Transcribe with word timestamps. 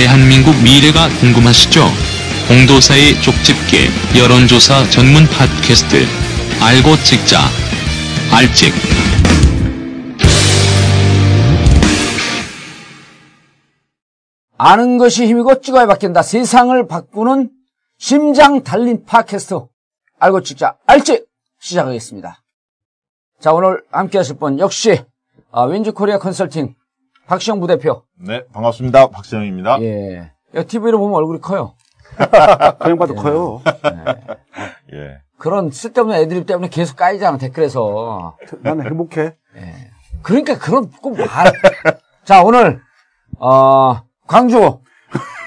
대한민국 0.00 0.54
미래가 0.62 1.10
궁금하시죠? 1.20 1.84
공도사의 2.48 3.20
쪽집게 3.20 3.90
여론조사 4.18 4.88
전문 4.88 5.26
팟캐스트 5.26 6.06
알고 6.62 6.96
찍자 7.04 7.36
알찍 8.32 8.72
아는 14.56 14.96
것이 14.96 15.26
힘이고 15.26 15.60
찍어야 15.60 15.84
바뀐다. 15.84 16.22
세상을 16.22 16.88
바꾸는 16.88 17.50
심장 17.98 18.62
달린 18.62 19.04
팟캐스트. 19.04 19.66
알고 20.18 20.42
찍자. 20.42 20.78
알지? 20.86 21.26
시작하겠습니다. 21.58 22.42
자, 23.38 23.52
오늘 23.52 23.84
함께 23.90 24.16
하실 24.16 24.38
분, 24.38 24.58
역시, 24.58 25.04
아, 25.50 25.64
윈즈 25.64 25.92
코리아 25.92 26.18
컨설팅, 26.18 26.74
박시영 27.30 27.60
부대표. 27.60 28.02
네, 28.18 28.44
반갑습니다. 28.52 29.10
박시영입니다. 29.10 29.80
예. 29.82 30.32
TV로 30.66 30.98
보면 30.98 31.14
얼굴이 31.14 31.40
커요. 31.40 31.74
그 32.18 32.90
양반도 32.90 33.14
커요. 33.14 33.62
예. 34.92 35.18
그런 35.38 35.70
쓸데없는 35.70 36.16
애드립 36.16 36.44
때문에 36.44 36.68
계속 36.68 36.96
까이잖아, 36.96 37.38
댓글에서. 37.38 38.36
나는 38.62 38.84
행복해. 38.84 39.36
그러니까 40.22 40.58
그런 40.58 40.90
꼭 40.90 41.18
말. 41.18 41.52
자, 42.24 42.42
오늘, 42.42 42.82
어, 43.38 44.02
광주, 44.26 44.80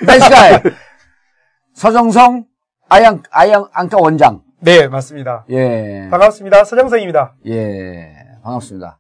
댄스가의 0.07 0.61
서정성 1.75 2.45
아양, 2.87 3.23
아양 3.29 3.67
안과 3.73 3.97
원장. 3.99 4.41
네, 4.61 4.87
맞습니다. 4.87 5.45
예. 5.49 6.07
반갑습니다. 6.09 6.63
서정성입니다. 6.63 7.35
예. 7.47 8.15
반갑습니다. 8.41 8.99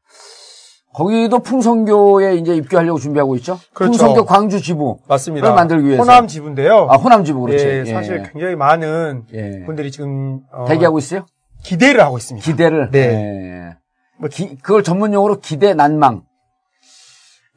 거기도 0.93 1.39
풍성교에 1.39 2.35
이제 2.35 2.55
입교하려고 2.55 2.99
준비하고 2.99 3.35
있죠? 3.37 3.59
그렇죠. 3.73 3.91
풍성교 3.91 4.25
광주 4.25 4.61
지부. 4.61 4.99
맞습니다. 5.07 5.47
를 5.47 5.55
만들기 5.55 5.87
위해서. 5.87 6.03
호남 6.03 6.27
지부인데요. 6.27 6.87
아, 6.89 6.95
호남 6.97 7.23
지부, 7.23 7.41
그렇지. 7.41 7.65
예, 7.65 7.85
사실 7.85 8.23
굉장히 8.31 8.55
많은 8.55 9.23
예. 9.33 9.63
분들이 9.65 9.91
지금 9.91 10.41
어, 10.51 10.65
대기하고 10.65 10.99
있어요? 10.99 11.25
기대를 11.63 12.01
하고 12.01 12.17
있습니다. 12.17 12.45
기대를. 12.45 12.91
네. 12.91 12.99
예. 12.99 13.77
뭐, 14.19 14.29
기, 14.29 14.55
그걸 14.57 14.83
전문 14.83 15.13
용어로 15.13 15.39
기대 15.39 15.73
난망. 15.73 16.21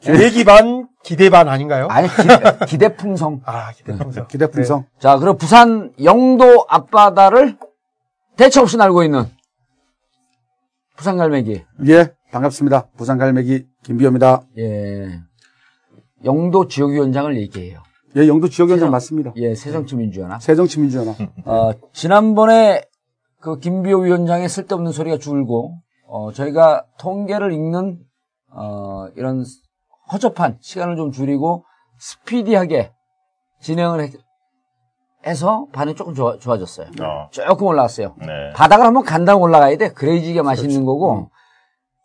기대 0.00 0.44
반, 0.44 0.88
기대 1.02 1.28
반 1.30 1.48
아닌가요? 1.48 1.88
아니, 1.90 2.08
기대, 2.08 2.38
기대 2.66 2.96
풍성. 2.96 3.40
아, 3.44 3.72
기대 3.72 3.96
평성. 3.96 4.26
기대 4.28 4.46
풍성. 4.46 4.84
자, 4.98 5.18
그리고 5.18 5.36
부산 5.36 5.92
영도 6.02 6.64
앞바다를 6.68 7.58
대체 8.36 8.60
없이 8.60 8.76
날고 8.76 9.02
있는 9.02 9.26
부산 10.96 11.16
갈매기. 11.16 11.62
예, 11.88 12.14
반갑습니다. 12.32 12.88
부산 12.96 13.18
갈매기 13.18 13.66
김비호입니다. 13.84 14.42
예. 14.58 15.20
영도 16.24 16.66
지역위원장을 16.66 17.36
얘기해요. 17.36 17.82
예, 18.16 18.26
영도 18.26 18.48
지역위원장 18.48 18.90
맞습니다. 18.90 19.32
예, 19.36 19.54
새정치민주연합. 19.54 20.42
새정치민주연합. 20.42 21.16
어, 21.44 21.72
지난번에 21.92 22.82
그 23.40 23.58
김비호 23.58 24.00
위원장의 24.00 24.48
쓸데없는 24.48 24.92
소리가 24.92 25.18
줄고, 25.18 25.78
어, 26.08 26.32
저희가 26.32 26.86
통계를 26.98 27.52
읽는, 27.52 27.98
어, 28.50 29.08
이런 29.16 29.44
허접한 30.10 30.58
시간을 30.60 30.96
좀 30.96 31.12
줄이고, 31.12 31.64
스피디하게 31.98 32.92
진행을 33.60 34.00
해, 34.02 34.10
해서 35.26 35.66
반응이 35.72 35.96
조금 35.96 36.14
좋아, 36.14 36.36
좋아졌어요. 36.38 36.86
어, 37.02 37.28
조금 37.30 37.66
올라왔어요. 37.66 38.14
네. 38.20 38.52
바닥을 38.54 38.84
한번 38.86 39.04
간당 39.04 39.40
올라가야 39.40 39.76
돼. 39.76 39.92
그래야지게 39.92 40.42
맛있는 40.42 40.84
거고. 40.84 41.30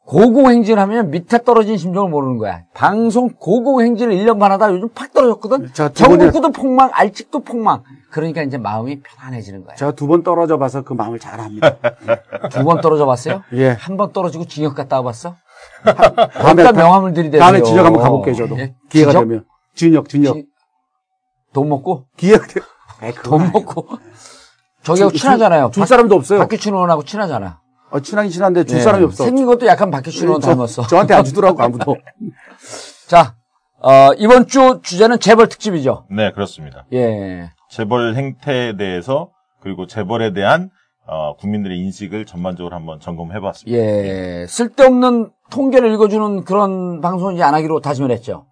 고고행진을 0.08 0.82
하면 0.82 1.12
밑에 1.12 1.44
떨어진 1.44 1.78
심정을 1.78 2.10
모르는 2.10 2.38
거야. 2.38 2.64
방송 2.74 3.30
고고행진을 3.30 4.16
1년 4.16 4.40
반 4.40 4.52
하다 4.52 4.74
요즘 4.74 4.90
팍 4.90 5.14
떨어졌거든? 5.14 5.72
자, 5.74 5.90
두 5.90 6.04
번에- 6.04 6.18
전국구도 6.26 6.52
폭망, 6.52 6.90
알직도 6.92 7.42
폭망. 7.42 7.84
그러니까 8.10 8.42
이제 8.42 8.58
마음이 8.58 9.00
편안해지는 9.02 9.64
거야. 9.64 9.76
제가 9.76 9.92
두 9.92 10.08
번 10.08 10.24
떨어져 10.24 10.58
봐서 10.58 10.82
그 10.82 10.94
마음을 10.94 11.20
잘 11.20 11.40
압니다. 11.40 11.78
두 12.50 12.64
번 12.66 12.82
떨어져 12.82 13.06
봤어요? 13.06 13.44
예. 13.54 13.70
한 13.70 13.96
번 13.96 14.12
떨어지고 14.12 14.46
징역 14.46 14.76
갔다 14.76 14.98
와 14.98 15.04
봤어? 15.04 15.36
다음에, 15.86 16.64
일단 16.64 16.76
명함을 16.76 17.14
들이대요. 17.14 17.40
다음에 17.40 17.62
진역 17.62 17.86
한번 17.86 18.02
가볼게요, 18.02 18.36
저도. 18.36 18.58
예? 18.60 18.74
기회가 18.90 19.12
진역? 19.12 19.28
되면. 19.28 19.46
진역, 19.76 20.10
진역. 20.10 20.34
진- 20.34 20.46
돈 21.54 21.70
먹고? 21.70 22.06
기회가 22.18 22.46
되면. 22.48 22.68
에이, 23.04 23.12
그건 23.14 23.24
돈 23.32 23.42
아니- 23.42 23.52
먹고. 23.52 23.88
저기하고 24.84 25.12
줄- 25.12 25.20
친하잖아요. 25.22 25.72
줄 25.74 25.86
사람도 25.86 26.16
없어요. 26.16 26.40
박규춘 26.40 26.74
의원하고 26.74 27.04
친하잖아. 27.04 27.60
어, 27.92 28.00
친하긴 28.00 28.32
친한데 28.32 28.64
줄 28.64 28.78
예. 28.78 28.82
사람이 28.82 29.04
없어. 29.06 29.26
생긴 29.26 29.46
것도 29.46 29.66
약간 29.68 29.92
박규춘 29.92 30.28
의원 30.28 30.42
저, 30.42 30.50
닮았어. 30.50 30.88
저한테 30.88 31.14
안 31.14 31.24
주더라고, 31.24 31.62
아무도. 31.62 31.98
자, 33.08 33.36
어, 33.82 34.12
이번 34.18 34.48
주 34.48 34.80
주제는 34.82 35.20
재벌 35.20 35.50
특집이죠. 35.50 36.06
네, 36.10 36.32
그렇습니다. 36.32 36.86
예. 36.94 37.52
재벌 37.70 38.16
행태에 38.16 38.76
대해서 38.78 39.30
그리고 39.62 39.86
재벌에 39.88 40.34
대한 40.34 40.70
어, 41.08 41.36
국민들의 41.36 41.78
인식을 41.78 42.26
전반적으로 42.26 42.76
한번 42.76 43.00
점검해 43.00 43.40
봤습니다. 43.42 43.78
예. 43.78 44.46
쓸데없는 44.48 45.32
통계를 45.50 45.92
읽어주는 45.94 46.44
그런 46.46 47.02
방송은 47.02 47.34
이제 47.36 47.44
안 47.44 47.54
하기로 47.54 47.82
다짐을 47.82 48.12
했죠. 48.12 48.46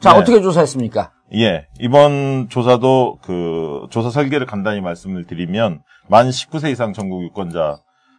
자, 0.00 0.12
네. 0.12 0.18
어떻게 0.18 0.40
조사했습니까? 0.40 1.12
예. 1.34 1.66
이번 1.80 2.48
조사도 2.48 3.18
그 3.22 3.86
조사 3.90 4.10
설계를 4.10 4.46
간단히 4.46 4.80
말씀을 4.80 5.26
드리면 5.26 5.82
만 6.08 6.28
19세 6.28 6.70
이상 6.70 6.92
전국 6.92 7.22
유권자 7.24 7.78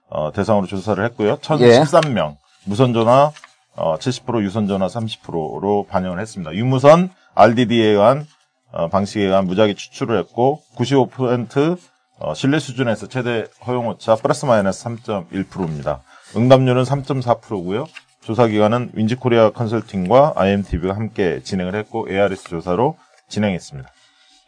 어, 0.09 0.31
대상으로 0.31 0.67
조사를 0.67 1.03
했고요. 1.05 1.31
예. 1.31 1.35
1013명. 1.35 2.35
무선 2.65 2.93
전화 2.93 3.31
어, 3.75 3.97
70%, 3.97 4.43
유선 4.43 4.67
전화 4.67 4.87
30%로 4.87 5.85
반영을 5.89 6.19
했습니다. 6.19 6.53
유무선 6.53 7.09
RDD에 7.35 7.85
의한 7.87 8.25
어, 8.71 8.89
방식에 8.89 9.23
의한 9.23 9.45
무작위 9.45 9.75
추출을 9.75 10.19
했고 10.19 10.61
95% 10.75 11.77
어, 12.19 12.33
신뢰 12.33 12.59
수준에서 12.59 13.07
최대 13.07 13.45
허용 13.65 13.87
오차 13.87 14.15
플러스 14.17 14.45
마이너스 14.45 14.83
3.1%입니다. 14.83 16.01
응답률은 16.35 16.83
3.4%고요. 16.83 17.85
조사 18.21 18.47
기관은 18.47 18.91
윈지코리아 18.93 19.51
컨설팅과 19.51 20.33
IMTV가 20.35 20.95
함께 20.95 21.39
진행을 21.43 21.75
했고 21.75 22.07
ARS 22.09 22.43
조사로 22.43 22.95
진행했습니다. 23.27 23.89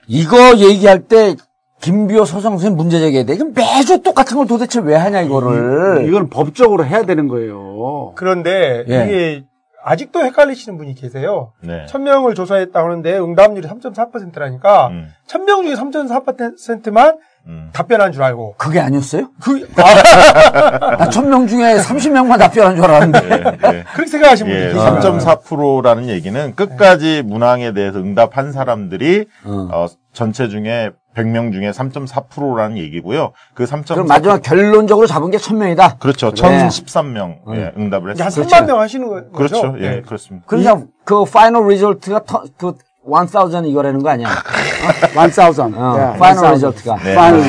이거 0.08 0.58
얘기할 0.58 1.08
때 1.08 1.36
김비호 1.82 2.26
서정수의 2.26 2.72
문제 2.74 3.00
제기해야 3.00 3.26
돼. 3.26 3.34
이거 3.34 3.46
매주 3.46 4.02
똑같은 4.04 4.38
걸 4.38 4.48
도대체 4.48 4.80
왜 4.82 4.96
하냐, 4.96 5.22
이거를. 5.22 6.08
이건 6.08 6.30
법적으로 6.30 6.86
해야 6.86 7.04
되는 7.04 7.28
거예요. 7.28 8.14
그런데 8.16 8.86
예. 8.88 9.06
이게 9.06 9.44
아직도 9.84 10.24
헷갈리시는 10.24 10.78
분이 10.78 10.94
계세요. 10.94 11.54
네. 11.62 11.86
1000명을 11.88 12.36
조사했다고 12.36 12.88
하는데 12.88 13.18
응답률이 13.18 13.68
3.4%라니까 13.68 14.88
음, 14.90 15.08
1000명 15.28 15.64
중에 15.64 15.74
3.4%만 15.74 17.18
음. 17.48 17.70
답변한 17.74 18.12
줄 18.12 18.22
알고 18.24 18.56
그게 18.58 18.80
아니었어요? 18.80 19.30
그 19.42 19.68
아, 19.78 20.98
나 20.98 21.10
천명 21.10 21.48
중에 21.48 21.78
30명만 21.78 22.38
답변한 22.38 22.76
줄 22.76 22.86
알았는데. 22.86 23.20
예, 23.26 23.78
예. 23.78 23.84
그렇게 23.94 24.10
생각하시는 24.12 24.52
예, 24.52 24.56
분이 24.72 24.74
계시더라고요. 24.74 25.20
3.4%라는 25.20 26.08
얘기는 26.10 26.56
끝까지 26.56 27.24
문항에 27.26 27.74
대해서 27.74 28.00
응답한 28.00 28.52
사람들이 28.52 29.26
어. 29.46 29.70
어, 29.72 29.88
전체 30.14 30.50
중에 30.50 30.92
100명 31.16 31.52
중에 31.52 31.72
3.4%라는 31.72 32.78
얘기고요. 32.78 33.34
그 33.54 33.66
3.4% 33.66 33.94
그럼 33.96 34.08
마지막 34.08 34.42
결론적으로 34.42 35.08
잡은 35.08 35.30
게 35.32 35.38
천명이다. 35.38 35.98
그렇죠. 35.98 36.32
그래. 36.32 36.68
1013명 36.68 37.38
예, 37.56 37.74
응답을 37.78 38.12
한 38.12 38.26
했습니다. 38.28 38.58
3만 38.62 38.66
명 38.68 38.80
하시는 38.80 39.08
거- 39.08 39.16
거죠? 39.32 39.62
그렇죠. 39.62 39.76
예, 39.80 39.90
네. 39.90 40.02
그렇습니다. 40.02 40.46
그러니까 40.48 40.86
그 41.04 41.26
final 41.26 41.68
result가 41.68 42.24
터, 42.24 42.44
그, 42.58 42.76
1000 43.04 43.66
이거라는 43.66 44.04
거 44.04 44.10
아니야? 44.10 44.28
one 45.18 45.32
thousand. 45.32 45.76
어, 45.78 45.96
예, 45.98 46.18
final 46.20 46.60
1000. 46.60 46.98
네. 47.04 47.16
final. 47.16 47.42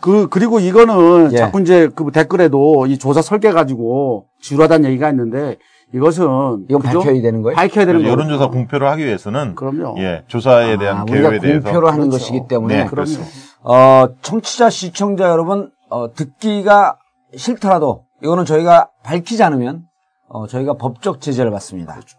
그, 0.00 0.28
그리고 0.28 0.60
이거는 0.60 1.32
예. 1.32 1.36
자꾸 1.36 1.60
이제 1.60 1.88
그 1.94 2.10
댓글에도 2.12 2.86
이 2.86 2.98
조사 2.98 3.22
설계 3.22 3.52
가지고 3.52 4.26
지루하다는 4.40 4.88
얘기가 4.90 5.10
있는데 5.10 5.56
이것은. 5.92 6.66
이건 6.68 6.82
그죠? 6.82 7.00
밝혀야 7.00 7.22
되는 7.22 7.42
거예요? 7.42 7.56
밝혀야 7.56 7.86
되는 7.86 8.00
거예요. 8.00 8.12
여론조사 8.12 8.48
공표를 8.48 8.88
하기 8.90 9.04
위해서는 9.04 9.54
그럼요. 9.54 9.96
예, 9.98 10.22
조사에 10.28 10.76
대한 10.78 10.98
아, 10.98 11.04
개요에 11.04 11.26
우리가 11.26 11.40
대해서 11.42 11.64
공표를 11.64 11.88
하는 11.88 12.08
그렇죠. 12.08 12.18
것이기 12.18 12.48
때문에. 12.48 12.84
네, 12.84 12.86
그럼요. 12.86 13.10
어, 13.62 14.08
청취자, 14.22 14.70
시청자 14.70 15.28
여러분, 15.28 15.70
어, 15.90 16.12
듣기가 16.12 16.98
싫더라도, 17.34 18.04
이거는 18.22 18.44
저희가 18.44 18.90
밝히지 19.02 19.42
않으면, 19.42 19.82
어, 20.28 20.46
저희가 20.46 20.74
법적 20.74 21.20
제재를 21.20 21.50
받습니다. 21.50 21.94
그렇죠. 21.94 22.18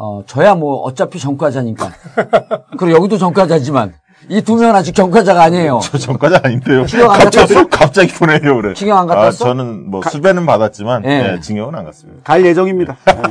어, 0.00 0.22
저야 0.26 0.54
뭐, 0.54 0.76
어차피 0.82 1.18
전과자니까. 1.18 1.90
그리고 2.78 2.96
여기도 2.96 3.18
전과자지만, 3.18 3.94
이 4.30 4.42
두 4.42 4.54
명은 4.56 4.76
아직 4.76 4.94
전과자가 4.94 5.42
아니에요. 5.42 5.80
저 5.82 5.98
전과자 5.98 6.40
아닌데요. 6.44 6.86
징역 6.86 7.10
안 7.10 7.18
갑자기, 7.18 7.54
갔다 7.54 7.78
갑자기 7.78 8.12
보내요, 8.14 8.56
그래. 8.56 8.74
징역 8.74 8.96
안 8.98 9.06
갔다 9.08 9.20
아, 9.20 9.24
왔어? 9.24 9.44
저는 9.46 9.90
뭐 9.90 10.00
수배는 10.08 10.46
받았지만, 10.46 11.04
예. 11.04 11.32
예, 11.34 11.40
징역은 11.40 11.74
안 11.74 11.84
갔습니다. 11.84 12.20
갈 12.22 12.44
예정입니다. 12.46 12.96
예. 13.08 13.22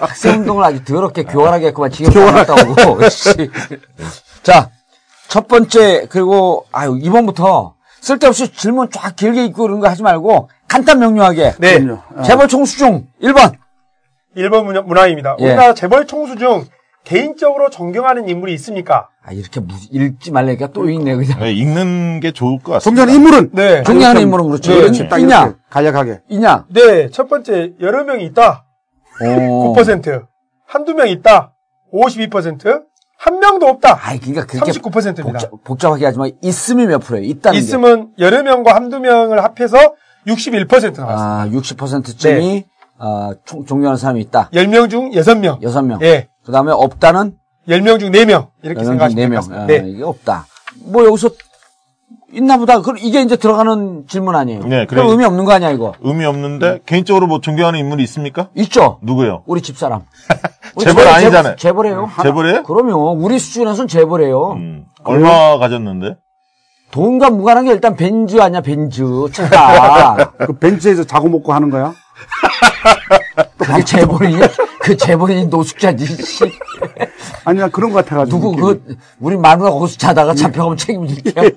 학생 0.00 0.40
운동을 0.40 0.64
아주 0.64 0.84
더럽게 0.84 1.22
교활하게 1.22 1.66
했구만. 1.68 1.90
지금 1.92 2.12
갔다 2.32 2.54
오고. 2.54 3.06
씨. 3.08 3.50
자, 4.42 4.70
첫 5.28 5.46
번째, 5.46 6.06
그리고, 6.10 6.64
아유, 6.72 6.98
이번부터 7.00 7.74
쓸데없이 8.00 8.52
질문 8.52 8.88
쫙 8.90 9.14
길게 9.14 9.44
읽고 9.46 9.62
그런 9.62 9.78
거 9.78 9.88
하지 9.88 10.02
말고, 10.02 10.48
간단 10.66 10.98
명료하게. 10.98 11.54
네. 11.58 11.78
그럼요. 11.80 12.00
어. 12.16 12.22
재벌 12.22 12.48
총수 12.48 12.76
중 12.78 13.06
1번. 13.22 13.52
1번 14.36 14.84
문항입니다. 14.86 15.36
예. 15.40 15.44
우리나라 15.44 15.74
재벌 15.74 16.06
총수 16.06 16.36
중 16.36 16.64
개인적으로 17.04 17.70
존경하는 17.70 18.28
인물이 18.28 18.52
있습니까? 18.54 19.08
아, 19.24 19.32
이렇게 19.32 19.60
무- 19.60 19.74
읽지 19.90 20.32
말라니까 20.32 20.68
또 20.68 20.88
읽네, 20.90 21.14
그냥. 21.14 21.38
네, 21.38 21.52
읽는 21.52 22.20
게 22.20 22.32
좋을 22.32 22.58
것 22.60 22.72
같습니다. 22.72 23.02
존경하는 23.06 23.14
인물은 23.14 23.50
네. 23.52 23.82
존경하는 23.84 24.22
인물은 24.22 24.46
그렇죠. 24.48 24.72
네. 24.72 24.80
그렇지. 24.80 25.08
딱 25.08 25.18
있냐? 25.18 25.54
간략하게. 25.70 26.20
있냐? 26.30 26.66
네, 26.68 27.08
첫 27.10 27.28
번째 27.28 27.72
여러 27.80 28.02
명이 28.04 28.24
있다. 28.26 28.64
어. 29.22 29.72
9%. 29.76 30.26
한두 30.66 30.94
명 30.94 31.08
있다. 31.08 31.54
52%. 31.92 32.82
한 33.18 33.38
명도 33.38 33.66
없다. 33.66 33.98
아이, 34.02 34.18
그러니까 34.18 34.44
그렇게 34.44 34.72
39%입니다. 34.72 35.38
복잡, 35.48 35.64
복잡하게 35.64 36.04
하지 36.06 36.18
마. 36.18 36.26
있음이 36.42 36.86
몇 36.86 36.98
프로예요? 36.98 37.24
있다는 37.24 37.52
게. 37.58 37.58
있으면 37.64 38.10
여러 38.18 38.42
명과 38.42 38.74
한두 38.74 38.98
명을 39.00 39.42
합해서 39.42 39.94
61% 40.26 40.98
나왔습니다. 40.98 41.06
아, 41.06 41.48
60%쯤이 41.48 42.64
어, 42.98 43.30
총- 43.44 43.64
존경하는 43.66 43.96
사람이 43.96 44.20
있다. 44.22 44.50
10명 44.52 44.88
중 44.90 45.10
6명. 45.10 45.62
여섯 45.62 45.82
명. 45.82 45.98
예. 46.02 46.28
그 46.44 46.52
다음에 46.52 46.72
없다는 46.72 47.34
10명 47.68 47.98
중 48.00 48.10
4명. 48.10 48.48
이렇게 48.62 48.80
4명 48.80 48.84
중 48.84 48.84
생각하시면 48.84 49.24
4명. 49.26 49.30
될것 49.30 49.36
같습니다. 49.36 49.62
아, 49.62 49.66
네. 49.66 49.82
이게 49.90 50.02
없다. 50.02 50.46
뭐 50.86 51.04
여기서 51.06 51.30
있나 52.32 52.56
보다. 52.58 52.80
그 52.82 52.92
이게 52.98 53.22
이제 53.22 53.36
들어가는 53.36 54.04
질문 54.08 54.34
아니에요. 54.34 54.60
네, 54.64 54.86
그럼. 54.86 55.08
의미 55.08 55.24
없는 55.24 55.44
거 55.44 55.52
아니야, 55.52 55.70
이거? 55.70 55.94
의미 56.00 56.24
없는데 56.24 56.80
개인적으로 56.84 57.26
뭐 57.26 57.40
존경하는 57.40 57.78
인물이 57.78 58.02
있습니까? 58.04 58.48
있죠? 58.56 58.98
누구요? 59.02 59.42
우리 59.46 59.62
집사람. 59.62 60.02
우리 60.76 60.84
재벌 60.84 61.04
재벌- 61.04 61.14
아니잖아요. 61.14 61.56
재벌이에요. 61.56 62.10
재벌이에요? 62.22 62.62
그럼요. 62.64 63.12
우리 63.12 63.38
수준에서는 63.38 63.88
재벌이에요. 63.88 64.52
음, 64.52 64.84
얼마 65.04 65.58
가졌는데? 65.58 66.16
돈과 66.90 67.30
무관한 67.30 67.64
게 67.64 67.72
일단 67.72 67.96
벤즈 67.96 68.40
아니야, 68.40 68.60
벤즈. 68.60 69.02
차가. 69.32 70.32
그 70.38 70.52
벤츠에서 70.58 71.04
자고 71.04 71.28
먹고 71.28 71.52
하는 71.52 71.70
거야? 71.70 71.92
그게 73.58 73.84
재벌이니? 73.84 74.40
그 74.80 74.96
재벌이니 74.96 75.46
노숙자지, 75.46 76.06
씨. 76.06 76.44
아니, 77.44 77.58
나 77.60 77.68
그런 77.68 77.92
것 77.92 78.04
같아가지고. 78.04 78.38
누구, 78.38 78.50
느낌이. 78.72 78.96
그, 78.96 78.96
우리 79.20 79.36
마누라 79.36 79.70
거기서 79.70 79.98
자다가 79.98 80.34
잡혀가면 80.34 80.76
책임질게요. 80.76 81.50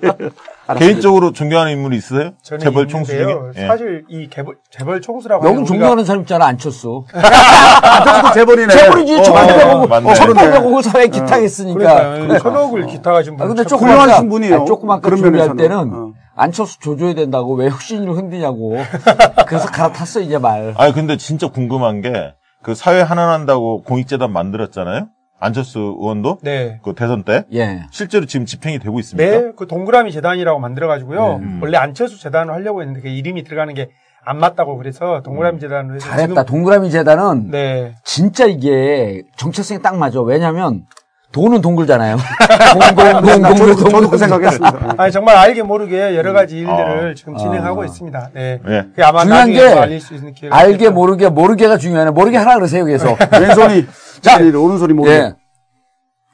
개인적으로 0.78 1.32
존경하는 1.32 1.72
인물이 1.72 1.96
있으세요? 1.96 2.30
저는 2.42 2.60
재벌 2.62 2.86
총수 2.86 3.10
중에? 3.10 3.34
예. 3.56 3.66
사실 3.66 4.04
이 4.08 4.28
개벌, 4.28 4.54
재벌 4.70 5.00
총수라고 5.00 5.44
하면 5.48 5.64
존경하는 5.64 6.04
사람 6.04 6.20
있잖아, 6.22 6.46
안 6.46 6.58
쳤어. 6.58 7.04
아, 7.12 8.30
재벌이네. 8.34 8.72
재벌이지, 8.72 9.18
어, 9.18 9.22
천팔백억을, 9.22 9.88
맞네. 9.88 10.14
천팔백억을 10.14 10.82
사회에 10.84 11.06
기탁했으니까. 11.08 11.78
그러니까 12.12 12.38
천억을 12.38 12.86
기타가신 12.86 13.36
분. 13.36 13.44
아, 13.44 13.48
근데 13.48 13.62
참- 13.64 13.68
조그맣게, 13.70 14.00
훌륭하신 14.00 14.28
분이에요. 14.28 14.64
조그맣게 14.66 15.02
그런 15.02 15.16
준비할. 15.22 15.56
때는 15.56 15.76
어. 15.92 16.09
안철수 16.34 16.78
조져야 16.80 17.14
된다고 17.14 17.54
왜 17.54 17.68
혁신이를 17.68 18.14
흔드냐고. 18.14 18.76
그래서 19.46 19.66
갈아탔어, 19.68 20.20
이제 20.20 20.38
말. 20.38 20.74
아니, 20.76 20.92
근데 20.92 21.16
진짜 21.16 21.48
궁금한 21.48 22.00
게, 22.00 22.34
그 22.62 22.74
사회 22.74 23.00
하나난다고 23.00 23.82
공익재단 23.82 24.32
만들었잖아요? 24.32 25.08
안철수 25.38 25.78
의원도? 25.98 26.38
네. 26.42 26.80
그 26.82 26.94
대선 26.94 27.22
때? 27.24 27.44
예. 27.54 27.82
실제로 27.90 28.26
지금 28.26 28.44
집행이 28.44 28.78
되고 28.78 29.00
있습니까? 29.00 29.30
네, 29.30 29.52
그 29.56 29.66
동그라미 29.66 30.12
재단이라고 30.12 30.60
만들어가지고요. 30.60 31.38
네. 31.38 31.46
원래 31.62 31.78
안철수 31.78 32.20
재단을 32.20 32.52
하려고 32.52 32.82
했는데 32.82 33.00
그 33.00 33.08
이름이 33.08 33.44
들어가는 33.44 33.72
게 33.74 33.88
안 34.24 34.38
맞다고 34.38 34.76
그래서 34.76 35.22
동그라미 35.22 35.60
재단으로 35.60 35.96
해서 35.96 36.06
음. 36.08 36.10
잘했다. 36.10 36.42
동그라미 36.44 36.90
재단은 36.90 37.50
네. 37.50 37.94
진짜 38.04 38.46
이게 38.46 39.22
정체성이 39.36 39.80
딱 39.82 39.96
맞아. 39.96 40.20
왜냐면 40.20 40.84
돈은 41.32 41.60
동글잖아요. 41.60 42.16
나 42.16 42.94
동동동동동 42.94 43.56
저도, 43.56 43.90
저도 43.90 44.10
그 44.10 44.18
생각했습니다. 44.18 44.94
아니 44.98 45.12
정말 45.12 45.36
알게 45.36 45.62
모르게 45.62 46.16
여러 46.16 46.32
가지 46.32 46.58
일들을 46.58 47.10
아. 47.10 47.14
지금 47.14 47.36
진행하고 47.36 47.82
아. 47.82 47.84
있습니다. 47.84 48.30
네. 48.34 48.60
네. 48.66 48.82
그게 48.88 49.02
아마 49.04 49.22
중요한 49.22 49.52
게뭐 49.52 49.80
알릴 49.82 50.00
수 50.00 50.14
있는 50.14 50.32
기회가 50.34 50.56
알게 50.56 50.72
있겠죠. 50.72 50.92
모르게 50.92 51.28
모르게가 51.28 51.76
중요하네. 51.78 52.10
모르게 52.10 52.36
하라 52.36 52.56
그러세요 52.56 52.84
계속. 52.84 53.16
왼손이, 53.32 53.86
자, 54.20 54.38
오른손이 54.38 54.92
모르게. 54.92 55.16
예. 55.16 55.34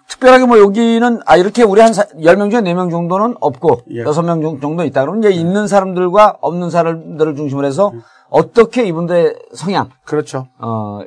특별하게 0.08 0.46
뭐 0.46 0.58
여기는 0.58 1.20
아 1.26 1.36
이렇게 1.36 1.62
우리 1.62 1.80
한 1.82 1.92
사, 1.92 2.04
10명 2.04 2.50
중에 2.50 2.60
4명 2.62 2.90
정도는 2.90 3.34
없고 3.40 3.80
예. 3.92 4.00
여섯 4.00 4.22
명 4.22 4.40
정- 4.40 4.60
정도 4.60 4.84
있다. 4.84 5.02
그러면 5.02 5.22
이제 5.22 5.30
있는 5.30 5.66
사람들과 5.66 6.36
없는 6.40 6.70
사람들을 6.70 7.36
중심으로 7.36 7.66
해서 7.66 7.92
어떻게 8.30 8.84
이분들의 8.86 9.34
성향, 9.54 9.90
그렇죠. 10.04 10.46
어 10.58 11.00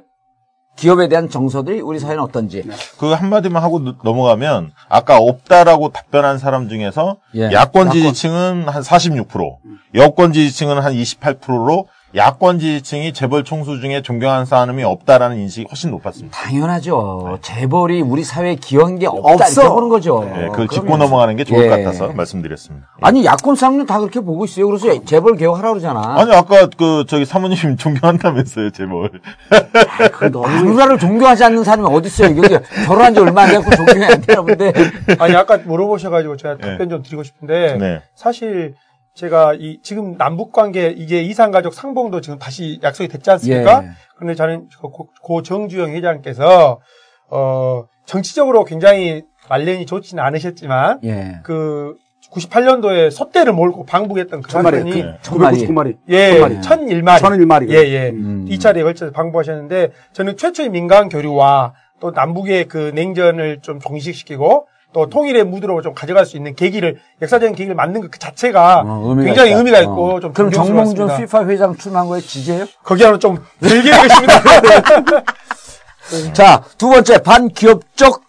기업에 0.80 1.10
대한 1.10 1.30
정서들이 1.30 1.82
우리 1.82 2.00
사회는 2.00 2.24
어떤지. 2.24 2.64
그 2.98 3.12
한마디만 3.12 3.62
하고 3.62 3.80
누- 3.80 3.96
넘어가면, 4.02 4.72
아까 4.88 5.18
없다라고 5.18 5.90
답변한 5.90 6.38
사람 6.38 6.70
중에서, 6.70 7.18
예. 7.36 7.52
야권 7.52 7.92
지지층은 7.92 8.70
한 8.70 8.82
46%, 8.82 9.58
여권 9.96 10.32
지지층은 10.32 10.80
한 10.80 10.94
28%로, 10.94 11.88
야권 12.16 12.58
지지층이 12.60 13.14
재벌 13.14 13.44
총수 13.44 13.80
중에 13.82 14.02
존경하는 14.02 14.46
사람이 14.46 14.84
없다라는 14.84 15.38
인식이 15.38 15.68
훨씬 15.70 15.92
높았습니다. 15.92 16.36
당연하죠. 16.36 17.38
재벌이 17.44 18.02
우리 18.02 18.24
사회에 18.24 18.56
기여한 18.56 18.98
게 18.98 19.06
없다 19.06 19.32
없어. 19.46 19.62
이렇게 19.62 19.76
보는 19.76 19.90
거죠. 19.90 20.32
예, 20.36 20.48
그걸 20.48 20.68
짚고 20.68 20.86
그러면- 20.86 21.00
넘어가는 21.06 21.36
게 21.36 21.44
좋을 21.44 21.70
것 21.70 21.78
예. 21.80 21.84
같아서 21.84 22.08
말씀드렸습니다. 22.14 22.88
아니 23.02 23.24
야권 23.26 23.56
사람들 23.56 23.86
다 23.86 24.00
그렇게 24.00 24.22
보고 24.22 24.44
있어요. 24.46 24.66
그래서 24.68 25.04
재벌 25.06 25.36
개혁하라 25.36 25.70
그러잖아. 25.70 26.16
아니, 26.20 26.34
아까 26.34 26.68
그, 26.76 27.06
저기 27.08 27.26
사모님 27.26 27.58
존경한다면서요, 27.78 28.72
재벌. 28.72 29.12
그 30.14 30.26
마누라를 30.36 30.98
존경하지 30.98 31.44
않는 31.44 31.64
사람이 31.64 31.88
어디 31.94 32.08
있어요? 32.08 32.36
여기 32.36 32.58
결혼한 32.88 33.14
지 33.14 33.20
얼마 33.20 33.44
안 33.44 33.50
돼갖고 33.52 33.76
존경이 33.76 34.04
안 34.06 34.22
되나 34.22 34.42
본데. 34.42 34.74
아니 35.20 35.36
아까 35.36 35.58
물어보셔가지고 35.58 36.38
제가 36.38 36.58
네. 36.58 36.72
답변 36.72 36.90
좀 36.90 37.04
드리고 37.04 37.22
싶은데 37.22 37.78
네. 37.80 38.02
사실 38.16 38.74
제가 39.20 39.54
이 39.54 39.80
지금 39.84 40.18
남북 40.18 40.54
관계 40.54 40.88
이게 40.88 41.22
이산 41.22 41.52
가족 41.52 41.74
상봉도 41.74 42.22
지금 42.22 42.40
다시 42.40 42.80
약속이 42.82 43.10
됐지 43.10 43.30
않습니까? 43.32 43.84
예. 43.84 43.90
그런데 44.16 44.34
저는 44.34 44.70
그 44.80 44.88
고, 44.88 45.10
고 45.22 45.42
정주영 45.42 45.92
회장께서 45.92 46.80
어 47.30 47.84
정치적으로 48.06 48.64
굉장히 48.64 49.24
말년이 49.50 49.86
좋지는 49.86 50.24
않으셨지만 50.24 51.00
예. 51.04 51.42
그 51.44 51.98
98년도에 52.32 53.12
소떼를 53.12 53.52
몰고 53.52 53.86
방북했던 53.86 54.42
그. 54.42 54.52
천마리. 54.52 55.04
999마리. 55.22 55.98
예, 56.08 56.34
천마리. 56.34 56.62
천일마리. 56.62 57.20
천일마리. 57.20 57.70
예, 57.72 57.76
예. 57.90 58.10
음. 58.12 58.46
이 58.48 58.58
차례에 58.58 58.84
걸쳐서 58.84 59.12
방북하셨는데 59.12 59.92
저는 60.14 60.38
최초의 60.38 60.70
민간 60.70 61.10
교류와 61.10 61.74
또 62.00 62.12
남북의 62.12 62.70
그 62.70 62.92
냉전을 62.96 63.60
좀 63.62 63.82
종식시키고 63.82 64.68
또 64.92 65.08
통일의 65.08 65.44
무드로 65.44 65.82
좀 65.82 65.94
가져갈 65.94 66.26
수 66.26 66.36
있는 66.36 66.56
계기를 66.56 66.98
역사적인 67.22 67.56
계기를 67.56 67.76
만든 67.76 68.02
것 68.02 68.10
그 68.10 68.18
자체가 68.18 68.84
어, 68.86 69.04
의미가 69.10 69.26
굉장히 69.26 69.50
있다. 69.52 69.58
의미가 69.60 69.80
있고 69.82 70.16
어. 70.16 70.20
좀 70.20 70.34
그럼 70.34 70.52
정몽준. 70.52 71.12
FIFA 71.12 71.46
회장 71.50 71.76
출마한 71.78 72.08
거에 72.08 72.20
지지해요? 72.22 72.66
거기하고는 72.84 73.20
좀 73.20 73.38
길게 73.62 73.92
되겠습니다. 73.92 74.42
자, 76.34 76.64
두 76.78 76.90
번째 76.90 77.20
반기업적 77.20 78.22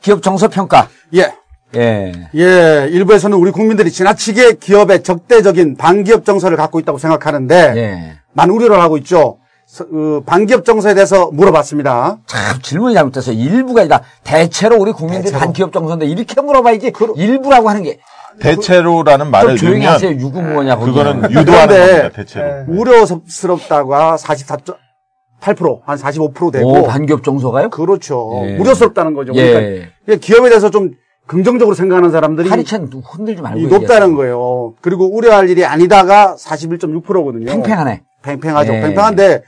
기업 0.00 0.22
정서 0.22 0.46
평가. 0.48 0.88
예. 1.14 1.32
예. 1.76 2.12
예, 2.36 2.88
일부에서는 2.92 3.36
우리 3.36 3.50
국민들이 3.50 3.90
지나치게 3.90 4.58
기업에 4.60 5.02
적대적인 5.02 5.76
반기업 5.76 6.24
정서를 6.24 6.56
갖고 6.56 6.78
있다고 6.78 6.98
생각하는데 6.98 7.72
예. 7.76 8.12
많은 8.34 8.54
우려를 8.54 8.80
하고 8.80 8.96
있죠. 8.98 9.38
서- 9.74 9.88
그 9.88 10.22
반기업 10.24 10.64
정서에 10.64 10.94
대해서 10.94 11.30
물어봤습니다. 11.32 12.18
참 12.26 12.62
질문이 12.62 12.94
잘못돼서 12.94 13.32
일부가 13.32 13.80
아니라 13.80 14.02
대체로 14.22 14.76
우리 14.78 14.92
국민들이 14.92 15.32
대체로. 15.32 15.40
반기업 15.40 15.72
정서인데 15.72 16.06
이렇게 16.06 16.40
물어봐야지 16.40 16.92
일부라고 17.16 17.68
하는 17.68 17.82
게좀 17.82 18.00
대체로라는 18.40 19.32
말을 19.32 19.56
조용히 19.56 19.84
하세요. 19.84 20.12
유구무원이야. 20.12 20.76
그거는 20.76 21.22
거기는. 21.22 21.40
유도하는 21.42 21.76
겁니다. 21.76 22.08
대체로. 22.10 22.46
네. 22.46 22.64
우려스럽다가 22.68 24.16
44.8%, 24.16 25.80
한 25.84 25.98
45% 25.98 26.52
되고. 26.52 26.68
오, 26.68 26.82
반기업 26.84 27.24
정서가요? 27.24 27.68
그렇죠. 27.70 28.42
예. 28.46 28.56
우려스럽다는 28.56 29.14
거죠. 29.14 29.32
예. 29.34 29.88
그러니까 30.04 30.24
기업에 30.24 30.50
대해서 30.50 30.70
좀 30.70 30.92
긍정적으로 31.26 31.74
생각하는 31.74 32.12
사람들이 32.12 32.48
파리찬 32.48 32.90
흔들지 33.04 33.42
말고. 33.42 33.58
이 33.58 33.66
높다는 33.66 34.14
거예요. 34.14 34.74
그리고 34.82 35.06
우려할 35.16 35.48
일이 35.50 35.64
아니다가 35.64 36.36
41.6%거든요. 36.38 37.46
팽팽하네. 37.46 38.02
팽팽하죠. 38.22 38.72
예. 38.74 38.80
팽팽한데 38.80 39.42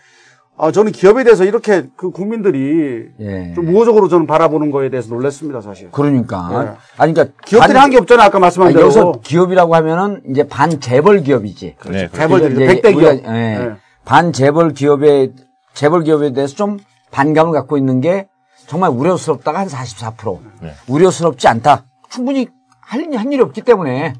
아, 0.58 0.72
저는 0.72 0.92
기업에 0.92 1.22
대해서 1.22 1.44
이렇게 1.44 1.86
그 1.96 2.10
국민들이 2.10 3.08
예. 3.20 3.52
좀 3.54 3.68
우호적으로 3.68 4.08
저는 4.08 4.26
바라보는 4.26 4.70
거에 4.70 4.88
대해서 4.88 5.14
놀랐습니다, 5.14 5.60
사실. 5.60 5.90
그러니까. 5.90 6.48
예. 6.52 6.56
아니, 6.96 7.12
그러니까. 7.12 7.36
기업들이 7.44 7.74
반- 7.74 7.82
한게 7.82 7.98
없잖아요, 7.98 8.26
아까 8.26 8.38
말씀한 8.38 8.68
아니, 8.68 8.74
대로. 8.74 8.86
여기서 8.86 9.20
기업이라고 9.22 9.74
하면은 9.74 10.22
이제 10.30 10.48
반재벌 10.48 11.22
기업이지. 11.24 11.76
네, 11.90 12.08
재벌들이 12.10 12.54
이제 12.54 12.66
백대 12.66 12.92
기업. 12.94 13.12
우리가, 13.12 13.34
예, 13.36 13.40
예. 13.60 13.72
반재벌 14.06 14.72
기업에 14.72 15.32
재벌 15.74 16.04
기업에 16.04 16.32
대해서 16.32 16.54
좀 16.54 16.78
반감을 17.10 17.52
갖고 17.52 17.76
있는 17.76 18.00
게 18.00 18.28
정말 18.66 18.90
우려스럽다가 18.90 19.58
한 19.60 19.68
44%. 19.68 20.38
네. 20.62 20.72
우려스럽지 20.88 21.48
않다. 21.48 21.84
충분히 22.08 22.48
할, 22.80 23.06
한 23.14 23.30
일이 23.32 23.42
없기 23.42 23.60
때문에 23.60 24.14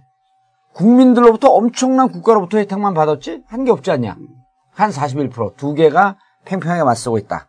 국민들로부터 0.75 1.49
엄청난 1.49 2.11
국가로부터 2.11 2.59
혜택만 2.59 2.93
받았지 2.93 3.43
한 3.49 3.65
게 3.65 3.71
없지 3.71 3.91
않냐. 3.91 4.17
한 4.75 4.91
41%두 4.91 5.73
개가 5.75 6.17
팽팽하게 6.47 6.83
맞서고 6.83 7.19
있다. 7.19 7.49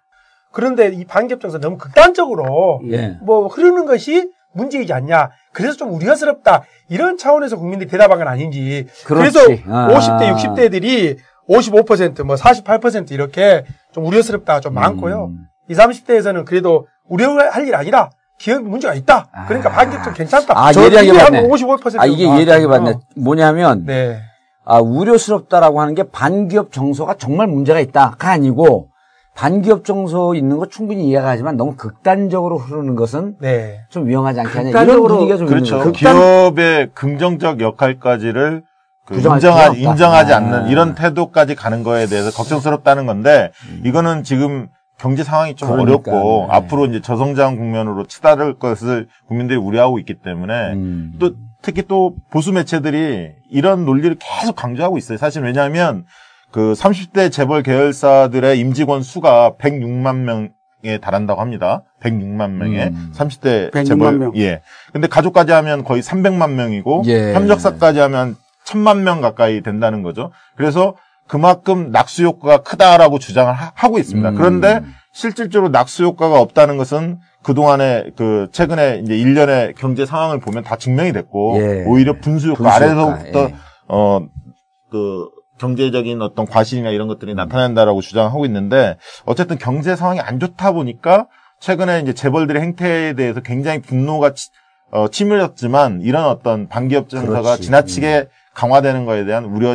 그런데 0.52 0.88
이 0.90 1.06
반기업 1.06 1.40
정서 1.40 1.60
너무 1.60 1.78
극단적으로 1.78 2.82
예. 2.92 3.18
뭐 3.22 3.48
흐르는 3.48 3.86
것이 3.86 4.32
문제이지 4.54 4.92
않냐. 4.92 5.30
그래서 5.54 5.78
좀 5.78 5.94
우려스럽다. 5.94 6.64
이런 6.90 7.18
차원에서 7.18 7.58
국민들이 7.58 7.90
대답한 7.90 8.18
건 8.18 8.28
아닌지. 8.28 8.88
그렇지. 9.06 9.24
래서 9.24 9.40
아. 9.70 9.88
50대, 9.90 10.36
60대들이 10.36 11.18
55%, 11.50 12.24
뭐 12.24 12.36
48% 12.36 13.12
이렇게 13.12 13.64
좀 13.94 14.06
우려스럽다 14.06 14.60
좀 14.60 14.74
많고요. 14.74 15.26
음. 15.26 15.46
20, 15.70 16.06
30대에서는 16.06 16.46
그래도 16.46 16.88
우려할 17.08 17.68
일 17.68 17.76
아니라 17.76 18.10
기업 18.40 18.64
문제가 18.64 18.94
있다. 18.94 19.28
그러니까 19.48 19.70
아. 19.70 19.74
반격도 19.74 20.14
괜찮다. 20.14 20.54
아, 20.58 20.72
저 20.72 20.84
예리하게 20.84 21.14
봤네. 21.14 21.48
55% 21.48 22.00
아, 22.00 22.06
이게 22.06 22.30
예리하게. 22.30 22.68
봤네. 22.68 22.96
뭐냐면, 23.16 23.86
네. 23.86 24.22
아, 24.70 24.80
우려스럽다라고 24.80 25.80
하는 25.80 25.96
게 25.96 26.04
반기업 26.04 26.74
정서가 26.74 27.16
정말 27.18 27.48
문제가 27.48 27.80
있다가 27.80 28.32
아니고, 28.32 28.90
반기업 29.34 29.86
정서 29.86 30.36
있는 30.36 30.58
거 30.58 30.68
충분히 30.68 31.08
이해가 31.08 31.24
가지만 31.28 31.56
너무 31.58 31.76
극단적으로 31.76 32.58
흐르는 32.58 32.96
것은 32.96 33.36
네. 33.40 33.80
좀 33.90 34.08
위험하지 34.08 34.42
않겠냐. 34.42 34.70
이런 34.70 34.86
극단적으로- 34.88 35.08
분위기가 35.10 35.38
좀 35.38 35.48
그렇죠. 35.48 35.76
있는 35.78 35.92
거죠. 35.92 35.92
기업의 35.92 36.90
긍정적 36.94 37.62
역할까지를 37.62 38.64
그 39.06 39.16
인정하. 39.16 39.68
인정하지 39.68 40.34
아. 40.34 40.38
않는 40.38 40.68
이런 40.68 40.96
태도까지 40.96 41.56
가는 41.56 41.84
거에 41.84 42.08
대해서 42.08 42.32
걱정스럽다는 42.32 43.06
건데 43.06 43.52
이거는 43.86 44.24
지금 44.24 44.68
경제 45.00 45.24
상황이 45.24 45.56
좀 45.56 45.70
음. 45.70 45.78
그러니까, 45.78 46.12
어렵고 46.12 46.48
네. 46.50 46.56
앞으로 46.56 46.86
이제 46.88 47.00
저성장 47.02 47.56
국면으로 47.56 48.06
치달을 48.08 48.58
것을 48.58 49.08
국민들이 49.28 49.58
우려하고 49.58 50.00
있기 50.00 50.16
때문에 50.16 50.74
음. 50.74 51.14
또 51.20 51.32
특히 51.68 51.84
또 51.86 52.16
보수 52.32 52.54
매체들이 52.54 53.32
이런 53.52 53.84
논리를 53.84 54.16
계속 54.18 54.56
강조하고 54.56 54.98
있어요. 54.98 55.18
사실 55.18 55.44
왜냐하면 55.44 56.06
그 56.50 56.72
30대 56.72 57.30
재벌 57.30 57.62
계열사들의 57.62 58.58
임직원 58.58 59.04
수가 59.04 59.56
106만 59.60 60.16
명에 60.20 60.98
달한다고 61.00 61.42
합니다. 61.42 61.84
106만 62.02 62.52
명에 62.52 62.86
음. 62.86 63.12
30대 63.14 63.72
106만 63.72 63.86
재벌 63.86 64.18
명. 64.18 64.32
예. 64.38 64.62
근데 64.94 65.10
가족까지 65.10 65.52
하면 65.52 65.84
거의 65.84 66.02
300만 66.02 66.52
명이고 66.52 67.04
예. 67.08 67.34
협력사까지 67.34 68.00
하면 68.00 68.38
1000만 68.66 69.02
명 69.02 69.20
가까이 69.20 69.62
된다는 69.62 70.04
거죠. 70.04 70.32
그래서 70.56 70.96
그만큼 71.28 71.92
낙수 71.92 72.24
효과가 72.24 72.64
크다라고 72.64 73.20
주장을 73.20 73.52
하, 73.52 73.90
고 73.90 74.00
있습니다. 74.00 74.30
음. 74.30 74.36
그런데 74.36 74.86
실질적으로 75.12 75.70
낙수 75.70 76.06
효과가 76.06 76.40
없다는 76.40 76.78
것은 76.78 77.20
그동안에 77.48 78.12
그 78.18 78.50
최근에 78.52 79.00
이제 79.06 79.16
1년의 79.16 79.74
경제 79.78 80.06
상황을 80.06 80.42
보면 80.42 80.66
다 80.66 80.76
증명이 80.76 81.14
됐고 81.14 81.56
예. 81.62 81.86
오히려 81.86 82.20
분수 82.20 82.50
효과 82.50 82.76
아래서부터 82.76 83.40
예. 83.44 83.56
어그 83.88 85.30
경제적인 85.58 86.22
어떤 86.22 86.46
과실이나 86.46 86.90
이런 86.90 87.08
것들이 87.08 87.34
나타난다라고 87.36 88.02
주장하고 88.02 88.46
있는데 88.48 88.98
어쨌든 89.26 89.58
경제 89.58 89.96
상황이 89.96 90.20
안 90.20 90.42
좋다 90.42 90.74
보니까 90.74 91.28
최근에 91.62 92.02
이제 92.02 92.14
재벌들의 92.14 92.62
행태에 92.62 93.14
대해서 93.14 93.40
굉장히 93.40 93.82
분노가 93.82 94.34
치, 94.34 94.50
어, 94.92 95.08
치밀었지만 95.08 96.02
이런 96.02 96.26
어떤 96.26 96.68
반기업 96.68 97.08
정서가. 97.08 97.56
지나치게 97.56 98.28
강화되는 98.56 99.06
거에 99.06 99.24
대한 99.24 99.46
우려 99.46 99.74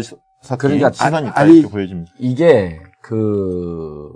그러니까 0.59 0.93
시선이 0.93 1.29
있다 1.29 1.41
아니, 1.41 1.61
이렇게 1.61 1.73
보여집니다. 1.73 2.13
이게 2.19 2.79
그 3.01 4.11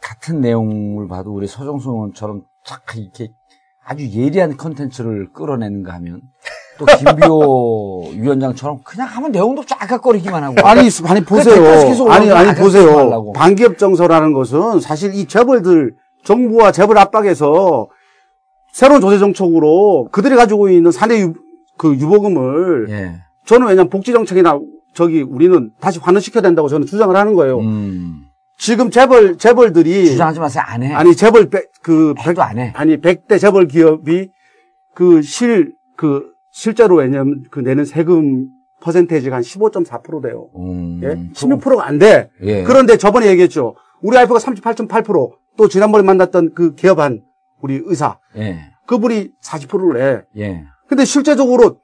같은 0.00 0.40
내용을 0.40 1.08
봐도 1.08 1.34
우리 1.34 1.48
서정수 1.48 1.90
의원처럼 1.90 2.42
쫙 2.70 2.82
이렇게 2.96 3.32
아주 3.84 4.08
예리한 4.08 4.56
컨텐츠를 4.56 5.32
끌어내는가 5.32 5.94
하면 5.94 6.20
또 6.78 6.86
김비호 6.86 8.12
위원장처럼 8.14 8.80
그냥 8.84 9.08
하면 9.08 9.32
내용도 9.32 9.64
쫙깍거리기만 9.64 10.44
하고 10.44 10.54
아니, 10.64 10.88
아니, 11.08 11.24
보세요. 11.24 11.54
댓글 11.56 11.86
계속 11.88 12.10
아니, 12.10 12.30
아니, 12.30 12.54
보세요. 12.54 13.32
반기업 13.32 13.76
정서라는 13.76 14.32
것은 14.32 14.78
사실 14.78 15.14
이 15.14 15.26
재벌들, 15.26 15.94
정부와 16.24 16.70
재벌 16.70 16.98
압박에서 16.98 17.88
새로운 18.72 19.00
조세 19.00 19.18
정책으로 19.18 20.08
그들이 20.12 20.36
가지고 20.36 20.68
있는 20.68 20.92
사내 20.92 21.20
유, 21.20 21.34
그 21.76 21.94
유보금을 21.96 22.86
예. 22.90 23.14
저는 23.46 23.66
왜냐면 23.66 23.90
복지 23.90 24.12
정책이나 24.12 24.60
저기 24.94 25.22
우리는 25.22 25.72
다시 25.80 25.98
환원시켜야 25.98 26.42
된다고 26.42 26.68
저는 26.68 26.86
주장을 26.86 27.14
하는 27.16 27.34
거예요. 27.34 27.58
음. 27.58 28.29
지금 28.60 28.90
재벌, 28.90 29.38
재벌들이. 29.38 30.06
주장하지 30.06 30.38
마세요. 30.38 30.62
안 30.66 30.82
해. 30.82 30.92
아니, 30.92 31.16
재벌, 31.16 31.48
백- 31.48 31.70
그, 31.82 32.12
백, 32.14 32.28
해도 32.28 32.42
안 32.42 32.58
해. 32.58 32.72
아니, 32.76 32.98
100대 32.98 33.40
재벌 33.40 33.66
기업이 33.66 34.30
그 34.94 35.22
실, 35.22 35.72
그, 35.96 36.26
실제로 36.52 36.96
왜냐면 36.96 37.42
그 37.50 37.60
내는 37.60 37.84
세금 37.86 38.48
퍼센테이지가 38.82 39.36
한 39.36 39.42
15.4% 39.42 40.22
돼요. 40.22 40.48
음. 40.58 41.00
예? 41.02 41.32
16%가 41.32 41.86
안 41.86 41.98
돼. 41.98 42.28
예. 42.42 42.62
그런데 42.64 42.96
저번에 42.98 43.28
얘기했죠. 43.28 43.74
우리 44.02 44.16
와이프가 44.16 44.38
38.8%, 44.38 45.30
또 45.56 45.68
지난번에 45.68 46.02
만났던 46.04 46.52
그 46.54 46.74
기업한 46.74 47.22
우리 47.62 47.80
의사, 47.84 48.18
예. 48.36 48.58
그분이 48.86 49.28
40%를 49.42 50.26
내. 50.34 50.42
예. 50.44 50.64
근데 50.88 51.04
실제적으로 51.04 51.78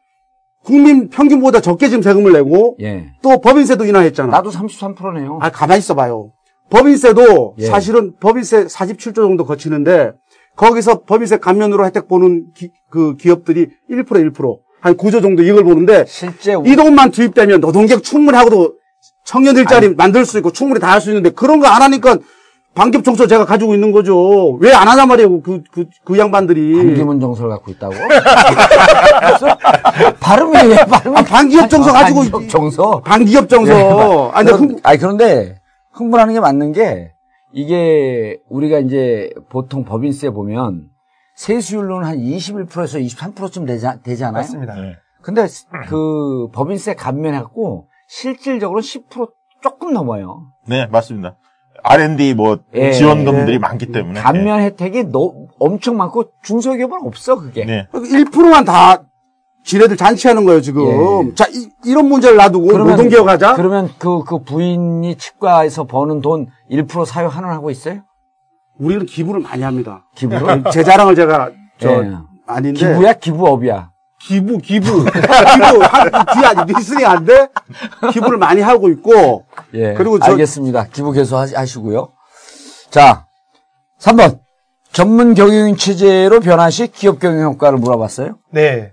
국민 0.65 1.09
평균보다 1.09 1.61
적게 1.61 1.89
지금 1.89 2.03
세금을 2.03 2.33
내고 2.33 2.77
예. 2.81 3.13
또 3.23 3.41
법인세도 3.41 3.85
인하했잖아. 3.85 4.31
나도 4.33 4.51
33%네요. 4.51 5.39
아, 5.41 5.51
가만히 5.51 5.79
있어 5.79 5.95
봐요. 5.95 6.33
법인세도 6.71 7.55
예. 7.59 7.67
사실은 7.67 8.13
법인세 8.21 8.65
47조 8.65 9.15
정도 9.17 9.45
거치는데 9.45 10.13
거기서 10.57 11.03
법인세 11.05 11.39
감면으로 11.39 11.85
혜택 11.85 12.09
보는 12.09 12.47
기, 12.55 12.71
그 12.91 13.17
기업들이 13.17 13.69
1% 13.91 14.07
1%, 14.33 14.59
한 14.81 14.97
9조 14.97 15.23
정도 15.23 15.43
이익을 15.43 15.65
보는데 15.65 16.05
실제 16.07 16.55
이 16.65 16.77
돈만 16.77 17.11
투입되면 17.11 17.61
노동력 17.61 18.03
충분히 18.03 18.37
하고도 18.39 18.75
청년 19.25 19.57
일자리 19.57 19.95
만들 19.95 20.25
수 20.25 20.39
있고 20.39 20.53
충분히 20.53 20.81
다 20.81 20.93
할 20.93 21.01
수 21.01 21.11
있는데 21.11 21.31
그런 21.31 21.61
거 21.61 21.67
안 21.67 21.83
하니까 21.83 22.19
반기업 22.75 23.05
정서 23.05 23.27
제가 23.27 23.47
가지고 23.47 23.75
있는 23.75 23.91
거죠. 23.91 24.53
왜 24.61 24.71
안 24.73 24.87
하냐 24.87 25.07
말이에요. 25.07 25.41
그, 25.41 25.63
그, 25.73 25.87
그 26.05 26.19
양반들이. 26.19 26.77
반기문 26.77 27.21
정서를 27.21 27.51
갖고 27.51 27.71
있다고? 27.71 27.95
발음이 30.21 30.57
왜 30.69 30.77
발음이 30.85 31.17
아, 31.17 31.23
반기업 31.23 31.71
정서 31.71 31.93
가지고 31.93 32.21
반기업 32.21 32.43
있- 32.45 32.49
정서. 32.51 33.01
반기업 33.05 33.49
정서. 33.49 33.73
예, 33.73 34.31
아니, 34.39 34.51
흥- 34.53 34.77
아니, 34.83 34.99
그런데 34.99 35.57
흥분하는 35.97 36.35
게 36.35 36.41
맞는 36.41 36.73
게 36.73 37.13
이게 37.53 38.39
우리가 38.49 38.79
이제 38.79 39.31
보통 39.49 39.85
법인세 39.85 40.31
보면 40.31 40.89
세수율로는 41.37 42.07
한 42.07 42.19
21%에서 42.19 42.99
23%쯤 42.99 43.67
되지, 43.67 43.87
되잖아요. 44.03 44.33
맞습니다. 44.41 44.75
네. 44.75 44.97
근데 45.23 45.47
그 45.89 46.49
법인세 46.53 46.95
감면해갖고 46.95 47.89
실질적으로 48.09 48.81
10% 48.81 49.31
조금 49.63 49.93
넘어요. 49.93 50.47
네, 50.67 50.87
맞습니다. 50.87 51.37
R&D 51.83 52.35
뭐 52.35 52.59
예. 52.75 52.93
지원금들이 52.93 53.59
많기 53.59 53.87
때문에 53.93 54.21
감면 54.21 54.61
혜택이 54.61 55.05
너, 55.05 55.33
엄청 55.59 55.97
많고 55.97 56.33
중소기업은 56.43 57.01
없어 57.03 57.37
그게. 57.37 57.65
네. 57.65 57.89
1%만 57.93 58.65
다 58.65 59.05
지네들 59.67 59.97
잔치하는 59.97 60.45
거예요, 60.45 60.61
지금. 60.61 60.85
예. 61.31 61.35
자, 61.35 61.47
이, 61.85 61.93
런 61.93 62.07
문제를 62.09 62.37
놔두고 62.37 62.79
노동개혁 62.79 63.27
하자? 63.29 63.55
그러면 63.55 63.91
그, 63.99 64.23
그 64.23 64.43
부인이 64.45 65.17
치과에서 65.17 65.85
버는 65.85 66.21
돈 66.21 66.47
1% 66.71 67.05
사회 67.05 67.27
환원하고 67.27 67.71
있어요? 67.71 68.03
우리는 68.79 69.05
기부를 69.07 69.41
많이 69.41 69.63
합니다. 69.65 70.05
기부를? 70.15 70.65
제 70.73 70.85
자랑을 70.85 71.17
제가, 71.17 71.51
저, 71.81 71.91
예. 72.05 72.13
아닌데. 72.47 72.79
기부야? 72.79 73.15
give 73.15 73.45
up이야? 73.45 73.91
기부, 74.21 74.59
기부. 74.59 75.05
기부. 75.05 75.83
한, 75.83 76.11
뒤 76.33 76.47
아니, 76.47 76.73
listening 76.73 77.05
안 77.05 77.25
돼? 77.25 77.49
기부를 78.13 78.39
많이 78.39 78.61
하고 78.61 78.89
있고. 78.89 79.47
예. 79.75 79.95
그리고 79.95 80.19
저- 80.21 80.31
알겠습니다. 80.31 80.85
기부 80.93 81.11
계속 81.11 81.37
하시- 81.39 81.57
하시고요. 81.57 82.11
자, 82.91 83.27
3번. 84.01 84.39
전문 84.93 85.35
경영인 85.35 85.77
체제로 85.77 86.39
변화 86.41 86.71
시 86.71 86.87
기업 86.87 87.19
경영 87.19 87.51
효과를 87.53 87.79
물어봤어요. 87.79 88.37
네. 88.53 88.93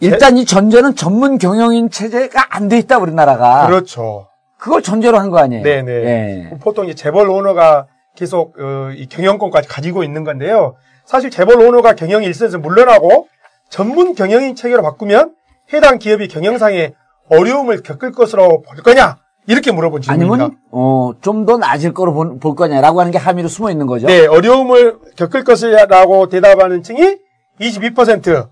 일단 0.00 0.36
이 0.36 0.44
전제는 0.44 0.96
전문 0.96 1.38
경영인 1.38 1.90
체제가 1.90 2.46
안 2.50 2.68
돼 2.68 2.78
있다, 2.78 2.98
우리나라가. 2.98 3.66
그렇죠. 3.66 4.28
그걸 4.58 4.82
전제로 4.82 5.18
한 5.18 5.30
거 5.30 5.38
아니에요? 5.38 5.62
네네. 5.62 5.92
예. 5.92 6.50
보통 6.60 6.86
이 6.88 6.94
재벌 6.94 7.28
오너가 7.28 7.86
계속 8.16 8.54
어, 8.58 8.90
이 8.94 9.06
경영권까지 9.08 9.68
가지고 9.68 10.04
있는 10.04 10.24
건데요. 10.24 10.76
사실 11.04 11.30
재벌 11.30 11.60
오너가 11.60 11.94
경영 11.94 12.22
일선에서 12.22 12.58
물러나고 12.58 13.28
전문 13.68 14.14
경영인 14.14 14.54
체계로 14.54 14.82
바꾸면 14.82 15.34
해당 15.72 15.98
기업이 15.98 16.28
경영상의 16.28 16.94
어려움을 17.30 17.82
겪을 17.82 18.12
것으로 18.12 18.62
볼 18.62 18.76
거냐 18.82 19.18
이렇게 19.46 19.72
물어본 19.72 20.00
질문입니다. 20.02 20.44
아니면, 20.44 20.58
어, 20.70 21.12
좀더 21.20 21.58
나아질 21.58 21.92
거로 21.92 22.14
볼, 22.14 22.38
볼 22.38 22.54
거냐라고 22.54 23.00
하는 23.00 23.12
게 23.12 23.18
함의로 23.18 23.48
숨어 23.48 23.70
있는 23.70 23.86
거죠. 23.86 24.06
네, 24.06 24.26
어려움을 24.26 24.98
겪을 25.16 25.44
것이라고 25.44 26.28
대답하는 26.28 26.82
층이 26.82 27.18
22%, 27.60 28.48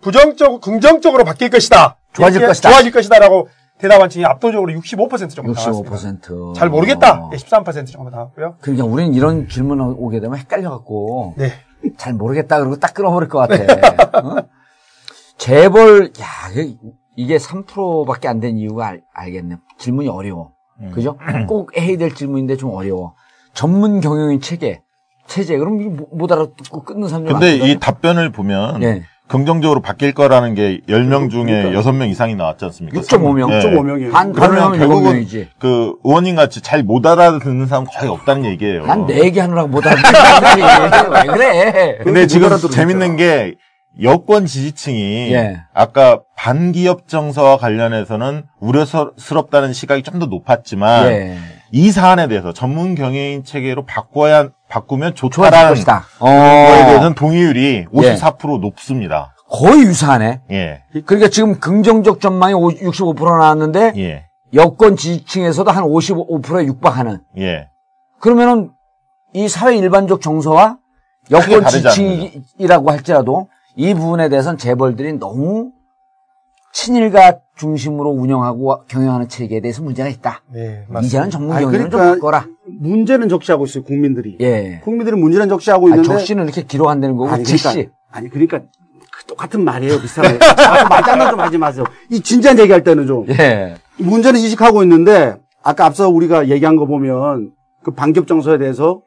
부정적, 0.00 0.60
긍정적으로 0.60 1.24
바뀔 1.24 1.50
것이다. 1.50 1.96
좋아질 2.12 2.46
것이다. 2.46 2.70
좋아질 2.70 2.92
것이다라고 2.92 3.48
대답한 3.78 4.08
층이 4.10 4.24
압도적으로 4.24 4.72
65% 4.72 5.30
정도 5.34 5.52
나왔습니다. 5.52 5.90
65%. 5.96 6.54
잘 6.54 6.68
모르겠다. 6.68 7.26
어. 7.26 7.30
네, 7.30 7.36
13% 7.36 7.86
정도 7.92 8.10
나왔고요. 8.10 8.56
그러니까 8.60 8.84
우리는 8.86 9.14
이런 9.14 9.48
질문 9.48 9.80
오게 9.80 10.20
되면 10.20 10.36
헷갈려갖고. 10.38 11.34
네. 11.36 11.52
잘 11.96 12.12
모르겠다 12.14 12.58
그러고 12.58 12.76
딱 12.80 12.92
끊어버릴 12.92 13.28
것 13.28 13.38
같아. 13.38 13.54
어? 14.26 14.36
재벌, 15.36 16.10
야, 16.20 16.50
이게- 16.52 16.76
이게 17.16 17.36
3%밖에 17.36 18.26
안 18.28 18.40
된 18.40 18.56
이유가 18.58 18.88
알, 18.88 19.02
알겠네. 19.14 19.56
질문이 19.78 20.08
어려워. 20.08 20.52
그죠? 20.94 21.16
꼭 21.48 21.76
해야 21.76 21.96
될 21.98 22.14
질문인데 22.14 22.56
좀 22.56 22.70
어려워. 22.72 23.14
전문 23.52 24.00
경영인 24.00 24.40
체계, 24.40 24.82
체제. 25.26 25.56
그럼 25.58 25.80
이거 25.80 25.90
못- 25.90 26.08
못 26.12 26.32
알아듣고 26.32 26.82
끊는 26.84 27.08
사람들 27.08 27.32
근데 27.32 27.46
많거든요. 27.50 27.72
이 27.72 27.78
답변을 27.80 28.30
보면 28.32 28.82
예. 28.84 29.02
긍정적으로 29.28 29.80
바뀔 29.80 30.12
거라는 30.12 30.54
게 30.54 30.80
10명 30.88 31.30
중에 31.30 31.44
그러니까. 31.44 31.80
6명 31.82 32.08
이상이 32.10 32.34
나왔지 32.34 32.64
않습니까? 32.64 33.00
6.5명. 33.00 33.52
예. 33.52 33.60
6.5명이에요. 33.60 34.12
반, 34.12 34.32
그러면 34.32 34.78
결국은 34.78 35.24
7명이지. 35.24 35.46
그 35.58 35.94
의원님 36.04 36.34
같이 36.36 36.60
잘 36.62 36.82
못 36.82 37.06
알아듣는 37.06 37.66
사람 37.66 37.84
거의 37.84 38.10
없다는 38.10 38.44
얘기예요. 38.46 38.86
난 38.86 39.06
내 39.06 39.20
얘기 39.20 39.38
하느라고 39.38 39.68
못 39.68 39.86
알아듣는다니. 39.86 40.62
왜 41.28 41.32
그래? 41.34 41.98
근데 42.02 42.26
지금. 42.26 42.48
재밌는 42.70 43.16
게 43.16 43.54
여권 44.02 44.46
지지층이 44.46 45.32
예. 45.32 45.60
아까 45.74 46.20
반기업 46.36 47.08
정서와 47.08 47.56
관련해서는 47.58 48.44
우려스럽다는 48.60 49.72
시각이 49.72 50.02
좀 50.02 50.18
더 50.18 50.26
높았지만 50.26 51.06
예. 51.10 51.38
이 51.70 51.90
사안에 51.90 52.28
대해서 52.28 52.52
전문 52.52 52.94
경영인 52.94 53.44
체계로 53.44 53.84
바꿔야 53.84 54.48
바꾸면 54.68 55.14
좋다라는 55.14 55.70
것이다. 55.70 56.04
거에 56.18 56.80
어. 56.80 56.84
대해서는 56.86 57.14
동의율이 57.14 57.86
54% 57.86 58.60
높습니다. 58.60 59.34
거의 59.50 59.80
유사하네. 59.80 60.42
예. 60.50 60.82
그러니까 61.06 61.28
지금 61.30 61.58
긍정적 61.58 62.20
전망이 62.20 62.54
65% 62.54 63.24
나왔는데 63.24 63.94
예. 63.96 64.26
여권 64.54 64.96
지지층에서도 64.96 65.70
한 65.70 65.84
55%에 65.84 66.66
육박하는. 66.66 67.20
예. 67.38 67.68
그러면은 68.20 68.70
이 69.32 69.48
사회 69.48 69.76
일반적 69.76 70.20
정서와 70.20 70.78
여권 71.30 71.66
지지층이라고 71.66 72.90
할지라도 72.90 73.48
이 73.76 73.94
부분에 73.94 74.28
대해서는 74.28 74.58
재벌들이 74.58 75.14
너무 75.14 75.70
친일가 76.72 77.38
중심으로 77.56 78.10
운영하고 78.10 78.84
경영하는 78.86 79.28
체계에 79.28 79.60
대해서 79.60 79.82
문제가 79.82 80.08
있다. 80.08 80.42
네, 80.52 80.84
맞습니다. 80.88 81.00
이제는 81.00 81.30
전문 81.30 81.56
아니, 81.56 81.64
경영을 81.64 81.90
좀 81.90 81.98
그러니까 81.98 82.14
바꿔라. 82.14 82.46
문제는 82.80 83.28
적시하고 83.28 83.64
있어요, 83.64 83.84
국민들이. 83.84 84.36
예. 84.40 84.80
국민들이 84.84 85.16
문제는 85.16 85.48
적시하고 85.48 85.86
아, 85.86 85.90
있는데. 85.90 86.08
적시는 86.08 86.44
이렇게 86.44 86.62
기록한다는 86.62 87.16
거고 87.16 87.30
아니. 87.30 87.44
그러니까, 87.44 87.90
아니, 88.10 88.28
그러니까, 88.28 88.60
그 89.10 89.24
똑같은 89.26 89.64
말이에요, 89.64 90.00
비슷하게. 90.00 90.38
자꾸 90.56 90.88
말장난 90.88 91.30
좀 91.30 91.40
하지 91.40 91.58
마세요. 91.58 91.84
이 92.10 92.20
진지한 92.20 92.58
얘기할 92.58 92.84
때는 92.84 93.06
좀. 93.06 93.26
예. 93.30 93.74
문제는 93.98 94.40
인식하고 94.40 94.82
있는데, 94.84 95.36
아까 95.62 95.86
앞서 95.86 96.08
우리가 96.08 96.48
얘기한 96.48 96.76
거 96.76 96.86
보면, 96.86 97.50
그 97.82 97.92
반격 97.92 98.26
정서에 98.26 98.58
대해서 98.58 99.02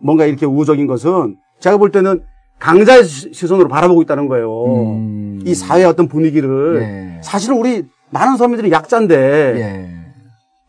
뭔가 0.00 0.24
이렇게 0.26 0.46
우호적인 0.46 0.86
것은, 0.86 1.36
제가 1.60 1.76
볼 1.76 1.90
때는 1.92 2.22
강자의 2.58 3.04
시- 3.04 3.32
시선으로 3.32 3.68
바라보고 3.68 4.02
있다는 4.02 4.28
거예요. 4.28 4.64
음. 4.96 5.40
이 5.44 5.54
사회의 5.54 5.86
어떤 5.86 6.08
분위기를. 6.08 6.80
예. 6.82 7.20
사실은 7.22 7.56
우리 7.58 7.84
많은 8.10 8.36
서민들이 8.36 8.70
약자인데, 8.70 9.14
예. 9.56 9.90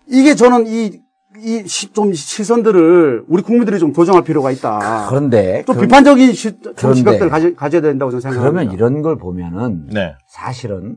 이게 0.08 0.36
저는 0.36 0.68
이, 0.68 1.00
이, 1.40 1.68
시, 1.68 1.92
좀 1.94 2.14
시선들을 2.14 3.26
우리 3.28 3.42
국민들이 3.44 3.80
좀 3.80 3.94
교정할 3.94 4.24
필요가 4.24 4.52
있다. 4.52 5.08
그런데 5.10 5.64
좀 5.66 5.76
그- 5.76 5.82
비판적인 5.82 6.34
시, 6.34 6.60
좀 6.62 6.74
그런데 6.76 6.96
시각들을 7.00 7.56
가져야 7.56 7.82
된다고 7.82 8.12
저는 8.12 8.22
생각합니다. 8.22 8.52
그러면 8.52 8.74
이런 8.74 9.02
걸 9.02 9.18
보면은 9.18 9.88
네. 9.88 10.14
사실은 10.28 10.96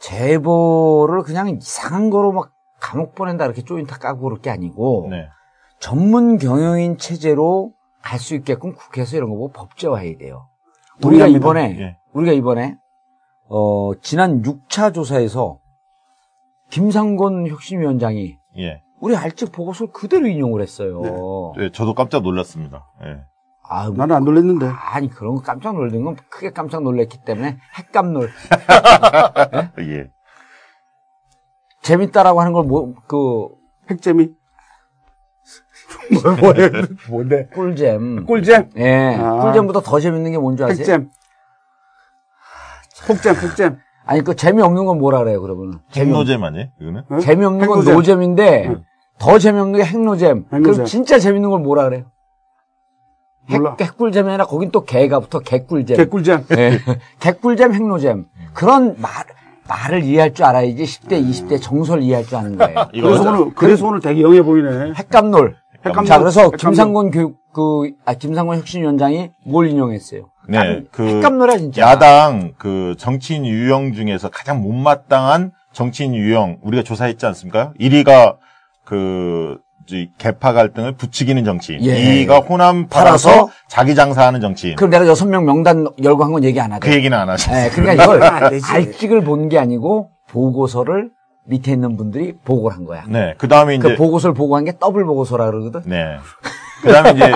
제보를 0.00 1.22
그냥 1.22 1.48
이상한 1.50 2.10
거로 2.10 2.32
막 2.32 2.50
감옥 2.80 3.14
보낸다 3.14 3.44
이렇게 3.44 3.62
조인트 3.62 3.98
까고 3.98 4.22
그럴 4.22 4.40
게 4.40 4.50
아니고 4.50 5.08
네. 5.10 5.28
전문 5.78 6.38
경영인 6.38 6.98
체제로 6.98 7.72
갈 8.02 8.18
수 8.18 8.34
있게끔 8.34 8.74
국회에서 8.74 9.16
이런 9.16 9.30
거 9.30 9.36
보고 9.36 9.52
법제화해야 9.52 10.18
돼요. 10.18 10.48
우리가 11.04 11.26
동의합니다. 11.26 11.38
이번에 11.38 11.76
예. 11.80 11.96
우리가 12.12 12.32
이번에 12.32 12.76
어 13.48 13.92
지난 14.02 14.42
6차 14.42 14.92
조사에서 14.92 15.58
김상곤 16.70 17.46
혁신위원장이 17.46 18.36
예. 18.58 18.82
우리 19.02 19.16
알직 19.16 19.50
보고서를 19.50 19.92
그대로 19.92 20.28
인용을 20.28 20.62
했어요. 20.62 21.02
예, 21.58 21.72
저도 21.72 21.92
깜짝 21.92 22.22
놀랐습니다. 22.22 22.86
예. 23.04 23.18
아, 23.68 23.90
나는 23.96 24.14
안 24.14 24.24
놀랬는데. 24.24 24.66
아니 24.66 25.10
그런 25.10 25.34
거 25.34 25.42
깜짝 25.42 25.74
놀란 25.74 26.04
건 26.04 26.14
크게 26.30 26.52
깜짝 26.52 26.84
놀랐기 26.84 27.18
때문에 27.24 27.58
핵감놀 27.74 28.30
예. 29.80 30.08
재밌다라고 31.82 32.40
하는 32.40 32.52
걸 32.52 32.64
뭐 32.64 32.94
그 33.08 33.48
핵재미. 33.90 34.30
뭐, 36.12 36.32
뭐예요? 36.36 36.70
뭔데? 37.10 37.48
꿀잼. 37.48 38.24
꿀잼? 38.26 38.70
예. 38.76 39.16
아. 39.18 39.40
꿀잼보다 39.40 39.80
더 39.80 39.98
재밌는 39.98 40.30
게 40.30 40.38
뭔지 40.38 40.62
아세요? 40.62 40.78
핵잼. 40.78 41.10
폭잼, 43.08 43.34
폭잼. 43.34 43.78
아니 44.04 44.22
그 44.22 44.36
재미없는 44.36 44.84
건 44.84 44.98
뭐라 44.98 45.18
그래요 45.18 45.40
그러면? 45.42 45.80
핵노잼 45.92 46.44
아니에요? 46.44 46.66
이거는? 46.80 47.02
어? 47.10 47.18
재미없는 47.18 47.66
건 47.66 47.78
핵노잼. 47.78 47.94
노잼인데 47.94 48.76
더 49.22 49.38
재미없는 49.38 49.78
게 49.78 49.84
핵노잼. 49.84 50.46
그럼 50.48 50.62
핵노잼. 50.64 50.84
진짜 50.84 51.18
재밌는 51.20 51.48
걸 51.48 51.60
뭐라 51.60 51.84
그래요? 51.84 52.06
몰라. 53.48 53.76
핵, 53.78 53.86
핵꿀잼이 53.86 54.28
아니라 54.28 54.46
거긴 54.46 54.72
또 54.72 54.84
개가 54.84 55.20
붙어 55.20 55.38
개꿀잼. 55.38 55.96
개꿀잼. 55.96 56.46
예. 56.58 56.80
개꿀잼, 57.20 57.72
핵노잼. 57.72 58.26
그런 58.52 58.96
말, 59.00 59.12
말을 59.68 60.02
이해할 60.02 60.34
줄 60.34 60.44
알아야지 60.44 60.82
10대, 60.82 61.24
20대 61.24 61.62
정서를 61.62 62.02
이해할 62.02 62.24
줄 62.26 62.36
아는 62.36 62.58
거예요. 62.58 62.88
그래서 62.92 63.30
오늘, 63.30 63.54
그래서 63.54 63.86
오늘 63.86 64.00
되게 64.00 64.22
영해 64.22 64.42
보이네. 64.42 64.94
핵감놀. 64.94 65.54
핵감놀. 65.86 66.06
자, 66.06 66.18
그래서 66.18 66.40
핵감놀. 66.40 66.58
김상곤 66.58 67.10
교육, 67.12 67.36
그, 67.52 67.92
아, 68.04 68.14
김상곤 68.14 68.58
혁신위원장이 68.58 69.30
뭘 69.46 69.68
인용했어요? 69.68 70.30
네. 70.48 70.82
그 70.90 71.06
핵감놀이야, 71.06 71.58
진짜. 71.58 71.82
야당 71.82 72.54
그 72.58 72.96
정치인 72.98 73.46
유형 73.46 73.92
중에서 73.92 74.30
가장 74.30 74.62
못마땅한 74.62 75.52
정치인 75.72 76.16
유형 76.16 76.58
우리가 76.62 76.82
조사했지 76.82 77.24
않습니까? 77.26 77.72
1위가 77.78 78.36
그 78.84 79.58
개파 80.18 80.52
갈등을 80.52 80.92
부추기는 80.92 81.44
정치인. 81.44 81.84
예. 81.84 82.24
2위가 82.26 82.48
호남 82.48 82.86
팔아서 82.88 83.28
팔아서 83.30 83.50
자기 83.68 83.94
장사하는 83.94 84.40
정치인. 84.40 84.76
그럼 84.76 84.90
내가 84.90 85.06
여섯 85.06 85.26
명 85.26 85.44
명단 85.44 85.86
열고 86.02 86.24
한건 86.24 86.44
얘기 86.44 86.60
안 86.60 86.72
하대. 86.72 86.88
그 86.88 86.94
얘기는 86.94 87.16
안 87.16 87.28
하셨어요. 87.28 87.64
예, 87.64 87.68
그러니까 87.70 88.04
이걸. 88.04 88.22
알직을 88.70 89.22
본 89.22 89.48
게 89.48 89.58
아니고 89.58 90.10
보고서를 90.28 91.10
밑에 91.44 91.72
있는 91.72 91.96
분들이 91.96 92.34
보고를 92.44 92.76
한 92.76 92.84
거야. 92.84 93.04
네. 93.08 93.34
그 93.38 93.48
다음에 93.48 93.76
그 93.78 93.88
이제 93.88 93.96
보고서를 93.96 94.34
보고한 94.34 94.64
게 94.64 94.72
더블 94.78 95.04
보고서라 95.04 95.46
그러거든. 95.46 95.82
네. 95.84 96.16
그 96.82 96.92
다음에 96.92 97.10
이제 97.12 97.32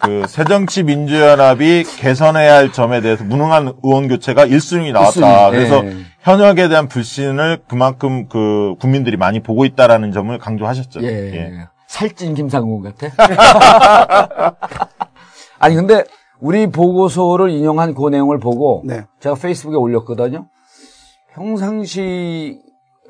그 0.00 0.26
새정치민주연합이 0.26 1.84
개선해야 1.84 2.54
할 2.54 2.72
점에 2.72 3.00
대해서 3.00 3.24
무능한 3.24 3.74
의원 3.82 4.08
교체가 4.08 4.46
1순위 4.46 4.92
나왔다. 4.92 5.20
1순위, 5.20 5.50
그래서 5.50 5.84
예. 5.84 5.96
현역에 6.20 6.68
대한 6.68 6.88
불신을 6.88 7.62
그만큼 7.68 8.28
그 8.28 8.74
국민들이 8.80 9.16
많이 9.16 9.40
보고 9.40 9.64
있다라는 9.64 10.12
점을 10.12 10.36
강조하셨죠. 10.38 11.02
예. 11.04 11.66
살찐 11.86 12.34
김상곤 12.34 12.82
같아. 12.82 14.56
아니 15.60 15.74
근데 15.76 16.04
우리 16.40 16.66
보고서를 16.66 17.50
인용한 17.50 17.94
그 17.94 18.08
내용을 18.08 18.38
보고 18.38 18.82
네. 18.84 19.04
제가 19.20 19.36
페이스북에 19.36 19.76
올렸거든요. 19.76 20.46
평상시 21.32 22.60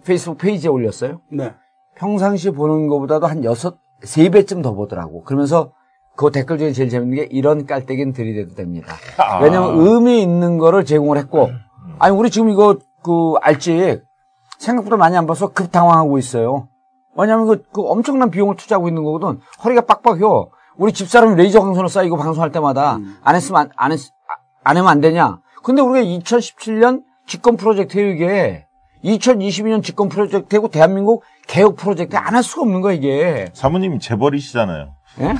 페이스북 0.04 0.38
페이지에 0.38 0.68
올렸어요. 0.68 1.20
네. 1.32 1.52
평상시 1.96 2.50
보는 2.50 2.88
것보다도 2.88 3.26
한 3.26 3.42
여섯 3.44 3.78
세 4.04 4.28
배쯤 4.28 4.62
더 4.62 4.74
보더라고. 4.74 5.22
그러면서 5.22 5.72
그 6.16 6.30
댓글 6.30 6.58
중에 6.58 6.72
제일 6.72 6.88
재밌는 6.88 7.16
게 7.16 7.28
이런 7.30 7.66
깔때기는 7.66 8.12
들이대도 8.12 8.54
됩니다. 8.54 8.94
아. 9.18 9.40
왜냐면 9.40 9.78
의미 9.78 10.22
있는 10.22 10.58
거를 10.58 10.84
제공을 10.84 11.18
했고, 11.18 11.50
아니 11.98 12.16
우리 12.16 12.30
지금 12.30 12.50
이거 12.50 12.78
그 13.02 13.34
알직 13.40 14.02
생각보다 14.58 14.96
많이 14.96 15.16
안 15.16 15.26
봐서 15.26 15.48
급 15.48 15.72
당황하고 15.72 16.18
있어요. 16.18 16.68
왜냐면 17.16 17.46
그, 17.46 17.62
그 17.72 17.82
엄청난 17.82 18.30
비용을 18.30 18.56
투자하고 18.56 18.88
있는 18.88 19.02
거거든. 19.04 19.40
허리가 19.64 19.82
빡빡해요. 19.82 20.50
우리 20.76 20.92
집사람이 20.92 21.36
레이저 21.36 21.60
광선을 21.60 21.88
쏴이고 21.88 22.18
방송할 22.18 22.50
때마다 22.50 22.98
안 23.22 23.34
했으면 23.34 23.60
안, 23.62 23.70
안, 23.76 23.92
했, 23.92 24.00
안 24.64 24.76
하면 24.76 24.88
안 24.90 25.00
되냐. 25.00 25.40
근데 25.62 25.82
우리가 25.82 26.04
2017년 26.04 27.02
집권 27.26 27.56
프로젝트에 27.56 28.12
이게 28.12 28.66
2022년 29.04 29.82
집권 29.82 30.08
프로젝트고 30.08 30.68
대한민국 30.68 31.22
개혁 31.46 31.76
프로젝트 31.76 32.16
안 32.16 32.34
할 32.34 32.42
수가 32.42 32.62
없는 32.62 32.80
거야 32.80 32.94
이게. 32.94 33.46
사모님이 33.52 33.98
재벌이시잖아요. 34.00 34.94
예? 35.20 35.34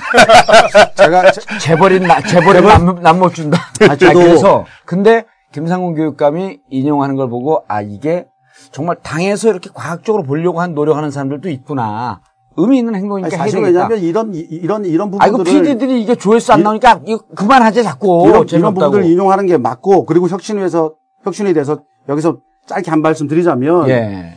제가, 0.97 1.31
제- 1.33 1.40
재벌인 1.61 2.03
나, 2.05 2.21
재벌인 2.23 2.64
남, 2.64 3.03
남못 3.03 3.35
준다. 3.35 3.59
아, 3.88 3.97
저도- 3.97 4.14
그래서 4.14 4.64
근데 4.85 5.25
김상훈 5.53 5.95
교육감이 5.95 6.59
인용하는 6.71 7.17
걸 7.17 7.29
보고 7.29 7.64
아 7.69 7.81
이게 7.81 8.27
정말 8.71 8.97
당에서 9.03 9.49
이렇게 9.51 9.71
과학적으로 9.73 10.23
보려고 10.23 10.61
한 10.61 10.75
노력하는 10.75 11.11
사람들도 11.11 11.49
있구나. 11.49 12.21
의미 12.57 12.79
있는 12.79 12.95
행동이니까 12.95 13.27
아니, 13.27 13.35
해야 13.35 13.45
사실 13.45 13.61
되겠다. 13.62 13.88
왜냐면 13.88 13.99
이런, 13.99 14.35
이- 14.35 14.38
이런, 14.38 14.85
이런 14.85 15.12
아 15.19 15.27
이거 15.27 15.38
부분들을. 15.38 15.62
PD들이 15.62 16.01
이게 16.03 16.14
조회수 16.14 16.53
안 16.53 16.62
나오니까 16.62 17.01
이거 17.05 17.19
그만하자 17.35 17.83
자꾸 17.83 18.27
이런, 18.29 18.47
이런. 18.49 18.75
부분들을 18.75 19.05
인용하는 19.07 19.47
게 19.47 19.57
맞고, 19.57 20.05
그리고 20.07 20.29
혁신위에서, 20.29 20.95
혁신에 21.25 21.53
대해서 21.53 21.81
여기서 22.09 22.38
짧게 22.69 22.90
한 22.93 23.03
말씀 23.03 23.27
드리자면. 23.27 23.88
예. 23.88 24.35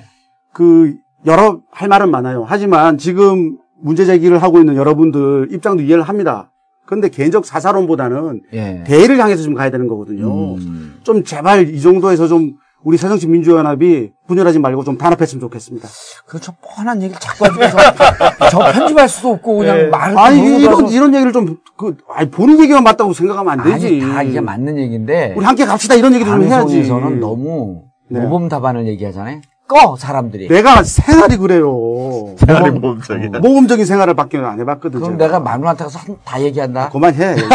그 0.51 0.95
여러 1.25 1.59
할 1.71 1.87
말은 1.89 2.09
많아요. 2.11 2.45
하지만 2.47 2.97
지금 2.97 3.57
문제 3.81 4.05
제기를 4.05 4.41
하고 4.41 4.59
있는 4.59 4.75
여러분들 4.75 5.49
입장도 5.51 5.83
이해를 5.83 6.03
합니다. 6.03 6.51
그런데 6.85 7.09
개인적 7.09 7.45
사사론보다는 7.45 8.41
예. 8.53 8.83
대의를 8.85 9.19
향해서 9.19 9.43
좀 9.43 9.53
가야 9.53 9.69
되는 9.69 9.87
거거든요. 9.87 10.55
음. 10.55 10.99
좀 11.03 11.23
제발 11.23 11.67
이 11.69 11.81
정도에서 11.81 12.27
좀 12.27 12.53
우리 12.83 12.97
새정치 12.97 13.27
민주연합이 13.27 14.11
분열하지 14.27 14.59
말고 14.59 14.83
좀 14.85 14.97
단합했으면 14.97 15.41
좋겠습니다. 15.41 15.87
그저 16.27 16.53
뻔한 16.61 17.01
얘기를 17.01 17.19
자꾸 17.19 17.45
하니까 17.45 17.69
저, 17.69 18.47
저 18.49 18.71
편집할 18.71 19.09
수도 19.09 19.31
없고 19.31 19.57
그냥 19.57 19.77
네. 19.77 19.87
말을 19.87 20.17
아니 20.17 20.37
너무 20.37 20.59
이런 20.59 20.75
들어서- 20.77 20.93
이런 20.95 21.13
얘기를 21.15 21.33
좀그 21.33 21.97
아니 22.13 22.29
본인 22.29 22.59
얘기만 22.61 22.83
맞다고 22.83 23.11
생각하면 23.11 23.59
안 23.59 23.65
되지. 23.69 23.87
아니 23.87 23.99
다 24.13 24.23
이게 24.23 24.39
맞는 24.39 24.77
얘기인데 24.77 25.33
우리 25.35 25.43
함께 25.45 25.65
갑시다 25.65 25.95
이런 25.95 26.13
얘기 26.13 26.23
좀 26.23 26.41
해야지. 26.43 26.55
방송에서는 26.77 27.19
너무 27.19 27.81
네. 28.09 28.21
모범 28.21 28.47
답안을 28.47 28.87
얘기하잖아요. 28.87 29.41
꺼 29.67 29.95
사람들이. 29.97 30.47
내가 30.47 30.83
생활이 30.83 31.37
그래요. 31.37 32.35
생활이 32.37 32.71
모범적이다. 32.71 33.39
모범적인 33.39 33.85
생활을 33.85 34.13
밖에 34.13 34.37
안 34.37 34.59
해봤거든. 34.59 34.99
그럼 34.99 35.17
제가. 35.17 35.25
내가 35.25 35.39
마누라한테 35.39 35.83
가서 35.83 35.99
한- 35.99 36.17
다 36.23 36.41
얘기한다. 36.41 36.89
그만해. 36.89 37.31
여기. 37.31 37.41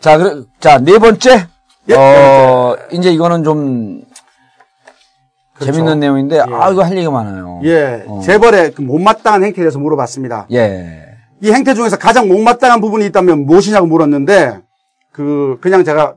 자, 0.00 0.18
그래, 0.18 0.42
자, 0.60 0.78
네 0.78 0.98
번째. 0.98 1.46
예, 1.88 1.94
어, 1.94 2.76
이제 2.92 3.12
이거는 3.12 3.44
좀 3.44 4.02
그렇죠. 5.54 5.72
재밌는 5.72 6.00
내용인데, 6.00 6.40
아, 6.40 6.70
이거 6.70 6.82
할 6.82 6.92
얘기가 6.96 7.10
많아요. 7.12 7.60
예, 7.64 8.04
어. 8.06 8.20
재벌의 8.24 8.72
그 8.72 8.82
못마땅한 8.82 9.44
행태에 9.44 9.62
대해서 9.62 9.78
물어봤습니다. 9.78 10.48
예. 10.52 11.04
이 11.42 11.50
행태 11.52 11.74
중에서 11.74 11.96
가장 11.96 12.28
못마땅한 12.28 12.80
부분이 12.80 13.06
있다면 13.06 13.46
무엇이냐고 13.46 13.86
물었는데, 13.86 14.60
그, 15.12 15.58
그냥 15.60 15.84
제가 15.84 16.14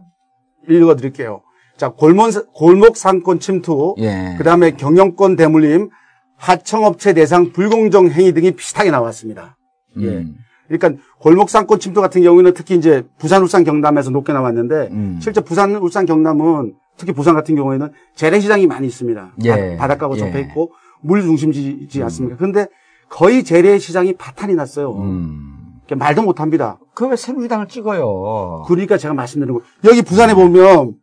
읽어드릴게요. 0.67 1.41
자, 1.79 1.87
골목, 1.89 2.29
골목 2.53 2.97
상권 2.97 3.39
침투, 3.39 3.95
예. 3.99 4.35
그 4.37 4.43
다음에 4.43 4.71
경영권 4.71 5.37
대물림, 5.37 5.89
하청업체 6.35 7.13
대상 7.13 7.53
불공정 7.53 8.09
행위 8.09 8.33
등이 8.33 8.51
비슷하게 8.51 8.91
나왔습니다. 8.91 9.55
예. 10.01 10.07
음. 10.07 10.35
그러니까 10.67 11.01
골목 11.19 11.49
상권 11.49 11.79
침투 11.79 12.01
같은 12.01 12.21
경우에는 12.21 12.53
특히 12.53 12.75
이제 12.75 13.03
부산, 13.17 13.41
울산, 13.41 13.63
경남에서 13.63 14.09
높게 14.09 14.33
나왔는데, 14.33 14.89
음. 14.91 15.19
실제 15.21 15.39
부산, 15.39 15.73
울산, 15.77 16.05
경남은 16.05 16.73
특히 16.97 17.13
부산 17.13 17.33
같은 17.33 17.55
경우에는 17.55 17.89
재래시장이 18.13 18.67
많이 18.67 18.85
있습니다. 18.85 19.31
예. 19.45 19.77
바, 19.77 19.87
닷가하고 19.87 20.15
예. 20.15 20.19
접해 20.19 20.41
있고 20.41 20.73
물 21.01 21.21
중심지지 21.21 22.03
않습니까? 22.03 22.35
그런데 22.35 22.67
거의 23.09 23.45
재래시장이 23.45 24.13
파탄이 24.17 24.53
났어요. 24.55 24.95
음. 24.97 25.79
그러니까 25.85 26.05
말도 26.05 26.23
못합니다. 26.23 26.77
그 26.93 27.07
왜 27.07 27.15
새누리당을 27.15 27.69
찍어요? 27.69 28.65
그러니까 28.67 28.97
제가 28.97 29.13
말씀드린 29.13 29.53
거 29.55 29.61
여기 29.85 30.01
부산에 30.01 30.33
보면 30.35 30.95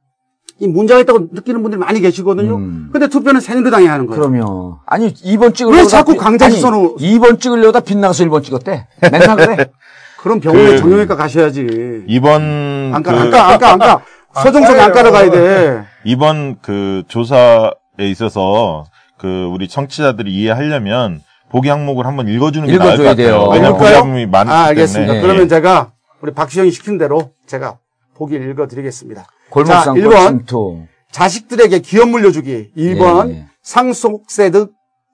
이 0.58 0.66
문제가 0.66 1.00
있다고 1.00 1.28
느끼는 1.32 1.62
분들이 1.62 1.78
많이 1.78 2.00
계시거든요. 2.00 2.56
음. 2.56 2.88
근데 2.92 3.08
투표는 3.08 3.40
새누리당이 3.40 3.86
하는 3.86 4.06
거예요. 4.06 4.22
그럼요. 4.30 4.78
아니, 4.86 5.12
2번 5.12 5.54
찍으려고. 5.54 5.76
왜 5.82 5.86
자꾸 5.86 6.14
강자시선으로- 6.14 6.98
2번 6.98 7.38
찍으려다 7.40 7.80
빗나가서 7.80 8.24
1번 8.24 8.42
찍었대. 8.42 8.86
맨날 9.12 9.36
그래. 9.36 9.66
그럼 10.22 10.40
병원에 10.40 10.70
그- 10.70 10.78
정형외과 10.78 11.14
가셔야지. 11.16 12.04
이번 12.08 12.90
안가, 12.94 13.12
그 13.12 13.18
안가, 13.18 13.48
안가, 13.52 13.72
안가. 13.72 14.00
서정석에 14.34 14.80
안가러 14.80 15.10
가야 15.12 15.30
돼. 15.30 15.84
이번 16.04 16.56
그 16.62 17.02
조사에 17.08 17.70
있어서 18.00 18.84
그 19.18 19.44
우리 19.52 19.68
청취자들이 19.68 20.30
이해하려면 20.32 21.20
보기 21.50 21.68
항목을 21.68 22.06
한번 22.06 22.28
읽어주는 22.28 22.66
게 22.66 22.76
나을 22.76 22.96
것 22.96 23.02
읽어줘야 23.04 23.10
같아요. 23.10 23.26
돼요. 23.26 23.48
왜냐면 23.52 23.78
보기? 23.78 23.92
항목이 23.92 24.26
많기 24.26 24.50
아, 24.52 24.64
알겠습니다. 24.64 25.12
때문에. 25.12 25.22
그러면 25.22 25.44
예. 25.44 25.48
제가 25.48 25.92
우리 26.20 26.32
박시영이 26.32 26.70
시킨 26.70 26.98
대로 26.98 27.30
제가 27.46 27.78
보기를 28.16 28.50
읽어드리겠습니다. 28.50 29.26
자, 29.46 29.50
골목상권 29.50 29.94
1번. 30.02 30.28
침투. 30.28 30.82
자식들에게 31.12 31.78
기업 31.80 32.08
물려주기. 32.10 32.72
2번 32.76 33.30
예, 33.30 33.34
예. 33.34 33.46
상속세 33.62 34.50
등 34.50 34.68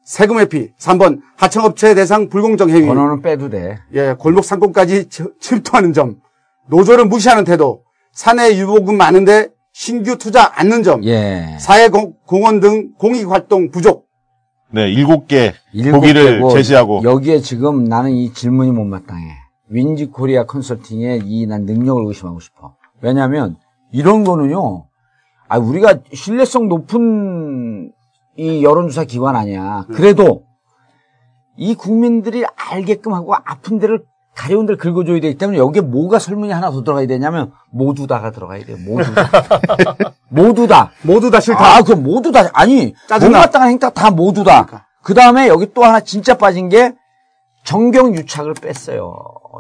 세금 0.05 0.39
회피. 0.39 0.71
3번 0.81 1.21
하청업체 1.37 1.95
대상 1.95 2.29
불공정 2.29 2.71
행위. 2.71 2.87
번호는 2.87 3.23
빼도 3.23 3.51
돼. 3.51 3.79
예, 3.95 4.15
골목 4.19 4.45
상권까지 4.45 5.09
치- 5.09 5.25
침투하는 5.41 5.93
점. 5.93 6.17
노조를 6.69 7.05
무시하는 7.07 7.45
태도. 7.45 7.83
사내 8.13 8.57
유보금 8.59 8.97
많은데 8.97 9.49
신규 9.73 10.19
투자 10.19 10.51
않는 10.57 10.83
점. 10.83 11.05
예. 11.05 11.57
사회 11.61 11.89
공헌 11.89 12.61
등 12.61 12.93
공익 12.99 13.31
활동 13.31 13.71
부족. 13.71 14.07
네, 14.71 14.91
일곱 14.91 15.29
개 15.29 15.53
일곱 15.73 16.01
보기를 16.01 16.39
개고 16.39 16.51
제시하고 16.51 17.03
여기에 17.05 17.41
지금 17.41 17.85
나는 17.85 18.11
이 18.13 18.33
질문이 18.33 18.71
못마땅해. 18.73 19.23
윈지 19.69 20.07
코리아 20.07 20.45
컨설팅의 20.47 21.21
이 21.25 21.47
난 21.47 21.65
능력을 21.65 22.05
의심하고 22.07 22.41
싶어. 22.41 22.75
왜냐하면 23.03 23.57
이런 23.93 24.25
거는요. 24.25 24.87
아 25.49 25.59
우리가 25.59 25.99
신뢰성 26.13 26.69
높은 26.69 27.93
이 28.37 28.65
여론조사 28.65 29.05
기관 29.05 29.37
아니야. 29.37 29.85
그래도 29.93 30.45
이 31.57 31.75
국민들이 31.75 32.45
알게끔 32.57 33.13
하고 33.13 33.35
아픈 33.35 33.79
데를 33.79 34.03
가려운 34.35 34.65
데를 34.65 34.79
긁어줘야 34.79 35.21
되기 35.21 35.37
때문에 35.37 35.59
여기에 35.59 35.83
뭐가 35.83 36.19
설문이 36.19 36.51
하나 36.53 36.71
더 36.71 36.83
들어가야 36.83 37.07
되냐면 37.07 37.53
모두 37.71 38.07
다가 38.07 38.31
들어가야 38.31 38.65
돼요. 38.65 38.79
모두 38.81 39.15
다. 39.15 39.29
모두 40.31 40.67
다. 40.67 40.91
모두 41.03 41.31
다 41.31 41.39
싫다. 41.41 41.61
아, 41.63 41.83
그 41.83 41.93
모두 41.93 42.33
다 42.33 42.49
아니 42.55 42.95
짜증나. 43.09 43.39
못마땅한 43.39 43.69
행태가 43.69 43.93
다 43.93 44.11
모두 44.11 44.43
다. 44.43 44.65
그러니까. 44.65 44.87
그 45.03 45.13
다음에 45.13 45.49
여기 45.49 45.73
또 45.75 45.85
하나 45.85 46.01
진짜 46.01 46.39
빠진 46.39 46.71
게 46.71 46.95
정경 47.65 48.15
유착을 48.15 48.55
뺐어요. 48.55 49.15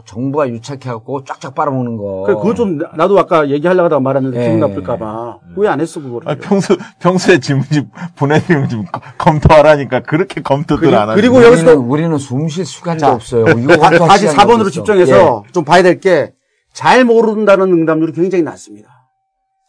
정부가 0.07 0.49
유착해갖고 0.49 1.25
쫙쫙 1.25 1.55
빨아먹는 1.55 1.97
거. 1.97 2.23
그래, 2.27 2.35
그거 2.37 2.55
좀, 2.55 2.79
나- 2.79 2.91
나도 2.97 3.19
아까 3.19 3.49
얘기하려고 3.51 3.85
하다가 3.87 4.01
말았는데 4.01 4.41
예. 4.41 4.45
기분 4.45 4.61
나쁠까봐. 4.61 5.39
왜 5.57 5.69
안 5.69 5.81
했어, 5.81 6.01
그거를. 6.01 6.29
아니, 6.29 6.41
평소 6.41 6.75
평소에 7.01 7.39
질문지 7.41 7.87
보내면 8.17 8.69
좀 8.69 8.85
검- 8.91 9.03
검토하라니까 9.19 10.01
그렇게 10.01 10.41
검토들 10.41 10.81
그리고- 10.83 10.97
안 10.97 11.09
하고 11.09 11.17
그리고 11.17 11.37
우리는, 11.37 11.53
여기서 11.53 11.79
우리는 11.79 12.19
숨 12.19 12.49
쉴 12.49 12.65
시간도 12.65 13.01
자, 13.01 13.13
없어요. 13.13 13.45
이거 13.59 13.77
다- 13.77 13.91
다시 14.07 14.29
시간이 14.29 14.37
4번으로 14.39 14.61
어딨어. 14.63 14.71
집중해서 14.71 15.45
예. 15.47 15.53
좀 15.53 15.65
봐야 15.65 15.83
될 15.83 16.01
게 16.01 16.33
잘 16.73 17.05
모른다는 17.05 17.71
응답률이 17.71 18.13
굉장히 18.13 18.43
낮습니다. 18.45 18.89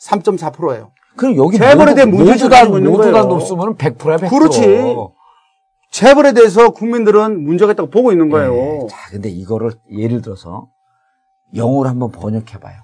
3.4%예요. 0.01 0.91
그럼 1.15 1.35
여기 1.37 1.57
재벌에 1.57 1.93
대한 1.93 2.09
문제를 2.09 2.33
모두 2.33 2.49
다 2.49 2.59
가지고 2.59 2.77
있는 2.77 2.91
모두 2.91 3.03
다 3.11 3.11
거예요. 3.23 3.25
높으면 3.27 3.75
100%야 3.77 4.17
100%. 4.17 4.29
그렇지. 4.29 4.95
재벌에 5.93 6.33
대해서 6.33 6.71
국민들은 6.71 7.43
문제가 7.43 7.71
있다고 7.73 7.91
보고 7.91 8.11
있는 8.11 8.29
거예요. 8.29 8.55
예. 8.55 8.87
자, 8.89 8.97
근데 9.11 9.29
이거를 9.29 9.73
예를 9.91 10.23
들어서 10.23 10.67
영어로 11.55 11.87
한번 11.87 12.11
번역해봐요. 12.11 12.75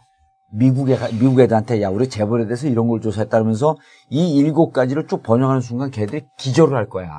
미국에, 0.51 0.95
가- 0.95 1.07
미국 1.07 1.39
애들한테 1.39 1.81
야, 1.81 1.89
우리 1.89 2.07
재벌에 2.07 2.45
대해서 2.45 2.67
이런 2.67 2.87
걸 2.87 3.01
조사했다면서 3.01 3.77
이 4.09 4.35
일곱 4.35 4.73
가지를 4.73 5.07
쭉 5.07 5.23
번역하는 5.23 5.59
순간 5.61 5.89
걔들이 5.89 6.25
기절을 6.37 6.75
할 6.77 6.87
거야. 6.87 7.09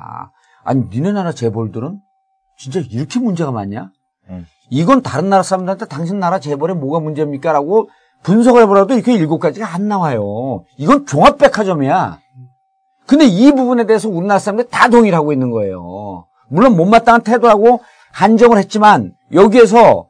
아니, 0.63 0.85
니네 0.89 1.11
나라 1.11 1.33
재벌들은 1.33 1.99
진짜 2.57 2.79
이렇게 2.89 3.19
문제가 3.19 3.51
많냐? 3.51 3.91
음. 4.29 4.45
이건 4.69 5.01
다른 5.01 5.29
나라 5.29 5.43
사람들한테 5.43 5.87
당신 5.87 6.19
나라 6.19 6.39
재벌에 6.39 6.73
뭐가 6.73 7.01
문제입니까? 7.01 7.51
라고 7.51 7.89
분석을 8.23 8.61
해보라도 8.61 8.93
이렇게 8.93 9.13
일곱 9.13 9.39
가지가 9.39 9.73
안 9.73 9.89
나와요. 9.89 10.63
이건 10.77 11.05
종합백화점이야. 11.05 12.19
근데 13.11 13.25
이 13.25 13.51
부분에 13.51 13.85
대해서 13.85 14.07
우리나라 14.07 14.39
사람들이 14.39 14.69
다 14.71 14.87
동의를 14.87 15.17
하고 15.17 15.33
있는 15.33 15.51
거예요. 15.51 16.27
물론 16.47 16.77
못마땅한 16.77 17.23
태도하고 17.23 17.81
한정을 18.13 18.57
했지만 18.57 19.11
여기에서 19.33 20.07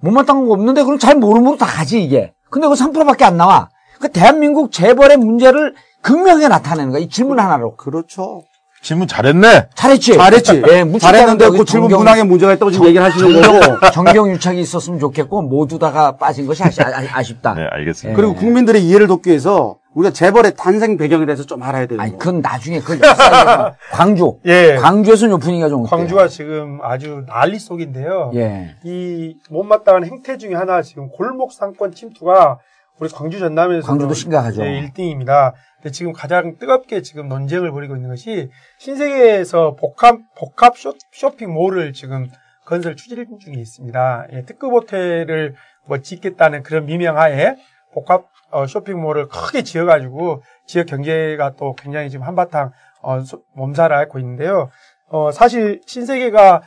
못마땅한 0.00 0.46
거 0.46 0.52
없는데 0.52 0.82
그럼 0.82 0.98
잘 0.98 1.16
모르면 1.16 1.56
다 1.56 1.64
가지 1.64 2.04
이게. 2.04 2.34
근데 2.50 2.68
그 2.68 2.74
3%밖에 2.74 3.24
안 3.24 3.38
나와. 3.38 3.70
그 4.00 4.12
대한민국 4.12 4.70
재벌의 4.70 5.16
문제를 5.16 5.74
극명하게 6.02 6.48
나타내는 6.48 6.92
거야. 6.92 7.00
이 7.00 7.08
질문 7.08 7.40
하나로. 7.40 7.76
그렇죠. 7.76 8.42
질문 8.82 9.06
잘했네. 9.06 9.68
잘했지? 9.76 10.14
잘했지. 10.14 10.62
예, 10.68 10.98
잘했는데 10.98 11.50
그 11.50 11.64
질문 11.64 11.88
정경- 11.88 11.98
문항에 12.00 12.24
문제가 12.24 12.52
있다고 12.54 12.72
지금 12.72 12.86
얘기를 12.88 13.04
하시는 13.06 13.40
거고. 13.40 13.90
정경 13.92 14.28
유착이 14.32 14.60
있었으면 14.60 14.98
좋겠고 14.98 15.42
모두 15.42 15.78
다가 15.78 16.16
빠진 16.16 16.46
것이 16.48 16.64
아시, 16.64 16.82
아, 16.82 17.22
쉽다 17.22 17.54
네, 17.54 17.64
알겠습니다. 17.70 18.16
그리고 18.16 18.34
국민들의 18.34 18.82
이해를 18.84 19.06
돕기 19.06 19.30
위해서 19.30 19.76
우리가 19.94 20.12
재벌의 20.12 20.54
탄생 20.56 20.96
배경에 20.96 21.26
대해서 21.26 21.44
좀 21.44 21.62
알아야 21.62 21.86
돼요. 21.86 22.00
아니, 22.00 22.18
그건 22.18 22.40
나중에 22.40 22.80
그 22.80 22.98
광주. 23.92 24.38
예. 24.46 24.76
광주에서 24.76 25.28
요 25.30 25.38
분위기가 25.38 25.68
좀. 25.68 25.84
광주가 25.84 26.26
지금 26.26 26.80
아주 26.82 27.24
난리 27.28 27.58
속인데요. 27.60 28.32
예. 28.34 28.74
이 28.84 29.36
못마땅한 29.50 30.04
행태 30.06 30.38
중에 30.38 30.54
하나 30.54 30.82
지금 30.82 31.08
골목 31.10 31.52
상권 31.52 31.92
침투가 31.94 32.58
우리 32.98 33.08
광주 33.10 33.38
전남에서 33.38 33.86
광주도 33.86 34.14
심각하죠. 34.14 34.62
네, 34.62 34.90
1등입니다. 34.94 35.52
근데 35.82 35.90
지금 35.90 36.12
가장 36.12 36.56
뜨겁게 36.58 37.02
지금 37.02 37.28
논쟁을 37.28 37.72
벌이고 37.72 37.96
있는 37.96 38.08
것이 38.10 38.50
신세계에서 38.78 39.74
복합 39.74 40.18
복합 40.36 40.78
쇼, 40.78 40.94
쇼핑몰을 41.10 41.92
지금 41.92 42.28
건설 42.64 42.94
추진 42.94 43.26
중에 43.40 43.54
있습니다. 43.54 44.26
예, 44.32 44.44
특급 44.44 44.72
호텔을 44.72 45.56
뭐 45.86 45.98
짓겠다는 45.98 46.62
그런 46.62 46.86
미명하에 46.86 47.56
복합 47.92 48.26
어, 48.52 48.66
쇼핑몰을 48.66 49.26
크게 49.28 49.62
지어가지고 49.62 50.42
지역 50.66 50.86
경제가 50.86 51.54
또 51.56 51.74
굉장히 51.74 52.10
지금 52.10 52.24
한바탕 52.26 52.70
어, 53.00 53.20
소- 53.20 53.42
몸살을 53.54 53.96
앓고 53.96 54.20
있는데요. 54.20 54.70
어, 55.08 55.32
사실 55.32 55.80
신세계가 55.86 56.62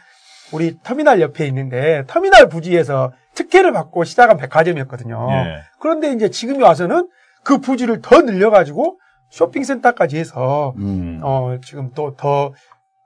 우리 0.52 0.78
터미널 0.84 1.22
옆에 1.22 1.48
있는데 1.48 2.04
터미널 2.08 2.50
부지에서 2.50 3.14
특혜를 3.34 3.72
받고 3.72 4.04
시작한 4.04 4.36
백화점이었거든요. 4.38 5.28
예. 5.32 5.62
그런데 5.80 6.12
이제 6.12 6.30
지금이 6.30 6.62
와서는 6.62 7.08
그 7.44 7.60
부지를 7.60 8.02
더 8.02 8.22
늘려가지고 8.22 9.00
쇼핑센터까지 9.30 10.18
해서 10.18 10.74
음. 10.78 11.20
어, 11.24 11.58
지금 11.64 11.92
또 11.94 12.16
더 12.16 12.54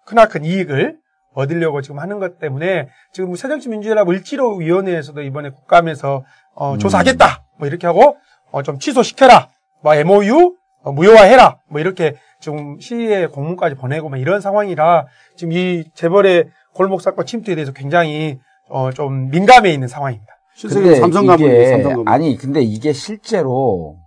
크나큰 0.06 0.44
이익을 0.46 0.98
얻으려고 1.34 1.82
지금 1.82 2.00
하는 2.00 2.20
것 2.20 2.40
때문에 2.40 2.90
지금 3.14 3.36
새정치민주연합 3.36 4.10
을지로위원회에서도 4.10 5.22
이번에 5.22 5.50
국감에서 5.52 6.24
어, 6.56 6.78
조사하겠다 6.78 7.46
뭐 7.58 7.68
이렇게 7.68 7.86
하고 7.88 8.18
어, 8.52 8.64
좀 8.64 8.80
취소시켜라 8.80 9.50
뭐 9.82 9.96
MOU 9.96 10.56
어, 10.82 10.92
무효화해라. 10.92 11.58
뭐 11.68 11.80
이렇게 11.82 12.16
좀 12.40 12.80
시의 12.80 13.28
공문까지 13.32 13.76
보내고 13.76 14.10
뭐 14.10 14.18
이런 14.18 14.40
상황이라 14.42 15.08
지금 15.36 15.52
이 15.54 15.84
재벌의 15.94 16.50
골목 16.74 17.02
사건 17.02 17.26
침투에 17.26 17.56
대해서 17.56 17.74
굉장히 17.74 18.40
어, 18.70 18.92
좀 18.92 19.30
민감해 19.30 19.72
있는 19.72 19.88
상황입니다. 19.88 20.34
실세계 20.56 20.96
삼성 20.96 21.26
가문, 21.26 21.48
이게 21.48 21.68
삼성 21.70 21.92
가문. 21.92 22.08
아니 22.08 22.36
근데 22.38 22.62
이게 22.62 22.94
실제로 22.94 23.98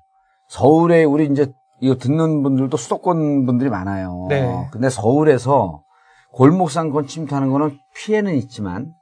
서울에 0.49 1.05
우리 1.05 1.27
이제 1.27 1.47
이거 1.83 1.97
듣는 1.97 2.45
분들도 2.45 2.77
수도권 2.77 3.45
분들이 3.45 3.69
많아요. 3.69 4.27
네. 4.29 4.69
근데 4.71 4.89
서울에서 4.89 5.83
골목상권 6.33 7.09
침투하는 7.09 7.51
거는 7.51 7.77
피해는 7.97 8.37
있지만 8.37 8.93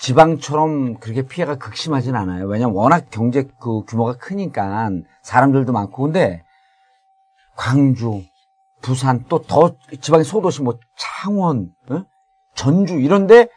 지방처럼 0.00 0.98
그렇게 0.98 1.22
피해가 1.22 1.56
극심하진 1.56 2.14
않아요. 2.14 2.46
왜냐면 2.46 2.74
워낙 2.74 3.06
경제 3.10 3.48
그 3.58 3.84
규모가 3.86 4.18
크니까 4.18 4.90
사람들도 5.22 5.72
많고 5.72 6.02
근데 6.04 6.44
광주, 7.56 8.22
부산 8.82 9.24
또 9.24 9.38
더 9.38 9.74
지방의 9.98 10.24
소도시 10.24 10.60
뭐 10.60 10.74
창원, 10.98 11.70
어? 11.88 12.04
전주 12.54 12.96
이런데 13.00 13.48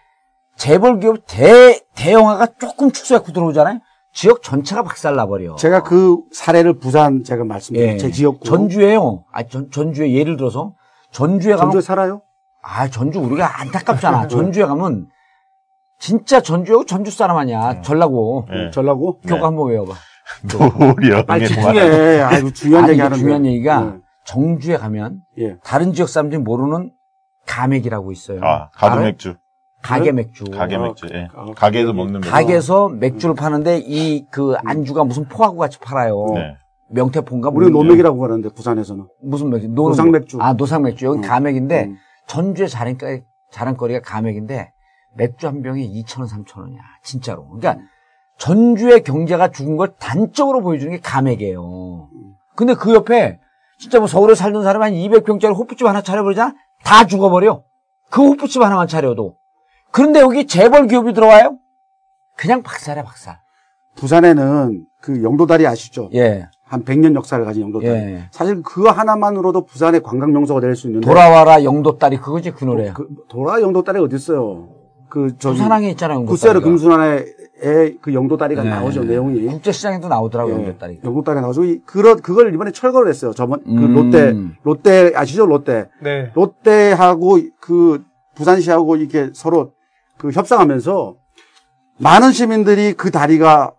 재벌 0.56 1.02
기업 1.02 1.18
대 1.28 1.82
대형화가 1.96 2.48
조금 2.62 2.92
축소해고 2.92 3.34
들어오잖아요. 3.34 3.80
지역 4.17 4.41
전체가 4.41 4.82
박살나버려. 4.82 5.58
제가 5.58 5.84
그 5.84 6.17
사례를 6.32 6.80
부산 6.80 7.23
제가 7.23 7.43
말씀드린 7.43 7.89
예. 7.89 7.97
제 7.97 8.10
지역구 8.10 8.43
전주에요. 8.45 9.25
아 9.32 9.43
전, 9.43 9.69
전주에 9.69 10.12
예를 10.12 10.38
들어서 10.38 10.73
전주에 11.12 11.51
가면 11.53 11.65
전주에 11.71 11.82
살아요? 11.82 12.23
아 12.63 12.88
전주 12.88 13.19
우리가 13.19 13.62
안타깝잖아. 13.62 14.25
전주에 14.27 14.65
가면 14.65 15.06
진짜 15.99 16.41
전주하고 16.41 16.86
전주 16.86 17.12
사람 17.12 17.38
아니야. 17.38 17.84
전라고. 17.84 18.47
네. 18.49 18.71
전라고? 18.71 19.19
네. 19.23 19.36
교과 19.36 19.47
한번 19.49 19.69
외워봐. 19.69 19.93
노리요. 20.80 21.21
아 21.27 21.38
집중해. 21.38 22.21
아이고 22.21 22.49
중요한 22.53 22.86
아니, 22.86 22.93
얘기 22.93 23.01
하는데. 23.01 23.19
중요한 23.19 23.45
얘기가 23.45 23.97
정주에 24.25 24.77
가면 24.77 25.21
예. 25.38 25.43
예. 25.43 25.58
다른 25.63 25.93
지역 25.93 26.10
사람들이 26.10 26.41
모르는 26.41 26.91
가맥이라고 27.45 28.12
있어요. 28.12 28.39
아, 28.43 28.71
가두 28.71 28.93
알아요? 28.93 29.06
맥주. 29.06 29.36
가게 29.82 30.12
맥주. 30.12 30.46
가게 30.46 30.76
아, 30.76 30.80
맥주. 30.80 31.08
예. 31.13 31.28
아, 31.36 31.46
가게에서 31.56 31.94
먹는 31.94 32.13
맥주. 32.22 32.30
가게에서 32.32 32.90
맥주를 32.90 33.36
파는데 33.36 33.80
이 33.86 34.26
그 34.32 34.56
안주가 34.66 35.04
무슨 35.04 35.28
포하고 35.28 35.58
같이 35.58 35.80
팔아요. 35.80 36.26
네. 36.36 36.56
명태포인가 36.90 37.50
우리는 37.50 37.74
뭐 37.74 37.84
노맥이라고 37.84 38.24
하는데 38.24 38.50
부산에서는. 38.50 39.06
무슨 39.22 39.50
맥주? 39.50 39.68
노- 39.70 39.90
노상 39.90 40.12
맥주. 40.12 40.38
아 40.42 40.54
노상 40.54 40.84
맥주. 40.84 41.06
여기 41.06 41.20
음. 41.20 41.22
가맥인데 41.22 41.86
음. 41.86 41.96
전주의 42.28 42.68
자랑거리, 42.70 43.24
자랑거리가 43.52 44.02
가맥인데 44.02 44.72
맥주 45.16 45.48
한 45.48 45.62
병에 45.62 45.82
2,000원, 45.88 46.28
3,000원이야. 46.30 46.78
진짜로. 47.04 47.46
그러니까 47.48 47.74
음. 47.82 47.88
전주의 48.38 49.04
경제가 49.04 49.50
죽은 49.52 49.78
걸 49.78 49.94
단적으로 50.00 50.62
보여주는 50.62 50.92
게 50.94 51.00
가맥이에요. 51.02 52.10
근데 52.56 52.74
그 52.74 52.94
옆에 52.94 53.40
진짜 53.80 54.00
뭐 54.00 54.08
서울에 54.08 54.36
살던 54.36 54.63
사람이 54.63 54.84
한 54.84 54.94
200평짜리 54.94 55.56
호프집 55.56 55.86
하나 55.88 56.02
차려버리잖아? 56.02 56.54
다 56.84 57.06
죽어버려. 57.06 57.63
그 58.10 58.22
호프집 58.30 58.62
하나만 58.62 58.88
차려도. 58.88 59.36
그런데 59.91 60.19
여기 60.19 60.45
재벌 60.47 60.88
기업이 60.88 61.13
들어와요? 61.13 61.58
그냥 62.36 62.62
박살이야, 62.62 63.04
박살. 63.04 63.39
부산에는 63.95 64.86
그 65.02 65.23
영도다리 65.23 65.65
아시죠? 65.65 66.10
예. 66.13 66.47
한 66.63 66.84
100년 66.84 67.15
역사를 67.15 67.43
가진 67.43 67.63
영도다리. 67.63 67.89
예. 67.91 68.23
사실 68.32 68.62
그 68.62 68.84
하나만으로도 68.84 69.65
부산의 69.65 70.02
관광 70.04 70.34
명소가 70.34 70.60
될 70.60 70.76
수 70.76 70.88
있는데. 70.88 71.06
돌아와라 71.08 71.63
영도 71.63 71.97
딸이 71.97 72.17
그거지 72.17 72.52
그 72.52 72.65
노래. 72.65 72.91
그, 72.93 73.08
돌아 73.30 73.60
영도다리 73.62 74.00
어디 74.00 74.15
있어요? 74.17 74.69
그 75.10 75.36
저기 75.39 75.58
부산항에 75.58 75.89
있잖아요. 75.91 76.19
영도 76.19 76.30
구세르. 76.32 76.62
금순환의 76.62 77.26
그 78.02 78.13
영도다리가 78.13 78.62
네. 78.63 78.69
나오죠 78.69 79.04
내용이. 79.06 79.45
국제시장에도 79.47 80.10
나오더라고요, 80.10 80.54
예, 80.56 80.60
영도 80.65 80.78
딸이. 80.78 81.00
영도다리 81.04 81.41
나오죠. 81.41 81.63
이- 81.63 81.80
그런 81.86 82.21
그걸 82.21 82.54
이번에 82.54 82.71
철거를 82.71 83.10
했어요. 83.10 83.32
저번 83.34 83.63
그 83.63 83.71
음. 83.71 83.93
롯데 83.95 84.36
롯데 84.63 85.12
아시죠? 85.15 85.45
롯데. 85.47 85.89
네. 86.04 86.32
롯데하고 86.36 87.39
그 87.60 88.04
부산시하고 88.36 88.97
이렇게 88.97 89.32
서로 89.34 89.71
그 90.17 90.32
협상하면서 90.32 91.15
많은 91.99 92.32
시민들이 92.32 92.93
그 92.93 93.12
다리가 93.12 93.73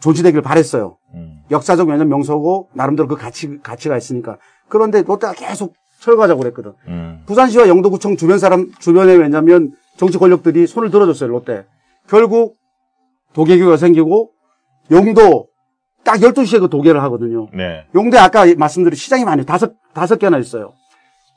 존치되길 0.00 0.42
바랬어요. 0.42 0.96
음. 1.14 1.42
역사적 1.50 1.88
왜냐면 1.88 2.08
명소고 2.08 2.70
나름대로 2.72 3.08
그 3.08 3.16
가치 3.16 3.60
가치가 3.62 3.96
있으니까. 3.96 4.38
그런데 4.68 5.02
롯데가 5.02 5.32
계속 5.32 5.74
철거하자고 6.00 6.40
그랬거든. 6.40 6.72
음. 6.88 7.22
부산시와 7.26 7.68
영도구청 7.68 8.16
주변 8.16 8.38
사람 8.38 8.72
주변에 8.78 9.14
왜냐면 9.14 9.72
정치 9.96 10.18
권력들이 10.18 10.66
손을 10.66 10.90
들어줬어요 10.90 11.28
롯데. 11.28 11.66
결국 12.08 12.56
도계교가 13.34 13.76
생기고 13.76 14.30
영도 14.90 15.48
딱 16.02 16.16
12시에 16.16 16.60
그 16.60 16.68
도계를 16.68 17.02
하거든요. 17.04 17.48
네. 17.52 17.84
용대 17.94 18.16
아까 18.16 18.46
말씀드린 18.56 18.96
시장이 18.96 19.24
많아요. 19.24 19.44
다섯, 19.44 19.74
다섯 19.92 20.18
개나 20.18 20.38
있어요. 20.38 20.72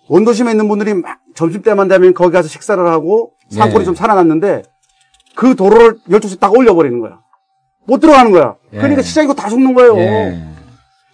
원도심에 0.10 0.52
있는 0.52 0.68
분들이 0.68 0.94
막 0.94 1.20
점심 1.36 1.62
때만 1.62 1.88
되면 1.88 2.14
거기 2.14 2.32
가서 2.32 2.48
식사를 2.48 2.86
하고 2.88 3.33
네. 3.52 3.84
좀 3.84 3.96
살아났는데 3.96 4.64
그 5.36 5.56
도로를 5.56 6.00
12시 6.10 6.40
딱 6.40 6.54
올려버리는 6.56 7.00
거야. 7.00 7.20
못 7.86 8.00
들어가는 8.00 8.32
거야. 8.32 8.56
예. 8.74 8.78
그러니까 8.78 9.02
시장이 9.02 9.34
다 9.36 9.50
죽는 9.50 9.74
거예요. 9.74 9.98
예. 9.98 10.40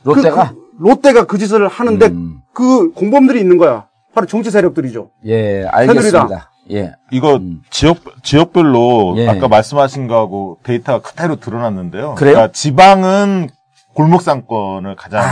그- 0.04 0.10
롯데가? 0.10 0.52
그 0.52 0.56
롯데가 0.80 1.26
그 1.26 1.38
짓을 1.38 1.68
하는데 1.68 2.06
음. 2.08 2.40
그 2.54 2.92
공범들이 2.94 3.40
있는 3.40 3.58
거야. 3.58 3.88
바로 4.14 4.28
정치 4.28 4.50
세력들이죠. 4.52 5.12
예, 5.26 5.66
알겠습니다. 5.66 6.52
예. 6.72 6.94
이거 7.12 7.36
음. 7.38 7.62
지역 7.70 7.98
지역별로 8.24 9.16
예. 9.18 9.28
아까 9.28 9.48
말씀하신 9.48 10.08
거하고 10.08 10.58
데이터가 10.64 11.02
그대로 11.02 11.36
드러났는데요. 11.38 12.16
그래요? 12.16 12.34
그러니까 12.36 12.52
지방은 12.52 13.50
골목 13.96 14.22
상권을 14.22 14.96
가장 14.96 15.24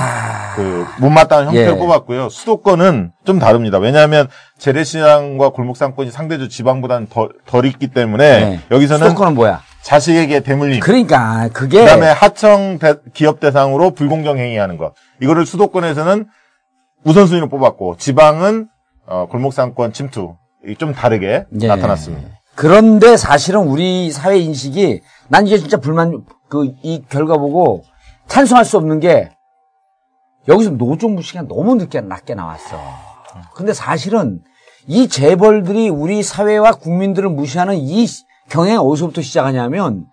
그 0.55 0.85
못마땅한 0.99 1.47
형태를 1.47 1.71
아. 1.71 1.75
예. 1.75 1.79
뽑았고요. 1.79 2.29
수도권은 2.29 3.11
좀 3.23 3.39
다릅니다. 3.39 3.77
왜냐하면 3.77 4.27
재래시장과 4.57 5.49
골목 5.49 5.77
상권이 5.77 6.11
상대적으로 6.11 6.49
지방보다는 6.49 7.07
덜, 7.07 7.29
덜 7.45 7.65
있기 7.65 7.87
때문에 7.89 8.39
네. 8.45 8.59
여기서는 8.71 9.09
수도권은 9.09 9.35
뭐야? 9.35 9.61
자식에게 9.83 10.41
대물림. 10.41 10.79
그러니까 10.81 11.49
그게 11.53 11.81
그다음에 11.81 12.07
하청 12.07 12.79
대- 12.79 12.95
기업 13.13 13.39
대상으로 13.39 13.91
불공정 13.91 14.37
행위하는 14.37 14.77
것. 14.77 14.93
이거를 15.21 15.45
수도권에서는 15.45 16.25
우선순위로 17.05 17.47
뽑았고 17.47 17.95
지방은 17.97 18.67
어, 19.05 19.27
골목상권 19.29 19.93
침투. 19.93 20.35
좀 20.79 20.91
다르게 20.93 21.45
예. 21.61 21.67
나타났습니다. 21.67 22.27
그런데 22.55 23.15
사실은 23.15 23.61
우리 23.61 24.11
사회 24.11 24.37
인식이 24.39 25.01
난 25.29 25.47
이게 25.47 25.57
진짜 25.57 25.77
불만 25.77 26.23
그 26.49 26.65
이 26.83 27.03
결과 27.07 27.37
보고 27.37 27.83
찬성할 28.27 28.65
수 28.65 28.77
없는 28.77 28.99
게 28.99 29.31
여기서 30.47 30.71
노조 30.71 31.09
무시가 31.09 31.43
너무 31.43 31.75
늦게 31.75 32.01
낮게 32.01 32.35
나왔어. 32.35 32.77
근데 33.53 33.73
사실은 33.73 34.41
이 34.87 35.07
재벌들이 35.09 35.89
우리 35.89 36.23
사회와 36.23 36.71
국민들을 36.73 37.29
무시하는 37.29 37.75
이 37.75 38.05
시- 38.07 38.23
경향이 38.49 38.77
어디서부터 38.77 39.21
시작하냐면 39.21 40.05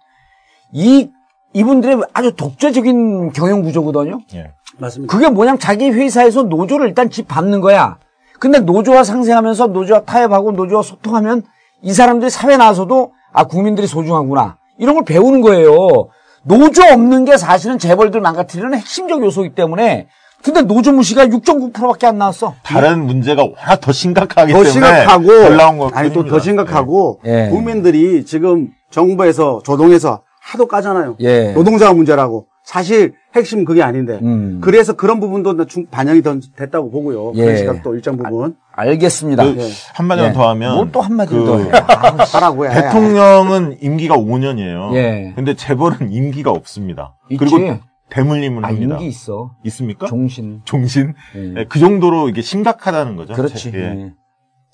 이 0.72 1.10
이분들의 1.52 2.00
아주 2.12 2.34
독자적인 2.34 3.32
경영 3.32 3.62
구조거든요. 3.62 4.20
예. 4.34 4.52
맞습니다. 4.78 5.12
그게 5.14 5.28
뭐냐면 5.30 5.60
자기 5.60 5.88
회사에서 5.90 6.42
노조를 6.42 6.88
일단 6.88 7.10
집 7.10 7.28
밟는 7.28 7.60
거야. 7.60 7.98
근데 8.40 8.58
노조와 8.58 9.04
상생하면서 9.04 9.68
노조와 9.68 10.02
타협하고 10.02 10.50
노조와 10.52 10.82
소통하면 10.82 11.44
이 11.82 11.92
사람들이 11.92 12.28
사회 12.30 12.56
나와서도 12.56 13.12
아 13.32 13.44
국민들이 13.44 13.86
소중하구나 13.86 14.56
이런 14.78 14.96
걸 14.96 15.04
배우는 15.04 15.40
거예요. 15.42 16.08
노조 16.44 16.82
없는 16.82 17.24
게 17.24 17.36
사실은 17.36 17.78
재벌들 17.78 18.20
망가뜨리는 18.20 18.74
핵심적 18.74 19.22
요소이기 19.22 19.54
때문에 19.54 20.08
근데 20.42 20.60
노조 20.60 20.92
무시가 20.92 21.24
6.9%밖에 21.26 22.06
안 22.06 22.18
나왔어. 22.18 22.54
다른 22.62 23.06
문제가 23.06 23.42
워낙 23.42 23.80
더 23.80 23.92
심각하기 23.92 24.52
더 24.52 24.62
때문에 24.62 24.70
심각하고 24.70 25.26
덜 25.26 25.56
나온 25.56 25.78
거 25.78 25.90
아니 25.94 26.12
또 26.12 26.24
더. 26.24 26.38
심각하고 26.38 27.20
예. 27.24 27.48
국민들이 27.50 28.26
지금 28.26 28.68
정부에서 28.90 29.62
조동에서 29.64 30.20
하도 30.42 30.68
까잖아요. 30.68 31.16
예. 31.20 31.52
노동자가 31.52 31.94
문제라고. 31.94 32.46
사실 32.62 33.14
핵심 33.34 33.64
그게 33.64 33.82
아닌데. 33.82 34.18
음. 34.22 34.60
그래서 34.62 34.92
그런 34.94 35.18
부분도 35.20 35.56
반영이 35.90 36.22
더 36.22 36.38
됐다고 36.56 36.90
보고요. 36.90 37.32
예. 37.34 37.42
그런 37.42 37.56
시각도 37.56 37.94
일정 37.94 38.16
부분 38.16 38.56
알겠습니다. 38.72 39.44
그 39.44 39.58
한마디만 39.94 40.30
예. 40.30 40.32
더 40.34 40.48
하면 40.50 40.74
뭘 40.76 40.92
또 40.92 41.00
한마디 41.00 41.34
그 41.34 41.44
더 41.44 41.58
해. 41.58 41.70
하라고 42.32 42.66
해. 42.66 42.74
대통령은 42.74 43.78
임기가 43.80 44.16
5년이에요. 44.16 44.94
예. 44.94 45.32
근데 45.34 45.54
재벌은 45.54 46.12
임기가 46.12 46.50
없습니다. 46.52 47.16
있지. 47.30 47.38
그리고 47.44 47.78
대물림을 48.10 48.64
아, 48.64 48.68
합니다. 48.68 48.94
인기 48.96 49.06
있어. 49.08 49.50
있습니까? 49.64 50.06
종신. 50.06 50.60
종신? 50.64 51.14
예. 51.34 51.54
예, 51.60 51.64
그 51.68 51.78
정도로 51.80 52.28
이게 52.28 52.40
심각하다는 52.42 53.16
거죠. 53.16 53.34
그렇지. 53.34 53.72
예. 53.74 53.78
예. 53.80 54.12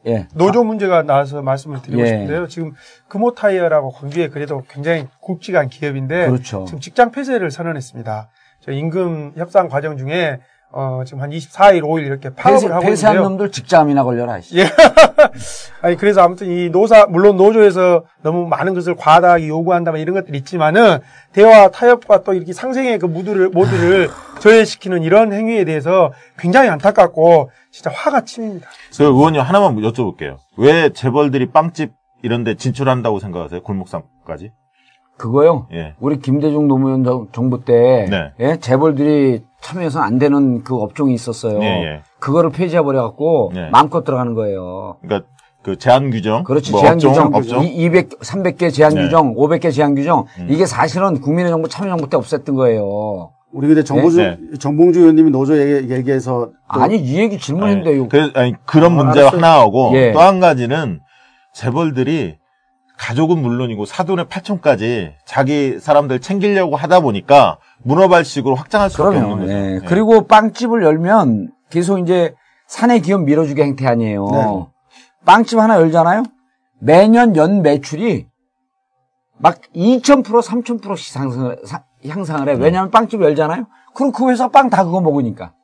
예. 0.07 0.29
노조 0.35 0.65
문제가 0.65 1.03
나와서 1.03 1.41
말씀을 1.41 1.81
드리고 1.83 2.03
예. 2.03 2.07
싶은데요. 2.07 2.49
지금 2.49 2.73
금호타이어라고 3.09 3.91
광주에 3.93 4.29
그래도 4.29 4.63
굉장히 4.69 5.07
굵직한 5.21 5.69
기업인데 5.69 6.27
그렇죠. 6.27 6.65
지금 6.67 6.81
직장 6.81 7.11
폐쇄를 7.11 7.51
선언했습니다. 7.51 8.29
저 8.61 8.73
임금 8.73 9.33
협상 9.37 9.69
과정 9.69 9.97
중에 9.97 10.39
어, 10.73 11.03
지금 11.05 11.21
한 11.21 11.31
24일, 11.31 11.83
5일 11.83 12.07
이렇게 12.07 12.31
파업을 12.33 12.61
폐쇄, 12.61 12.73
하고 12.73 12.87
폐쇄한 12.87 13.17
있는데요. 13.17 13.29
놈들 13.29 13.51
직장이나 13.51 14.05
걸려라. 14.05 14.39
이씨. 14.39 14.59
예. 14.59 14.71
아니 15.83 15.97
그래서 15.97 16.21
아무튼 16.23 16.47
이 16.47 16.71
노사 16.71 17.07
물론 17.07 17.37
노조에서 17.37 18.05
너무 18.23 18.47
많은 18.47 18.75
것을 18.75 18.95
과다하게 18.95 19.49
요구한다 19.49 19.91
뭐 19.91 19.99
이런 19.99 20.15
것들이 20.15 20.39
있지만은 20.39 20.99
대화 21.33 21.71
타협과 21.71 22.23
또 22.23 22.35
이렇게 22.35 22.53
상생의 22.53 23.01
그 23.01 23.07
무드를 23.07 23.49
모두를 23.49 24.11
저해시키는 24.39 25.03
이런 25.03 25.33
행위에 25.33 25.65
대해서 25.65 26.13
굉장히 26.39 26.69
안타깝고 26.69 27.51
진짜 27.73 27.91
화가 27.91 28.25
치밉니다. 28.25 28.69
저 28.91 29.07
의원님 29.07 29.41
하나만 29.41 29.75
여쭤볼게요. 29.77 30.37
왜 30.57 30.91
재벌들이 30.91 31.51
빵집 31.51 31.91
이런 32.23 32.45
데 32.45 32.55
진출한다고 32.55 33.19
생각하세요? 33.19 33.63
골목상까지? 33.63 34.53
그거요. 35.25 35.67
예. 35.75 35.95
우리 36.01 36.19
김대중 36.19 36.67
노무현 36.67 37.05
정- 37.05 37.27
정부 37.31 37.63
때 37.63 38.07
네. 38.09 38.33
예? 38.41 38.57
재벌들이 38.59 39.43
참여해서는 39.61 40.07
안 40.07 40.19
되는 40.19 40.65
그 40.65 40.75
업종이 40.77 41.13
있었어요. 41.13 41.61
예, 41.63 41.67
예. 41.67 42.03
그거를 42.19 42.49
폐지해 42.51 42.81
버려 42.81 43.03
갖고 43.03 43.53
네. 43.55 43.69
마음껏 43.69 44.03
들어가는 44.03 44.33
거예요. 44.33 44.97
그러니까 45.03 45.29
그 45.63 45.77
제한 45.77 46.11
규정, 46.11 46.43
그렇지 46.45 46.73
뭐 46.73 46.81
제한 46.81 46.95
업종, 46.95 47.11
규정, 47.13 47.35
업종. 47.35 47.65
이 47.65 47.69
200, 47.85 48.21
300개 48.21 48.73
제한 48.73 48.95
네. 48.95 49.01
음. 49.03 49.05
규정, 49.05 49.35
500개 49.35 49.71
제한 49.71 49.95
규정 49.95 50.25
이게 50.49 50.65
사실은 50.65 51.21
국민의 51.21 51.51
정부 51.51 51.69
참여정부 51.69 52.09
때 52.09 52.17
없앴던 52.17 52.57
거예요. 52.57 53.33
우리 53.53 53.67
근데 53.67 53.85
정보주, 53.85 54.17
네. 54.17 54.39
정봉주 54.59 55.01
의원님이 55.01 55.31
노조 55.33 55.59
얘기, 55.61 55.93
얘기해서 55.93 56.49
또 56.73 56.81
아니 56.81 56.97
이 56.97 57.19
얘기 57.19 57.37
질문인데 57.37 57.95
요 57.99 58.09
그, 58.09 58.31
아니, 58.35 58.55
그런 58.65 58.93
아, 58.93 59.03
문제가 59.05 59.29
알았어요. 59.29 59.39
하나 59.45 59.61
하고 59.61 59.91
예. 59.97 60.13
또한 60.13 60.41
가지는 60.41 61.01
재벌들이 61.53 62.40
가족은 63.01 63.41
물론이고 63.41 63.87
사돈의 63.87 64.27
팔촌까지 64.29 65.15
자기 65.25 65.79
사람들 65.81 66.21
챙기려고 66.21 66.77
하다 66.77 67.01
보니까 67.01 67.59
문어발식으로 67.83 68.55
확장할 68.55 68.91
수밖에 68.91 69.17
그러면 69.17 69.33
없는 69.33 69.47
거죠. 69.47 69.59
예. 69.59 69.75
예. 69.77 69.81
그리고 69.87 70.27
빵집을 70.27 70.83
열면 70.83 71.51
계속 71.71 71.99
이제 71.99 72.35
사내 72.67 72.99
기업 73.01 73.23
밀어주기 73.23 73.63
행태 73.63 73.87
아니에요. 73.87 74.27
네. 74.31 74.67
빵집 75.25 75.59
하나 75.59 75.77
열잖아요. 75.77 76.25
매년 76.79 77.37
연 77.37 77.63
매출이 77.63 78.27
막 79.39 79.59
2,000% 79.75 80.23
3,000%씩 80.43 81.13
상승을 81.13 81.61
사- 81.65 81.85
향상을 82.07 82.45
네. 82.45 82.53
해. 82.53 82.57
왜냐하면 82.59 82.91
빵집 82.91 83.23
열잖아요. 83.23 83.67
그럼 83.95 84.13
그 84.13 84.29
회사 84.31 84.49
빵 84.49 84.69
다 84.69 84.85
그거 84.85 85.01
먹으니까 85.01 85.55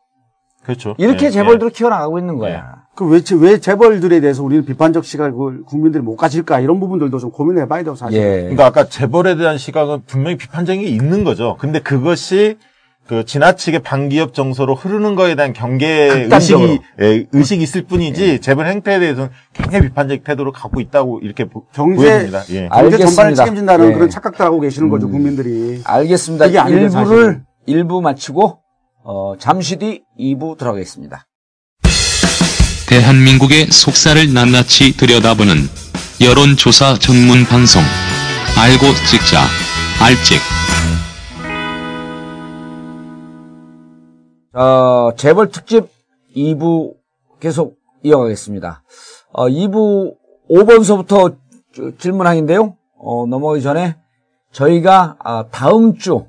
그렇죠. 0.64 0.94
이렇게 0.99 1.27
예, 1.27 1.31
재벌들을 1.31 1.70
키워나가고 1.70 2.18
있는 2.18 2.38
거야. 2.38 2.86
그왜 2.96 3.20
왜 3.40 3.61
재벌들에 3.61 4.20
대해서 4.20 4.42
우리는 4.42 4.64
비판적 4.64 5.04
시각을 5.04 5.64
국민들이 5.64 6.02
못 6.02 6.16
가질까 6.16 6.61
이런 6.61 6.80
부분들도 6.80 7.18
좀 7.18 7.30
고민해 7.30 7.68
봐야 7.68 7.85
되고 7.85 7.94
사실. 7.94 8.18
예. 8.18 8.40
그러니까 8.40 8.66
아까 8.66 8.88
재벌에 8.88 9.37
대한 9.37 9.59
시각은 9.59 10.02
분명히 10.06 10.38
비판적인 10.38 10.82
게 10.82 10.88
있는 10.88 11.22
거죠. 11.22 11.56
근데 11.61 11.78
그것이 11.78 12.56
그 13.06 13.24
지나치게 13.24 13.80
반기업 13.80 14.35
정서로 14.35 14.74
흐르는 14.74 15.14
거에 15.14 15.37
대한 15.37 15.52
경계 15.52 16.09
극단적으로. 16.09 16.68
의식이 16.68 16.82
예, 17.02 17.26
의식이 17.32 17.62
있을 17.62 17.85
뿐이지 17.85 18.40
재벌 18.40 18.66
행태에 18.66 18.98
대해서는 18.98 19.30
굉장히 19.52 19.88
비판적 19.88 20.24
태도를 20.24 20.50
갖고 20.52 20.80
있다고 20.80 21.20
이렇게 21.20 21.44
보, 21.44 21.66
경제 21.72 21.96
보여집니다. 21.96 22.42
예. 22.50 22.68
아, 22.70 22.80
경제 22.82 22.98
전반을. 22.98 23.35
책임진다는 23.35 23.90
예. 23.90 23.92
그런 23.92 24.11
착각도 24.11 24.42
하고 24.42 24.59
계시는 24.59 24.88
거죠 24.88 25.09
국민들이. 25.09 25.82
알겠습니다. 25.85 26.46
아니죠, 26.46 26.68
일부를 26.68 26.90
사실은. 26.90 27.44
일부 27.66 28.00
마치고 28.00 28.59
어, 29.04 29.35
잠시 29.38 29.76
뒤 29.76 30.02
2부 30.18 30.59
들어가겠습니다. 30.59 31.26
대한민국의 32.88 33.66
속살을 33.66 34.33
낱낱이 34.33 34.96
들여다보는 34.96 35.57
여론조사 36.20 36.99
전문 36.99 37.44
방송 37.44 37.83
알고 38.57 38.87
찍자 39.11 39.40
알찍 40.01 40.40
어, 44.55 45.11
재벌 45.16 45.51
특집 45.51 45.88
2부 46.35 46.94
계속 47.40 47.77
이어가겠습니다. 48.03 48.83
어, 49.33 49.49
2부 49.49 50.14
5번서부터 50.49 51.37
질문항인데요. 51.99 52.77
어, 52.99 53.27
넘어가기 53.27 53.62
전에 53.62 53.96
저희가 54.53 55.16
아, 55.18 55.44
다음 55.51 55.99
주 55.99 56.27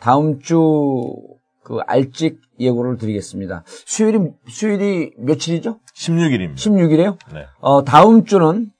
다음 0.00 0.40
주 0.40 0.58
그 1.68 1.80
알직 1.86 2.40
예고를 2.58 2.96
드리겠습니다. 2.96 3.62
수요일이 3.66 4.30
수요일이 4.48 5.12
며칠이죠? 5.18 5.80
16일입니다. 5.94 6.54
16일이에요. 6.54 7.18
네. 7.34 7.44
어, 7.60 7.84
다음 7.84 8.24
주는 8.24 8.70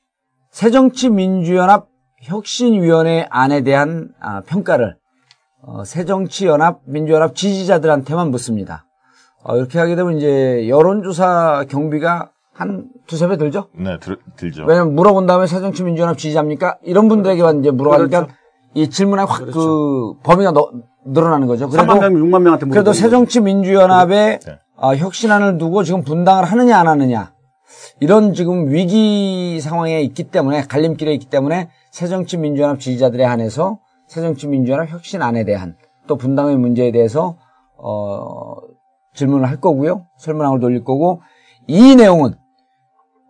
새정치민주연합 0.53 1.87
혁신위원회 2.23 3.27
안에 3.29 3.61
대한 3.61 4.09
아, 4.21 4.41
평가를 4.41 4.97
어, 5.61 5.85
새정치연합 5.85 6.81
민주연합 6.87 7.35
지지자들한테만 7.35 8.31
묻습니다. 8.31 8.87
어, 9.45 9.59
이렇게 9.59 9.79
하게 9.79 9.95
되면 9.95 10.17
이제 10.17 10.67
여론조사 10.67 11.67
경비가 11.69 12.31
한 12.55 12.89
두세 13.07 13.29
배 13.29 13.37
들죠? 13.37 13.69
네, 13.75 13.99
들, 13.99 14.17
들죠. 14.37 14.65
왜냐면 14.65 14.95
물어본 14.95 15.27
다음에 15.27 15.47
새정치민주연합 15.47 16.17
지지자입니까? 16.17 16.79
이런 16.85 17.09
분들에게만 17.09 17.61
이제 17.61 17.71
물어가니까 17.71 18.21
그렇죠. 18.21 18.38
이 18.75 18.89
질문에 18.91 19.23
확그 19.23 20.15
범위가 20.23 20.53
너- 20.53 20.71
늘어나는 21.05 21.47
거죠. 21.47 21.69
3만 21.69 22.01
명, 22.01 22.13
6만 22.15 22.43
명한테 22.43 22.67
그래도. 22.67 22.93
새정치민주연합의 22.93 24.41
네. 24.41 24.59
아, 24.77 24.95
혁신안을 24.95 25.59
두고 25.59 25.83
지금 25.83 26.03
분당을 26.03 26.45
하느냐 26.45 26.79
안 26.79 26.87
하느냐 26.87 27.33
이런 28.01 28.35
지금 28.35 28.71
위기 28.71 29.61
상황에 29.61 30.01
있기 30.03 30.25
때문에 30.25 30.63
갈림길에 30.63 31.13
있기 31.15 31.27
때문에 31.27 31.71
새정치민주연합 31.91 32.79
지지자들에 32.79 33.25
한해서 33.25 33.79
새정치민주연합 34.07 34.91
혁신안에 34.91 35.45
대한 35.45 35.77
또 36.07 36.17
분당의 36.17 36.57
문제에 36.57 36.93
대해서 36.93 37.37
어, 37.77 38.57
질문을 39.15 39.49
할 39.49 39.61
거고요 39.61 40.07
설문항을 40.19 40.61
돌릴 40.61 40.85
거고 40.85 41.23
이 41.67 41.97
내용은 41.97 42.35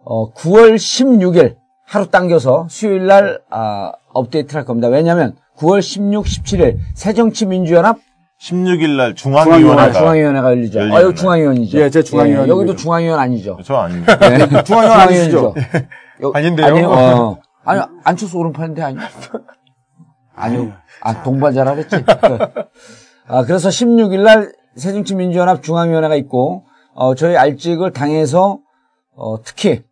어, 0.04 0.32
9월 0.32 0.74
16일 0.74 1.56
하루 1.84 2.08
당겨서 2.08 2.66
수요일 2.68 3.06
날 3.06 3.40
아, 3.50 3.92
업데이트를 4.12 4.58
할 4.60 4.64
겁니다. 4.64 4.88
왜냐하면 4.88 5.36
9월 5.58 5.82
16, 5.82 6.24
17일 6.24 6.78
새정치민주연합 6.94 7.98
16일 8.40 8.96
날 8.96 9.10
아, 9.10 9.14
중앙위원회가 9.14 9.92
중앙위원회가 9.92 10.50
열리죠. 10.50 10.78
열리는 10.78 10.96
아, 10.96 11.00
여기 11.02 11.12
날. 11.12 11.16
중앙위원이죠. 11.16 11.78
예, 11.80 11.90
제 11.90 12.02
중앙위원입니다. 12.02 12.56
여기도 12.56 12.76
중앙위원 12.76 13.18
아니죠. 13.18 13.58
저 13.64 13.74
아닙니다. 13.76 14.16
네. 14.16 14.38
중앙위원 14.62 15.00
아니시죠? 15.00 15.54
여- 16.22 16.32
아닌데요? 16.34 16.66
아니요. 16.66 16.90
어. 16.90 17.38
아니, 17.64 17.80
안철수 18.04 18.38
오른팔인데 18.38 18.80
아니요. 18.82 19.00
아니요. 20.36 20.72
아, 21.00 21.22
동반자라 21.24 21.74
그랬지. 21.74 21.96
아, 23.26 23.44
그래서 23.44 23.68
16일 23.68 24.22
날 24.22 24.52
새정치민주연합 24.76 25.62
중앙위원회가 25.62 26.14
있고, 26.16 26.64
어, 26.94 27.14
저희 27.16 27.36
알직을 27.36 27.92
당해서, 27.92 28.60
어, 29.16 29.42
특히 29.42 29.82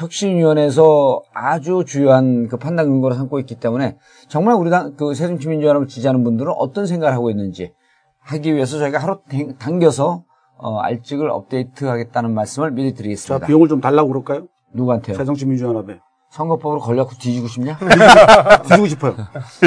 혁신위원회에서 0.00 1.22
아주 1.34 1.84
주요한 1.86 2.48
그 2.48 2.56
판단 2.56 2.86
근거를 2.86 3.16
삼고 3.16 3.38
있기 3.40 3.56
때문에 3.56 3.96
정말 4.28 4.54
우리 4.54 4.70
당, 4.70 4.94
그 4.96 5.14
새정치민주연합을 5.14 5.88
지지하는 5.88 6.24
분들은 6.24 6.52
어떤 6.56 6.86
생각을 6.86 7.14
하고 7.14 7.30
있는지 7.30 7.72
하기 8.20 8.54
위해서 8.54 8.78
저희가 8.78 8.98
하루 8.98 9.20
당- 9.30 9.56
당겨서 9.58 10.24
어, 10.58 10.78
알직을 10.80 11.30
업데이트 11.30 11.84
하겠다는 11.84 12.32
말씀을 12.34 12.70
미리 12.70 12.92
자, 12.92 12.98
드리겠습니다. 12.98 13.46
비용을 13.46 13.68
좀 13.68 13.80
달라고 13.80 14.08
그럴까요? 14.08 14.46
누구한테요? 14.72 15.16
새정치민주연합에. 15.16 16.00
선거법으로 16.30 16.80
걸려고 16.80 17.10
뒤지고 17.18 17.48
싶냐? 17.48 17.76
뒤지고 18.68 18.86
싶어요. 18.86 19.14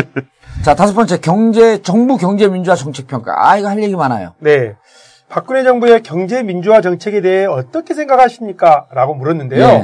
자, 0.64 0.76
다섯 0.76 0.94
번째, 0.94 1.20
경제, 1.20 1.82
정부 1.82 2.16
경제 2.18 2.48
민주화 2.48 2.76
정책 2.76 3.08
평가. 3.08 3.34
아, 3.50 3.58
이거 3.58 3.68
할 3.70 3.82
얘기 3.84 3.96
많아요. 3.96 4.34
네. 4.40 4.76
박근혜 5.30 5.64
정부의 5.64 6.04
경제 6.04 6.42
민주화 6.44 6.80
정책에 6.80 7.20
대해 7.22 7.46
어떻게 7.46 7.94
생각하십니까? 7.96 8.86
라고 8.92 9.14
물었는데요. 9.16 9.62
예. 9.66 9.84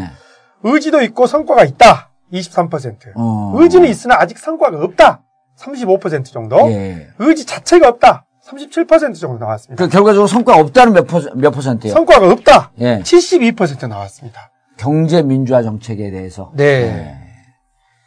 의지도 0.63 1.01
있고 1.03 1.27
성과가 1.27 1.63
있다. 1.63 2.09
23%. 2.33 3.13
어. 3.15 3.53
의지는 3.55 3.89
있으나 3.89 4.15
아직 4.19 4.37
성과가 4.37 4.83
없다. 4.83 5.21
35% 5.57 6.25
정도. 6.25 6.57
예. 6.71 7.07
의지 7.19 7.45
자체가 7.45 7.87
없다. 7.89 8.25
37% 8.45 9.15
정도 9.19 9.37
나왔습니다. 9.37 9.83
그 9.83 9.91
결과적으로 9.91 10.27
성과 10.27 10.57
없다는 10.57 10.93
몇, 10.93 11.07
퍼, 11.07 11.21
몇 11.35 11.51
퍼센트예요? 11.51 11.93
성과가 11.93 12.31
없다. 12.31 12.71
예. 12.79 12.99
72% 12.99 13.87
나왔습니다. 13.87 14.51
경제 14.77 15.21
민주화 15.21 15.61
정책에 15.61 16.09
대해서. 16.09 16.51
네. 16.55 17.15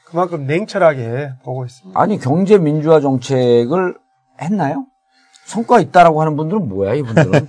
그만큼 0.06 0.46
냉철하게 0.46 1.30
보고 1.44 1.64
있습니다. 1.64 1.98
아니, 1.98 2.18
경제 2.18 2.58
민주화 2.58 3.00
정책을 3.00 3.96
했나요? 4.40 4.86
성과 5.46 5.80
있다라고 5.80 6.20
하는 6.20 6.36
분들은 6.36 6.68
뭐야, 6.68 6.94
이분들은? 6.94 7.48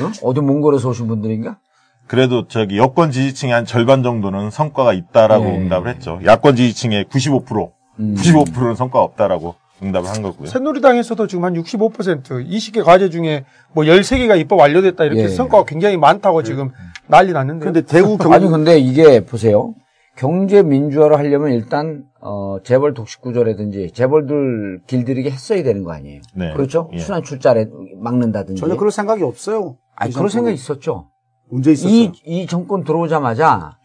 어? 0.00 0.12
어디 0.22 0.40
몽골에서 0.40 0.88
오신 0.88 1.06
분들인가? 1.08 1.58
그래도 2.06 2.46
저기 2.48 2.78
여권 2.78 3.10
지지층의 3.10 3.54
한 3.54 3.64
절반 3.64 4.02
정도는 4.02 4.50
성과가 4.50 4.92
있다라고 4.92 5.44
네. 5.44 5.58
응답을 5.58 5.88
했죠. 5.88 6.20
야권 6.24 6.56
지지층의 6.56 7.04
95%, 7.06 7.70
음. 8.00 8.14
95%는 8.16 8.74
성과가 8.74 9.02
없다라고 9.02 9.54
응답을 9.82 10.08
한 10.08 10.22
거고요. 10.22 10.46
새누리당에서도 10.48 11.26
지금 11.26 11.44
한 11.44 11.54
65% 11.54 12.48
20개 12.48 12.84
과제 12.84 13.10
중에 13.10 13.44
뭐 13.72 13.84
13개가 13.84 14.38
입법 14.38 14.60
완료됐다 14.60 15.04
이렇게 15.04 15.24
예. 15.24 15.28
성과가 15.28 15.64
굉장히 15.64 15.96
많다고 15.96 16.42
지금 16.42 16.70
난리 17.06 17.32
났는데. 17.32 17.64
근데 17.64 17.80
대구 17.82 18.16
경 18.18 18.32
아니, 18.32 18.46
근데 18.46 18.78
이게 18.78 19.24
보세요. 19.24 19.74
경제 20.16 20.62
민주화를 20.62 21.18
하려면 21.18 21.52
일단 21.52 22.04
어 22.20 22.58
재벌 22.62 22.94
독식 22.94 23.20
구조라든지 23.20 23.90
재벌들 23.92 24.80
길들이게 24.86 25.28
했어야 25.30 25.62
되는 25.64 25.82
거 25.82 25.92
아니에요. 25.92 26.20
네. 26.34 26.52
그렇죠? 26.52 26.88
예. 26.92 26.98
순환 26.98 27.22
출자를 27.24 27.68
막는다든지. 28.00 28.60
전혀 28.60 28.76
그럴 28.76 28.92
생각이 28.92 29.22
없어요. 29.24 29.76
아니, 29.96 30.10
이 30.10 30.14
그런. 30.14 30.28
생각이 30.28 30.54
있었죠. 30.54 31.08
문제 31.54 31.70
있었어요. 31.70 31.92
이, 31.92 32.12
이 32.26 32.46
정권 32.48 32.82
들어오자마자 32.82 33.78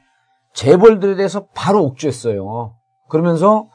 재벌들에 0.53 1.15
대해서 1.15 1.45
바로 1.53 1.83
옥죄했어요. 1.83 2.73
그러면서 3.07 3.67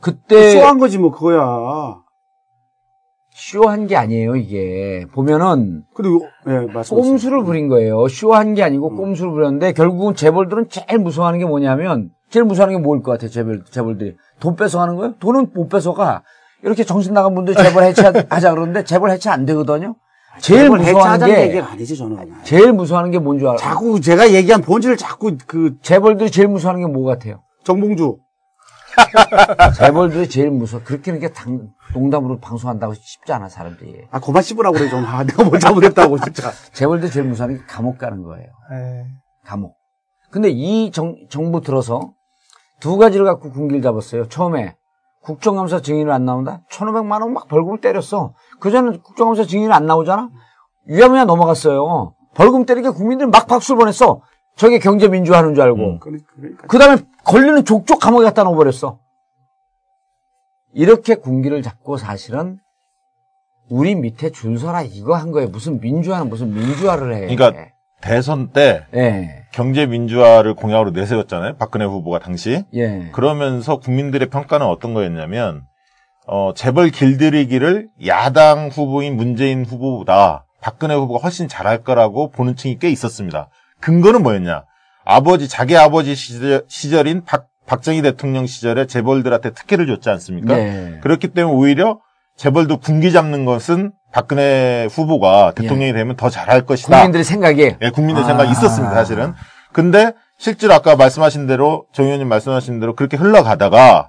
그때 0.00 0.50
쇼한 0.50 0.80
거지 0.80 0.98
뭐 0.98 1.12
그거야. 1.12 2.00
쇼한 3.30 3.86
게 3.86 3.94
아니에요, 3.96 4.34
이게. 4.34 5.06
보면은 5.12 5.84
그리고 5.94 6.26
예 6.48 6.72
말씀. 6.72 6.96
꼼수를 6.96 7.44
부린 7.44 7.68
거예요. 7.68 8.08
쇼한 8.08 8.54
게 8.54 8.64
아니고 8.64 8.96
꼼수를 8.96 9.30
부렸는데 9.30 9.74
결국은 9.74 10.16
재벌들은 10.16 10.68
제일 10.68 10.98
무서워하는 10.98 11.38
게 11.38 11.44
뭐냐면 11.44 12.10
제일 12.30 12.44
무서워하는 12.46 12.78
게 12.78 12.82
뭐일 12.82 13.02
것 13.04 13.12
같아요, 13.12 13.30
재벌, 13.30 13.64
재벌들이. 13.64 14.16
돈 14.40 14.56
뺏어가는 14.56 14.96
거예요? 14.96 15.14
돈은 15.20 15.52
못 15.54 15.68
뺏어가. 15.68 16.24
이렇게 16.64 16.82
정신 16.82 17.14
나간 17.14 17.32
분들 17.36 17.54
재벌 17.54 17.84
해체하자 17.84 18.26
그러는데 18.54 18.82
재벌 18.82 19.10
해체 19.10 19.30
안 19.30 19.44
되거든요. 19.46 19.94
제일 20.40 20.68
무서워하는 20.70 21.26
게 21.26 21.42
얘기가 21.42 21.70
아니지 21.72 21.96
저는. 21.96 22.32
제일 22.44 22.72
무서워하는 22.72 23.10
게 23.10 23.18
뭔 23.18 23.38
줄 23.38 23.48
알아? 23.48 23.56
자꾸 23.58 24.00
제가 24.00 24.32
얘기한 24.32 24.60
본질을 24.62 24.96
자꾸 24.96 25.36
그 25.46 25.76
재벌들이 25.82 26.30
제일 26.30 26.48
무서워하는 26.48 26.86
게 26.86 26.92
뭐 26.92 27.04
같아요? 27.06 27.42
정봉주 27.64 28.18
재벌들이 29.76 30.28
제일 30.28 30.50
무서워. 30.50 30.82
그렇게 30.84 31.10
이렇게 31.10 31.28
당, 31.32 31.68
농담으로 31.92 32.38
방송한다고 32.38 32.94
쉽지 32.94 33.32
않아, 33.32 33.48
사람들이. 33.48 34.06
아 34.10 34.20
그만 34.20 34.42
씹으라고 34.42 34.76
그래 34.76 34.88
좀. 34.88 35.04
아 35.04 35.22
내가 35.24 35.44
뭘 35.44 35.60
잘못했다고 35.60 36.18
진짜. 36.20 36.50
재벌들이 36.72 37.10
제일 37.10 37.26
무서워하는 37.26 37.60
게 37.60 37.66
감옥 37.66 37.98
가는 37.98 38.22
거예요. 38.22 38.46
예. 38.72 39.04
감옥. 39.44 39.76
근데 40.30 40.48
이 40.50 40.90
정, 40.92 41.14
정부 41.30 41.60
들어서 41.60 42.12
두 42.80 42.96
가지를 42.96 43.24
갖고 43.26 43.50
군기를 43.50 43.82
잡았어요. 43.82 44.28
처음에 44.28 44.74
국정감사 45.26 45.80
증인을 45.82 46.12
안 46.12 46.24
나온다? 46.24 46.60
1,500만 46.70 47.20
원 47.20 47.32
막 47.32 47.48
벌금을 47.48 47.80
때렸어. 47.80 48.32
그전에 48.60 48.98
국정감사 48.98 49.44
증인이 49.44 49.72
안 49.72 49.84
나오잖아? 49.86 50.30
유야무야 50.88 51.24
넘어갔어요. 51.24 52.14
벌금 52.34 52.64
때리게 52.64 52.90
국민들이 52.90 53.28
막 53.28 53.46
박수를 53.48 53.78
보냈어. 53.78 54.20
저게 54.56 54.78
경제민주화 54.78 55.38
하는 55.38 55.54
줄 55.54 55.64
알고. 55.64 55.78
음. 55.78 55.98
그러니까, 55.98 56.26
그러니까. 56.36 56.66
그 56.68 56.78
다음에 56.78 57.02
걸리는 57.24 57.64
족족 57.64 57.98
감옥에 58.00 58.24
갖다 58.24 58.44
놓아버렸어. 58.44 58.98
이렇게 60.74 61.16
군기를 61.16 61.62
잡고 61.62 61.96
사실은 61.96 62.58
우리 63.68 63.94
밑에 63.96 64.30
줄 64.30 64.56
서라 64.58 64.82
이거 64.82 65.16
한 65.16 65.32
거예요. 65.32 65.48
무슨 65.48 65.80
민주화는 65.80 66.28
무슨 66.28 66.54
민주화를 66.54 67.14
해. 67.14 67.34
그러니까 67.34 67.70
대선 68.00 68.48
때 68.48 68.86
예. 68.94 69.44
경제 69.52 69.86
민주화를 69.86 70.54
공약으로 70.54 70.90
내세웠잖아요. 70.90 71.56
박근혜 71.56 71.84
후보가 71.84 72.18
당시. 72.18 72.64
예. 72.74 73.08
그러면서 73.12 73.78
국민들의 73.78 74.28
평가는 74.28 74.66
어떤 74.66 74.94
거였냐면 74.94 75.62
어, 76.26 76.52
재벌 76.54 76.90
길들이기를 76.90 77.88
야당 78.06 78.68
후보인 78.68 79.16
문재인 79.16 79.64
후보보다 79.64 80.44
박근혜 80.60 80.94
후보가 80.94 81.20
훨씬 81.22 81.48
잘할 81.48 81.84
거라고 81.84 82.30
보는 82.30 82.56
층이 82.56 82.78
꽤 82.78 82.90
있었습니다. 82.90 83.48
근거는 83.80 84.22
뭐였냐? 84.22 84.64
아버지 85.04 85.48
자기 85.48 85.76
아버지 85.76 86.14
시절, 86.16 86.64
시절인 86.66 87.24
박, 87.24 87.46
박정희 87.66 88.02
대통령 88.02 88.46
시절에 88.46 88.86
재벌들한테 88.86 89.52
특혜를 89.52 89.86
줬지 89.86 90.10
않습니까? 90.10 90.56
네. 90.56 90.98
그렇기 91.02 91.28
때문에 91.28 91.54
오히려 91.54 92.00
재벌도 92.36 92.78
군기 92.78 93.12
잡는 93.12 93.44
것은 93.44 93.92
박근혜 94.16 94.88
후보가 94.90 95.52
대통령이 95.54 95.92
되면 95.92 96.16
더 96.16 96.30
잘할 96.30 96.64
것이다. 96.64 96.96
국민들의 96.96 97.22
생각이 97.22 97.76
예, 97.82 97.90
국민의 97.90 98.22
아. 98.22 98.26
생각이 98.26 98.50
있었습니다, 98.50 98.94
사실은. 98.94 99.34
근데 99.74 100.14
실제로 100.38 100.72
아까 100.72 100.96
말씀하신 100.96 101.46
대로 101.46 101.84
정 101.92 102.06
의원님 102.06 102.26
말씀하신 102.26 102.80
대로 102.80 102.94
그렇게 102.94 103.18
흘러가다가 103.18 104.08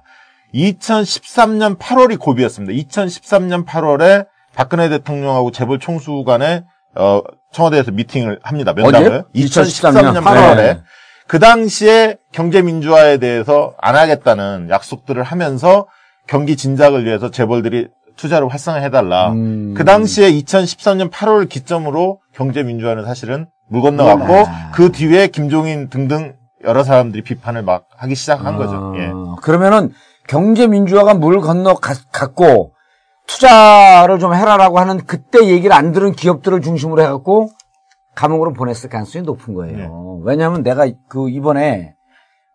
2013년 0.54 1.78
8월이 1.78 2.18
고비였습니다. 2.18 2.72
2013년 2.72 3.66
8월에 3.66 4.26
박근혜 4.54 4.88
대통령하고 4.88 5.50
재벌 5.50 5.78
총수 5.78 6.24
간에 6.24 6.64
어, 6.94 7.20
청와대에서 7.52 7.90
미팅을 7.90 8.40
합니다. 8.42 8.72
면담을. 8.72 9.08
언제요? 9.08 9.24
2013년 9.34 10.14
2013년 10.14 10.24
8월에. 10.24 10.56
네. 10.56 10.80
그 11.26 11.38
당시에 11.38 12.16
경제 12.32 12.62
민주화에 12.62 13.18
대해서 13.18 13.74
안 13.78 13.94
하겠다는 13.94 14.68
약속들을 14.70 15.22
하면서 15.22 15.86
경기 16.26 16.56
진작을 16.56 17.04
위해서 17.04 17.30
재벌들이 17.30 17.88
투자를 18.18 18.48
활성화해달라. 18.48 19.30
음. 19.32 19.74
그 19.74 19.84
당시에 19.84 20.30
2013년 20.32 21.10
8월 21.10 21.48
기점으로 21.48 22.20
경제 22.34 22.62
민주화는 22.62 23.04
사실은 23.06 23.46
물 23.68 23.80
건너갔고 23.82 24.34
아. 24.46 24.70
그 24.74 24.92
뒤에 24.92 25.28
김종인 25.28 25.88
등등 25.88 26.34
여러 26.64 26.82
사람들이 26.82 27.22
비판을 27.22 27.62
막 27.62 27.86
하기 27.96 28.14
시작한 28.14 28.56
거죠. 28.56 28.76
어, 28.76 28.94
예. 28.96 29.10
그러면은 29.42 29.92
경제 30.28 30.66
민주화가 30.66 31.14
물 31.14 31.40
건너 31.40 31.74
가- 31.74 31.94
갔고 32.12 32.72
투자를 33.26 34.18
좀 34.18 34.34
해라라고 34.34 34.78
하는 34.78 34.98
그때 35.06 35.46
얘기를 35.46 35.72
안 35.74 35.92
들은 35.92 36.12
기업들을 36.12 36.60
중심으로 36.60 37.02
해갖고 37.02 37.50
감옥으로 38.14 38.52
보냈을 38.52 38.90
가능성이 38.90 39.24
높은 39.24 39.54
거예요. 39.54 39.76
네. 39.76 39.88
왜냐하면 40.24 40.62
내가 40.62 40.86
그 41.08 41.28
이번에 41.30 41.94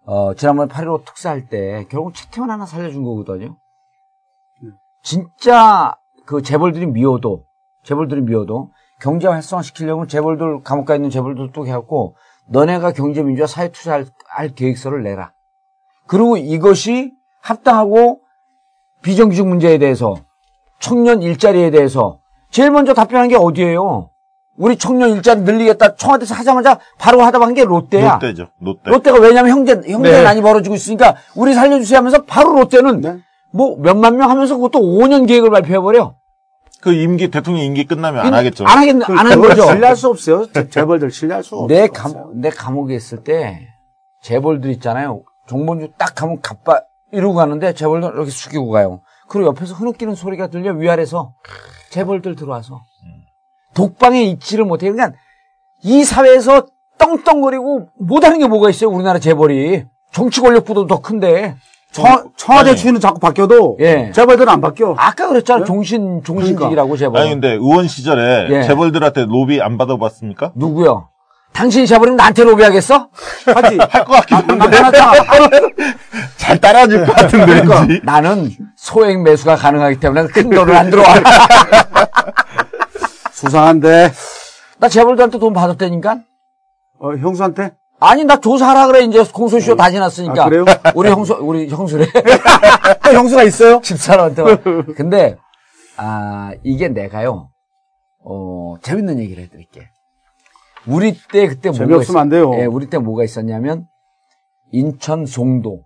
어, 0.05 0.33
지난번에 0.33 0.69
8.15 0.73 1.05
특사할 1.05 1.47
때 1.47 1.85
결국 1.89 2.13
최태원 2.13 2.49
하나 2.51 2.65
살려준 2.65 3.03
거거든요. 3.03 3.55
진짜 5.03 5.95
그 6.25 6.41
재벌들이 6.41 6.85
미워도 6.87 7.43
재벌들이 7.83 8.21
미워도 8.21 8.71
경제 9.01 9.27
활성화 9.27 9.61
시키려면 9.61 10.07
재벌들 10.07 10.63
감옥 10.63 10.85
가 10.85 10.95
있는 10.95 11.09
재벌들 11.09 11.51
또 11.53 11.67
해갖고 11.67 12.15
너네가 12.47 12.93
경제 12.93 13.21
민주화 13.21 13.45
사회 13.45 13.69
투자할 13.69 14.05
할 14.27 14.49
계획서를 14.55 15.03
내라. 15.03 15.33
그리고 16.07 16.37
이것이 16.37 17.13
합당하고 17.41 18.21
비정규직 19.01 19.45
문제에 19.45 19.77
대해서 19.77 20.15
청년 20.79 21.21
일자리에 21.21 21.69
대해서 21.71 22.19
제일 22.49 22.71
먼저 22.71 22.93
답변한 22.93 23.27
게 23.27 23.35
어디예요? 23.35 24.09
우리 24.55 24.77
청년 24.77 25.09
일자리 25.09 25.41
늘리겠다 25.41 25.95
청와대에서 25.95 26.35
하자마자 26.35 26.79
바로 26.97 27.21
하다 27.21 27.41
한게 27.41 27.65
롯데야. 27.65 28.13
롯데죠. 28.13 28.47
롯데. 28.59 28.89
롯데가 28.89 29.19
왜냐면 29.19 29.51
형제 29.51 29.73
형제 29.85 30.11
네. 30.11 30.23
난이 30.23 30.41
벌어지고 30.41 30.75
있으니까 30.75 31.15
우리 31.35 31.53
살려주세요 31.53 31.97
하면서 31.97 32.23
바로 32.23 32.53
롯데는 32.53 33.01
네. 33.01 33.17
뭐 33.53 33.77
몇만 33.77 34.17
명 34.17 34.29
하면서 34.29 34.55
그것도 34.55 34.79
5년 34.79 35.27
계획을 35.27 35.49
발표해 35.49 35.79
버려. 35.79 36.15
그 36.81 36.91
임기 36.91 37.29
대통령 37.31 37.63
임기 37.63 37.85
끝나면 37.85 38.25
안 38.25 38.33
하겠죠. 38.33 38.65
안 38.65 38.77
하겠 38.79 38.95
안 39.09 39.17
하는 39.17 39.39
거죠. 39.41 39.63
신뢰할 39.67 39.95
수 39.95 40.09
없어요. 40.09 40.45
재- 40.51 40.69
재벌들 40.69 41.11
신뢰할 41.11 41.43
수 41.43 41.55
없어요. 41.55 41.67
내 41.67 41.87
감, 41.87 42.41
내 42.41 42.49
감옥에 42.49 42.95
있을 42.95 43.23
때 43.23 43.67
재벌들 44.21 44.69
있잖아요. 44.71 45.21
정본주 45.47 45.93
딱 45.97 46.13
가면 46.15 46.41
갑바 46.41 46.81
이러고 47.13 47.35
가는데 47.35 47.73
재벌들 47.73 48.09
이렇게 48.13 48.31
숙이고 48.31 48.69
가요. 48.69 49.01
그리고 49.29 49.47
옆에서 49.49 49.75
흐느끼는 49.75 50.15
소리가 50.15 50.47
들려 50.47 50.73
위아래서 50.73 51.33
재벌들 51.91 52.35
들어와서 52.35 52.81
독방에 53.75 54.23
있지를 54.23 54.65
못해. 54.65 54.91
그러니까 54.91 55.17
이 55.83 56.03
사회에서 56.03 56.65
떵떵거리고 56.97 57.87
못하는 57.99 58.39
게 58.39 58.47
뭐가 58.47 58.69
있어요? 58.69 58.89
우리나라 58.89 59.19
재벌이 59.19 59.85
정치 60.11 60.41
권력보다 60.41 60.85
더 60.87 61.01
큰데. 61.01 61.55
청, 61.93 62.31
청와대. 62.35 62.75
주인은 62.75 62.99
자꾸 62.99 63.19
바뀌어도 63.19 63.77
예. 63.79 64.11
재벌들은 64.13 64.49
안 64.51 64.59
바뀌어. 64.61 64.95
아까 64.97 65.27
그랬잖아. 65.27 65.63
종신 65.63 66.21
종신직이라고 66.23 66.97
재벌. 66.97 67.21
아니 67.21 67.29
근데 67.29 67.51
의원 67.53 67.87
시절에 67.87 68.47
예. 68.49 68.63
재벌들한테 68.63 69.25
로비 69.27 69.61
안 69.61 69.77
받아봤습니까? 69.77 70.51
누구요? 70.55 71.09
당신이 71.53 71.85
재벌이면 71.85 72.17
나한테 72.17 72.43
로비하겠어? 72.45 73.09
하지. 73.53 73.77
할 73.89 74.05
것 74.05 74.13
같기도 74.13 74.35
한데 74.37 74.55
나타났잖아. 74.55 75.13
잘 76.37 76.59
따라줄 76.59 77.05
것 77.05 77.15
같은데 77.15 77.45
그러니까 77.45 77.79
왠지. 77.81 78.01
나는 78.03 78.49
소액 78.75 79.21
매수가 79.21 79.55
가능하기 79.57 79.99
때문에 79.99 80.27
큰 80.27 80.49
돈을 80.49 80.75
안 80.75 80.89
들어와. 80.89 81.07
수상한데. 83.31 84.11
나 84.79 84.89
재벌들한테 84.89 85.37
돈 85.37 85.53
받았다니까? 85.53 86.17
어, 86.99 87.11
형수한테? 87.17 87.73
아니, 88.03 88.25
나 88.25 88.39
조사하라 88.39 88.87
그래. 88.87 89.05
이제 89.05 89.23
공소시효 89.23 89.75
다 89.75 89.89
지났으니까. 89.89 90.43
아, 90.43 90.49
그래요? 90.49 90.65
우리 90.93 91.09
형수, 91.09 91.33
우리 91.35 91.69
형수래. 91.69 92.05
또 93.05 93.13
형수가 93.13 93.43
있어요? 93.43 93.79
집사람한테. 93.83 94.43
근데, 94.95 95.37
아, 95.95 96.51
이게 96.63 96.89
내가요, 96.89 97.49
어, 98.25 98.75
재밌는 98.81 99.19
얘기를 99.19 99.43
해드릴게. 99.43 99.87
우리 100.85 101.17
때 101.31 101.47
그때 101.47 101.69
뭐가 101.69 101.85
재미없으면 101.85 102.21
안 102.21 102.29
돼요. 102.29 102.51
예, 102.55 102.65
우리 102.65 102.89
때 102.89 102.97
뭐가 102.97 103.23
있었냐면, 103.23 103.85
인천 104.71 105.25
송도. 105.25 105.83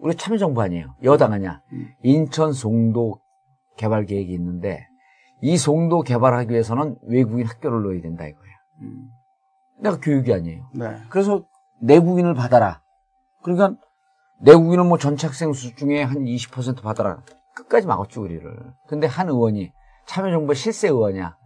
우리 0.00 0.16
참여정부 0.16 0.60
아니에요. 0.60 0.94
여당 1.04 1.32
아니야. 1.32 1.60
음. 1.72 1.88
인천 2.02 2.52
송도 2.52 3.20
개발 3.76 4.06
계획이 4.06 4.32
있는데, 4.32 4.86
이 5.40 5.56
송도 5.56 6.02
개발하기 6.02 6.50
위해서는 6.50 6.96
외국인 7.06 7.46
학교를 7.46 7.82
넣어야 7.82 8.00
된다 8.00 8.26
이거야. 8.26 8.42
음. 8.82 9.08
내가 9.80 9.98
교육이 10.00 10.32
아니에요. 10.32 10.64
네. 10.74 10.96
그래서 11.08 11.44
내국인을 11.80 12.34
받아라. 12.34 12.80
그러니까 13.42 13.74
내국인은 14.40 14.86
뭐 14.86 14.98
전체 14.98 15.26
학생 15.26 15.52
수 15.52 15.74
중에 15.74 16.02
한 16.02 16.24
20% 16.24 16.82
받아라. 16.82 17.22
끝까지 17.54 17.86
막았죠 17.86 18.22
우리를. 18.22 18.42
근데 18.88 19.06
한 19.06 19.28
의원이 19.28 19.72
참여정부 20.06 20.54
실세 20.54 20.88
의원이야. 20.88 21.36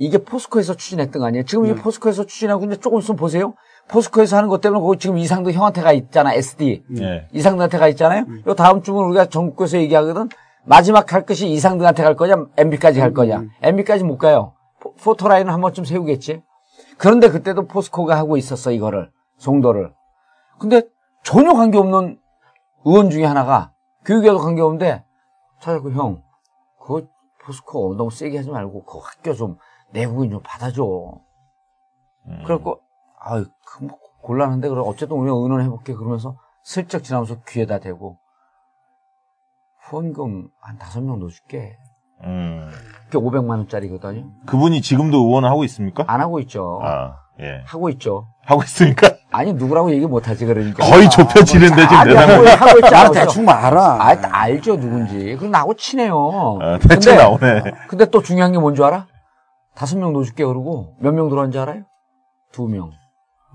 이게 0.00 0.18
포스코에서 0.18 0.74
추진했던 0.74 1.18
거 1.20 1.26
아니에요? 1.26 1.44
지금 1.44 1.66
이 1.66 1.74
포스코에서 1.74 2.24
추진하고 2.24 2.60
근데 2.60 2.76
조금 2.76 3.00
있으면 3.00 3.16
보세요. 3.16 3.54
포스코에서 3.88 4.36
하는 4.36 4.48
것 4.48 4.60
때문에 4.60 4.80
거기 4.80 4.98
지금 4.98 5.18
이상도 5.18 5.50
형한테 5.50 5.80
가 5.82 5.92
있잖아, 5.92 6.34
SD. 6.34 6.84
예. 7.00 7.26
이상도한테 7.32 7.78
가 7.78 7.88
있잖아요. 7.88 8.24
요 8.46 8.54
다음 8.54 8.82
주면 8.82 9.04
우리가 9.06 9.26
전국에서 9.26 9.78
얘기하거든. 9.78 10.28
마지막 10.64 11.12
할 11.12 11.24
것이 11.26 11.48
이상등한테 11.48 12.02
갈 12.04 12.14
거냐, 12.14 12.36
MB까지 12.56 13.00
갈 13.00 13.12
거냐. 13.12 13.42
MB까지 13.62 14.04
못 14.04 14.18
가요. 14.18 14.52
포- 14.80 14.94
포토라인을 14.94 15.52
한 15.52 15.60
번쯤 15.60 15.84
세우겠지. 15.84 16.42
그런데 16.98 17.30
그때도 17.30 17.66
포스코가 17.66 18.16
하고 18.16 18.36
있었어, 18.36 18.72
이거를. 18.72 19.10
송도를. 19.36 19.94
근데 20.58 20.82
전혀 21.22 21.54
관계없는 21.54 22.20
의원 22.84 23.10
중에 23.10 23.24
하나가 23.24 23.72
교육에도 24.04 24.38
관계없는데 24.38 25.04
찾아고 25.60 25.92
형, 25.92 26.22
그거 26.80 27.06
포스코 27.44 27.94
너무 27.96 28.10
세게 28.10 28.38
하지 28.38 28.50
말고 28.50 28.84
그거 28.84 29.00
학교 29.00 29.32
좀 29.34 29.58
내국인 29.90 30.30
좀 30.30 30.42
받아줘. 30.42 30.82
음. 32.26 32.42
그래갖고 32.44 32.80
아유 33.20 33.46
그 33.64 33.84
뭐, 33.84 33.98
곤란한데 34.22 34.68
그래 34.68 34.82
어쨌든 34.84 35.16
우리가 35.16 35.36
의논해볼게 35.36 35.94
그러면서 35.94 36.36
슬쩍 36.62 37.04
지나면서 37.04 37.42
귀에다 37.46 37.78
대고 37.78 38.18
후원금 39.82 40.50
한 40.60 40.78
다섯 40.78 41.00
명 41.00 41.18
넣어줄게. 41.20 41.78
음. 42.24 42.70
그게 43.10 43.18
500만 43.18 43.48
원짜리거든요. 43.50 44.24
그분이 44.46 44.82
지금도 44.82 45.18
의원을 45.26 45.48
하고 45.50 45.64
있습니까? 45.64 46.04
안 46.06 46.20
하고 46.20 46.40
있죠. 46.40 46.80
아, 46.84 47.16
예. 47.40 47.62
하고 47.66 47.88
있죠. 47.90 48.26
하고 48.44 48.62
있으니까 48.62 49.08
아니 49.30 49.52
누구라고 49.52 49.90
얘기 49.92 50.06
못하지 50.06 50.44
그러니까. 50.46 50.84
거의 50.84 51.08
좁혀지는데 51.08 51.82
지금 51.82 51.96
아니, 51.96 52.10
내가 52.14 52.22
하고, 52.22 52.46
하고 52.66 52.78
있지 52.78 52.90
나 52.90 53.00
않았어. 53.00 53.12
대충 53.12 53.48
알아. 53.48 53.80
아, 54.00 54.16
알죠 54.42 54.76
누군지. 54.76 55.36
그럼 55.36 55.50
나하고 55.52 55.74
친해요. 55.74 56.58
아, 56.60 56.78
대체 56.78 57.10
근데- 57.12 57.16
나오네. 57.22 57.62
근데 57.88 58.04
또 58.10 58.20
중요한 58.22 58.52
게 58.52 58.58
뭔지 58.58 58.82
알아? 58.82 59.06
다섯 59.74 59.96
명 59.98 60.12
넣어줄게 60.12 60.44
그러고 60.44 60.94
몇 61.00 61.12
명 61.14 61.28
들어왔는지 61.28 61.58
알아요? 61.58 61.82
두 62.52 62.66
명. 62.66 62.90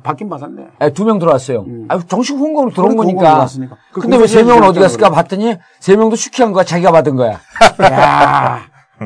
받긴 0.01 0.27
받았네. 0.29 0.91
두 0.93 1.05
명 1.05 1.19
들어왔어요. 1.19 1.61
음. 1.61 1.85
아, 1.89 1.99
정식 1.99 2.33
후원금으로 2.35 2.71
들어온 2.71 2.95
거니까. 2.95 3.19
들어왔으니까. 3.21 3.77
그 3.93 4.01
근데 4.01 4.17
왜 4.17 4.27
세 4.27 4.43
명은 4.43 4.63
어디 4.63 4.79
갔을까 4.79 5.09
봤더니 5.09 5.57
세 5.79 5.95
명도 5.95 6.15
슈키한 6.15 6.51
거야. 6.51 6.63
자기가 6.63 6.91
받은 6.91 7.15
거야. 7.15 7.39
야, 7.91 8.59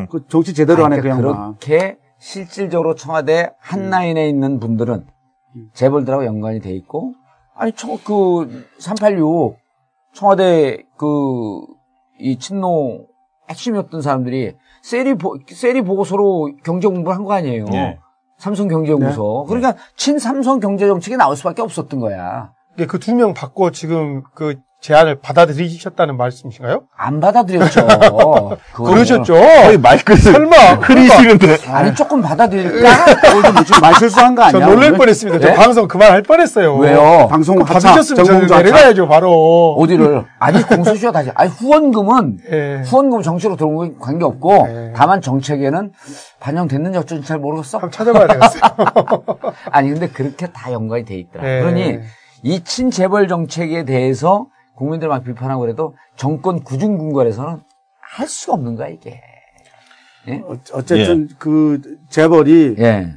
그 0.09 0.25
정치 0.27 0.53
제대로 0.53 0.83
하네 0.85 0.97
그 0.97 1.01
그러니까 1.03 1.27
양반. 1.27 1.55
그렇게 1.57 1.97
실질적으로 2.19 2.95
청와대 2.95 3.51
한 3.59 3.89
라인에 3.89 4.27
있는 4.29 4.59
분들은 4.59 5.05
재벌들하고 5.73 6.25
연관이 6.25 6.59
돼 6.61 6.71
있고 6.71 7.13
아니 7.55 7.71
청, 7.73 7.97
그, 8.03 8.65
386 8.79 9.57
청와대 10.13 10.83
그, 10.97 11.61
이 12.19 12.37
친노 12.39 13.05
핵심이었던 13.49 14.01
사람들이 14.01 14.55
세리, 14.81 15.15
보, 15.15 15.37
세리 15.47 15.81
보고서로 15.81 16.51
경제 16.63 16.87
공부를 16.87 17.15
한 17.17 17.23
거 17.23 17.33
아니에요. 17.33 17.65
예. 17.73 17.99
삼성 18.37 18.67
경제연구소. 18.67 19.45
그러니까 19.47 19.75
친삼성 19.95 20.59
경제 20.59 20.87
정책이 20.87 21.17
나올 21.17 21.35
수밖에 21.35 21.61
없었던 21.61 21.99
거야. 21.99 22.53
그 22.85 22.99
두명 22.99 23.33
받고 23.33 23.71
지금 23.71 24.23
그 24.35 24.55
제안을 24.79 25.21
받아들이셨다는 25.21 26.17
말씀이신가요? 26.17 26.83
안 26.95 27.19
받아들였죠. 27.19 27.87
그러셨죠? 28.75 29.33
거의 29.33 29.77
말끝을 29.79 30.17
설마. 30.17 30.55
흐리시는데. 30.83 31.57
아니 31.67 31.95
조금 31.95 32.21
받아들일까? 32.21 32.89
뭐 33.33 33.63
지금 33.63 33.81
말 33.81 33.95
실수한 33.95 34.35
거저 34.35 34.57
아니야? 34.57 34.67
놀랄 34.67 34.89
오늘? 34.89 34.97
뻔했습니다. 34.99 35.39
네? 35.39 35.55
저 35.55 35.59
방송 35.59 35.87
그만할 35.87 36.21
뻔했어요. 36.21 36.75
왜요? 36.77 37.27
방송 37.27 37.59
하차, 37.59 37.89
받으셨으면 37.93 38.43
하차. 38.43 38.57
내려가야죠, 38.57 39.07
바로. 39.07 39.73
어디를? 39.79 40.25
아니 40.37 40.61
공소시효 40.61 41.11
다시. 41.11 41.31
아니 41.33 41.49
후원금은 41.49 42.37
예. 42.51 42.81
후원금 42.85 43.23
정치로 43.23 43.55
들어온 43.55 43.75
건 43.77 43.95
관계 43.99 44.25
없고 44.25 44.67
네. 44.67 44.93
다만 44.95 45.21
정책에는 45.21 45.91
반영됐는지 46.39 46.99
어쩐지 46.99 47.27
잘 47.27 47.39
모르겠어. 47.39 47.79
한번 47.79 47.91
찾아봐야 47.91 48.27
되겠어요. 48.27 48.61
아니 49.71 49.89
근데 49.89 50.07
그렇게 50.07 50.45
다 50.53 50.71
연관이 50.71 51.03
돼 51.03 51.15
있더라. 51.15 51.43
네. 51.43 51.61
그러니 51.61 51.99
이 52.43 52.63
친재벌 52.63 53.27
정책에 53.27 53.83
대해서 53.85 54.47
국민들 54.75 55.07
막 55.07 55.23
비판하고 55.23 55.61
그래도 55.61 55.95
정권 56.15 56.63
구중군궐에서는 56.63 57.61
할 58.01 58.27
수가 58.27 58.53
없는 58.53 58.75
거야 58.75 58.87
이게. 58.89 59.21
어- 60.43 60.57
어쨌든 60.73 61.29
그 61.39 61.81
재벌이 62.09 62.75
예. 62.79 63.13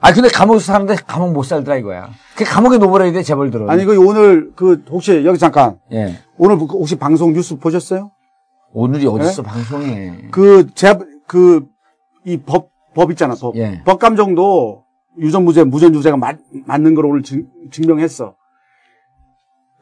아 0.00 0.12
근데 0.12 0.28
감옥에서 0.28 0.64
사는데 0.72 0.94
감옥 1.06 1.32
못 1.32 1.42
살더라 1.42 1.76
이거야. 1.78 2.10
그 2.36 2.44
감옥에 2.44 2.78
놓으라 2.78 3.10
돼 3.12 3.22
재벌들은. 3.22 3.68
아니 3.68 3.84
그 3.84 3.96
오늘 3.98 4.52
그 4.54 4.84
혹시 4.90 5.24
여기 5.24 5.38
잠깐 5.38 5.78
예. 5.92 6.18
오늘 6.38 6.58
그 6.58 6.64
혹시 6.66 6.96
방송 6.96 7.32
뉴스 7.32 7.56
보셨어요? 7.58 8.10
오늘이 8.72 9.04
네? 9.04 9.08
어딨어 9.10 9.42
방송에. 9.42 10.28
그 10.30 10.66
재 10.74 10.94
그 11.26 11.66
이 12.24 12.36
법 12.42 12.70
법 12.94 13.10
있잖아 13.10 13.34
법 13.34 13.56
예. 13.56 13.82
법감정도 13.84 14.84
유전무죄 15.18 15.64
무전유죄가 15.64 16.16
맞, 16.16 16.38
맞는 16.66 16.94
걸 16.94 17.06
오늘 17.06 17.22
증, 17.22 17.46
증명했어. 17.70 18.34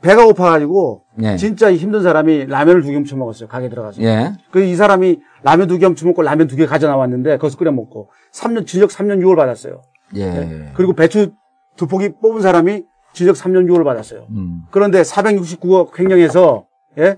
배가 0.03 0.25
고파가지고 0.25 1.05
예. 1.23 1.37
진짜 1.37 1.73
힘든 1.75 2.03
사람이 2.03 2.47
라면을 2.47 2.83
두겸 2.83 3.05
처먹었어요 3.05 3.49
가게 3.49 3.69
들어가서. 3.69 4.03
예. 4.03 4.33
그이 4.51 4.75
사람이 4.75 5.21
라면 5.43 5.69
두겸 5.69 5.95
처먹고 5.95 6.23
라면 6.23 6.47
두 6.47 6.57
개 6.57 6.65
가져 6.67 6.89
나왔는데 6.89 7.37
거기서 7.37 7.59
끓여 7.59 7.71
먹고 7.71 8.11
3년 8.33 8.67
징역 8.67 8.89
3년 8.91 9.21
6월 9.23 9.37
받았어요. 9.37 9.83
예. 10.17 10.73
그리고 10.75 10.95
배추 10.95 11.33
두 11.77 11.87
포기 11.87 12.11
뽑은 12.21 12.41
사람이 12.41 12.85
징역 13.13 13.37
3년 13.37 13.67
6월 13.69 13.85
받았어요. 13.85 14.27
음. 14.31 14.63
그런데 14.71 15.03
469억 15.03 15.99
횡령해서 15.99 16.67
예? 16.99 17.17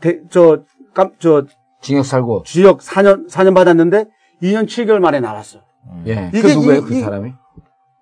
대, 0.00 0.20
저, 0.30 0.62
깜, 0.94 1.12
저, 1.18 1.44
징역 1.80 2.04
살고. 2.06 2.44
징역 2.44 2.78
4년, 2.80 3.28
4년 3.28 3.54
받았는데 3.54 4.06
2년 4.42 4.66
7개월 4.66 4.98
만에 4.98 5.20
나왔어. 5.20 5.60
예. 6.06 6.30
이게 6.32 6.42
그 6.42 6.48
누구예요 6.48 6.80
이- 6.80 6.84
그 6.84 6.94
이- 6.94 7.00
사람이? 7.00 7.32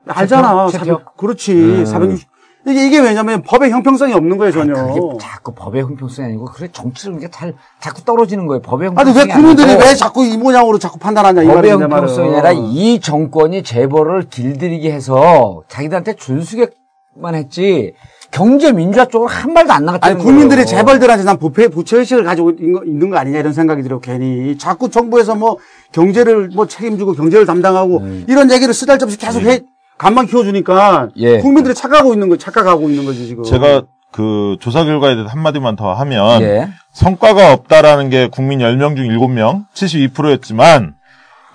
알잖아. 0.08 0.68
채평? 0.70 0.86
400, 0.86 1.16
그렇지. 1.16 1.52
음. 1.54 1.84
460. 1.84 2.28
이게, 2.66 2.86
이게 2.86 2.98
왜냐면 3.00 3.42
법의 3.42 3.70
형평성이 3.70 4.12
없는 4.12 4.36
거예요, 4.36 4.52
전혀. 4.52 4.74
아니, 4.78 4.92
그게 5.00 5.16
자꾸 5.18 5.54
법의 5.54 5.82
형평성이 5.82 6.28
아니고 6.28 6.44
그래 6.46 6.68
정치를 6.70 7.14
그게 7.14 7.30
잘 7.30 7.54
자꾸 7.80 8.04
떨어지는 8.04 8.46
거예요. 8.46 8.60
법의 8.60 8.88
아니, 8.96 8.96
형평성이 9.12 9.26
왜 9.28 9.32
국민들이 9.34 9.74
왜 9.76 9.94
자꾸 9.94 10.24
이 10.26 10.36
모양으로 10.36 10.78
자꾸 10.78 10.98
판단하냐, 10.98 11.42
이 11.42 11.46
법의 11.46 11.56
말이야, 11.56 11.76
내 11.76 11.86
말은. 11.86 12.08
형평성이 12.08 12.34
아니라 12.34 12.52
이 12.52 13.00
정권이 13.00 13.62
재벌을 13.62 14.28
길들이게 14.28 14.92
해서 14.92 15.62
자기들한테 15.68 16.16
준수객만 16.16 17.34
했지 17.34 17.94
경제 18.30 18.72
민주화 18.72 19.06
쪽으로 19.06 19.28
한 19.30 19.54
발도 19.54 19.72
안 19.72 19.84
나갔다는 19.86 20.16
아니, 20.16 20.24
국민들이. 20.24 20.66
재벌들한테 20.66 21.24
난 21.24 21.38
부패, 21.38 21.68
부채의식을 21.68 22.24
가지고 22.24 22.50
있는 22.50 22.72
거, 22.74 22.84
있는 22.84 23.10
거 23.10 23.16
아니냐, 23.16 23.38
이런 23.38 23.52
생각이 23.54 23.82
들어, 23.82 23.98
괜히. 24.00 24.56
자꾸 24.58 24.88
정부에서 24.90 25.34
뭐, 25.34 25.56
경제를 25.92 26.50
뭐 26.54 26.66
책임지고 26.66 27.14
경제를 27.14 27.46
담당하고, 27.46 28.02
이런 28.28 28.50
얘기를 28.50 28.72
쓰달없이 28.74 29.18
계속 29.18 29.42
해, 29.42 29.60
간만 29.98 30.26
키워주니까, 30.26 31.10
예. 31.16 31.38
국민들이 31.38 31.74
착각하고 31.74 32.12
있는 32.12 32.28
거, 32.28 32.36
착각하고 32.36 32.88
있는 32.88 33.04
거지, 33.04 33.26
지금. 33.26 33.44
제가 33.44 33.82
그 34.12 34.56
조사 34.60 34.84
결과에 34.84 35.14
대해서 35.14 35.30
한마디만 35.30 35.76
더 35.76 35.92
하면 35.92 36.42
예. 36.42 36.68
성과가 36.92 37.52
없다라는 37.52 38.10
게 38.10 38.28
국민 38.28 38.58
10명 38.58 38.96
중 38.96 39.08
7명, 39.08 39.66
72%였지만 39.74 40.94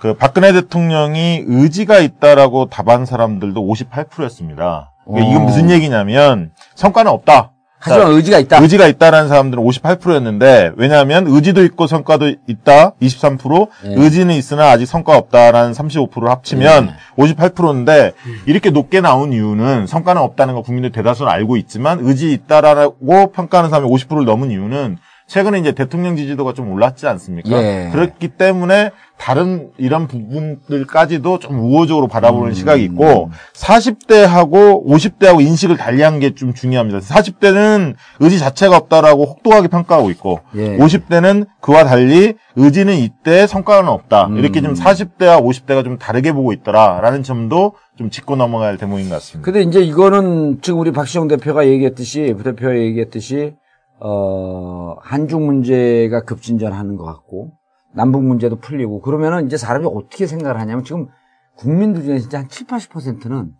그 0.00 0.14
박근혜 0.14 0.52
대통령이 0.52 1.44
의지가 1.46 1.98
있다라고 1.98 2.66
답한 2.66 3.06
사람들도 3.06 3.60
58%였습니다. 3.60 4.92
그러니까 5.04 5.30
이건 5.30 5.42
어. 5.42 5.44
무슨 5.46 5.70
얘기냐면 5.70 6.50
성과는 6.74 7.10
없다. 7.10 7.52
하지만 7.86 8.12
의지가 8.12 8.38
있다. 8.38 8.58
의지가 8.58 8.86
있다라는 8.86 9.28
사람들은 9.28 9.62
58%였는데 9.62 10.72
왜냐하면 10.76 11.26
의지도 11.26 11.64
있고 11.64 11.86
성과도 11.86 12.34
있다 12.46 12.92
23% 13.00 13.68
예. 13.86 13.94
의지는 13.96 14.34
있으나 14.34 14.70
아직 14.70 14.86
성과 14.86 15.16
없다라는 15.16 15.72
35%를 15.72 16.28
합치면 16.30 16.88
예. 16.88 17.22
58%인데 17.22 18.12
이렇게 18.46 18.70
높게 18.70 19.00
나온 19.00 19.32
이유는 19.32 19.86
성과는 19.86 20.20
없다는 20.22 20.54
거 20.54 20.62
국민들 20.62 20.92
대다수는 20.92 21.30
알고 21.30 21.56
있지만 21.58 22.00
의지 22.02 22.32
있다라고 22.32 23.32
평가하는 23.32 23.70
사람이 23.70 23.88
50%를 23.88 24.24
넘은 24.24 24.50
이유는 24.50 24.98
최근에 25.26 25.58
이제 25.58 25.72
대통령 25.72 26.16
지지도가 26.16 26.52
좀 26.54 26.70
올랐지 26.70 27.06
않습니까? 27.08 27.50
예. 27.60 27.90
그렇기 27.92 28.28
때문에 28.28 28.92
다른 29.18 29.70
이런 29.76 30.06
부분들까지도 30.06 31.38
좀 31.40 31.58
우호적으로 31.58 32.06
바라보는 32.06 32.50
음. 32.50 32.54
시각이 32.54 32.84
있고 32.84 33.30
40대하고 33.54 34.86
50대하고 34.86 35.40
인식을 35.40 35.76
달리한 35.76 36.20
게 36.20 36.36
좀 36.36 36.52
중요합니다. 36.54 36.98
40대는 37.00 37.94
의지 38.20 38.38
자체가 38.38 38.76
없다라고 38.76 39.24
혹독하게 39.24 39.68
평가하고 39.68 40.10
있고 40.10 40.40
예. 40.54 40.76
50대는 40.76 41.46
그와 41.60 41.84
달리 41.84 42.34
의지는 42.56 42.94
있대 42.94 43.46
성과는 43.46 43.88
없다. 43.88 44.26
음. 44.26 44.36
이렇게 44.36 44.60
좀 44.60 44.74
40대와 44.74 45.42
50대가 45.42 45.82
좀 45.82 45.98
다르게 45.98 46.32
보고 46.32 46.52
있더라라는 46.52 47.22
점도 47.22 47.72
좀 47.96 48.10
짚고 48.10 48.36
넘어가야 48.36 48.68
할 48.68 48.76
대목인 48.76 49.08
것 49.08 49.16
같습니다. 49.16 49.44
근데 49.50 49.62
이제 49.62 49.80
이거는 49.80 50.58
지금 50.62 50.78
우리 50.80 50.92
박시영 50.92 51.26
대표가 51.28 51.66
얘기했듯이 51.66 52.34
부대표가 52.36 52.76
얘기했듯이 52.76 53.54
어 53.98 54.96
한중 55.00 55.46
문제가 55.46 56.22
급진전하는 56.22 56.96
것 56.96 57.04
같고 57.04 57.52
남북 57.94 58.24
문제도 58.24 58.56
풀리고 58.56 59.00
그러면은 59.00 59.46
이제 59.46 59.56
사람이 59.56 59.86
어떻게 59.86 60.26
생각을 60.26 60.60
하냐면 60.60 60.84
지금 60.84 61.08
국민들 61.56 62.02
중에 62.02 62.18
진짜 62.18 62.40
한 62.40 62.48
7, 62.48 62.66
80%는 62.66 63.52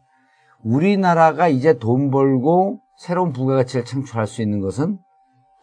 우리나라가 0.63 1.49
이제 1.49 1.79
돈 1.79 2.11
벌고 2.11 2.81
새로운 2.99 3.33
부가가치를 3.33 3.85
창출할 3.85 4.27
수 4.27 4.43
있는 4.43 4.61
것은 4.61 4.99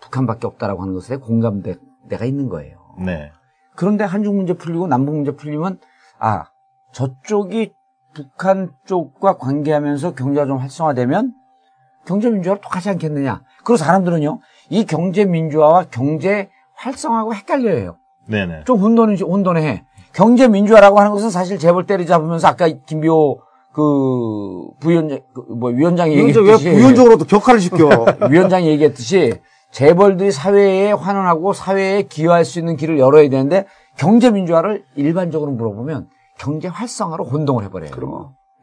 북한밖에 0.02 0.48
없다라고 0.48 0.82
하는 0.82 0.94
것에 0.94 1.18
공감대가 1.18 2.26
있는 2.26 2.50
거예요. 2.50 2.78
네. 3.06 3.32
그런데 3.76 4.04
한중 4.04 4.36
문제 4.36 4.54
풀리고 4.54 4.88
남북 4.88 5.16
문제 5.16 5.36
풀리면 5.36 5.80
아 6.20 6.46
저쪽이 6.94 7.74
북한 8.14 8.72
쪽과 8.86 9.38
관계하면서 9.38 10.16
경제가 10.16 10.46
좀 10.46 10.58
활성화되면 10.58 11.34
경제 12.06 12.30
민주화로 12.30 12.62
똑같지 12.62 12.90
않겠느냐. 12.90 13.44
그리고 13.60 13.78
사람들은요, 13.78 14.40
이 14.70 14.86
경제 14.86 15.26
민주화와 15.26 15.86
경제 15.92 16.50
활성화하고 16.76 17.36
헷갈려요. 17.36 17.98
네네. 18.28 18.64
좀 18.66 18.80
혼돈이, 18.80 19.22
혼돈해. 19.22 19.84
경제 20.14 20.48
민주화라고 20.48 21.00
하는 21.00 21.12
것은 21.12 21.30
사실 21.30 21.58
재벌 21.60 21.86
때리잡으면서 21.86 22.48
아까 22.48 22.68
김비호 22.68 23.40
그 23.74 24.68
부위원장, 24.80 25.20
그뭐 25.34 25.72
위원장이 25.72 26.16
왜 26.16 26.28
얘기했듯이. 26.28 26.72
부연적으로도 26.72 27.26
격화를 27.26 27.60
시켜? 27.60 28.06
위원장이 28.30 28.68
얘기했듯이 28.68 29.34
재벌들이 29.72 30.32
사회에 30.32 30.92
환원하고 30.92 31.54
사회에 31.54 32.04
기여할 32.04 32.46
수 32.46 32.60
있는 32.60 32.78
길을 32.78 33.00
열어야 33.00 33.28
되는데 33.30 33.66
경제 33.98 34.30
민주화를 34.30 34.86
일반적으로 34.96 35.52
물어보면 35.52 36.08
경제 36.38 36.68
활성화로 36.68 37.26
혼동을 37.26 37.64
해버려요. 37.66 37.90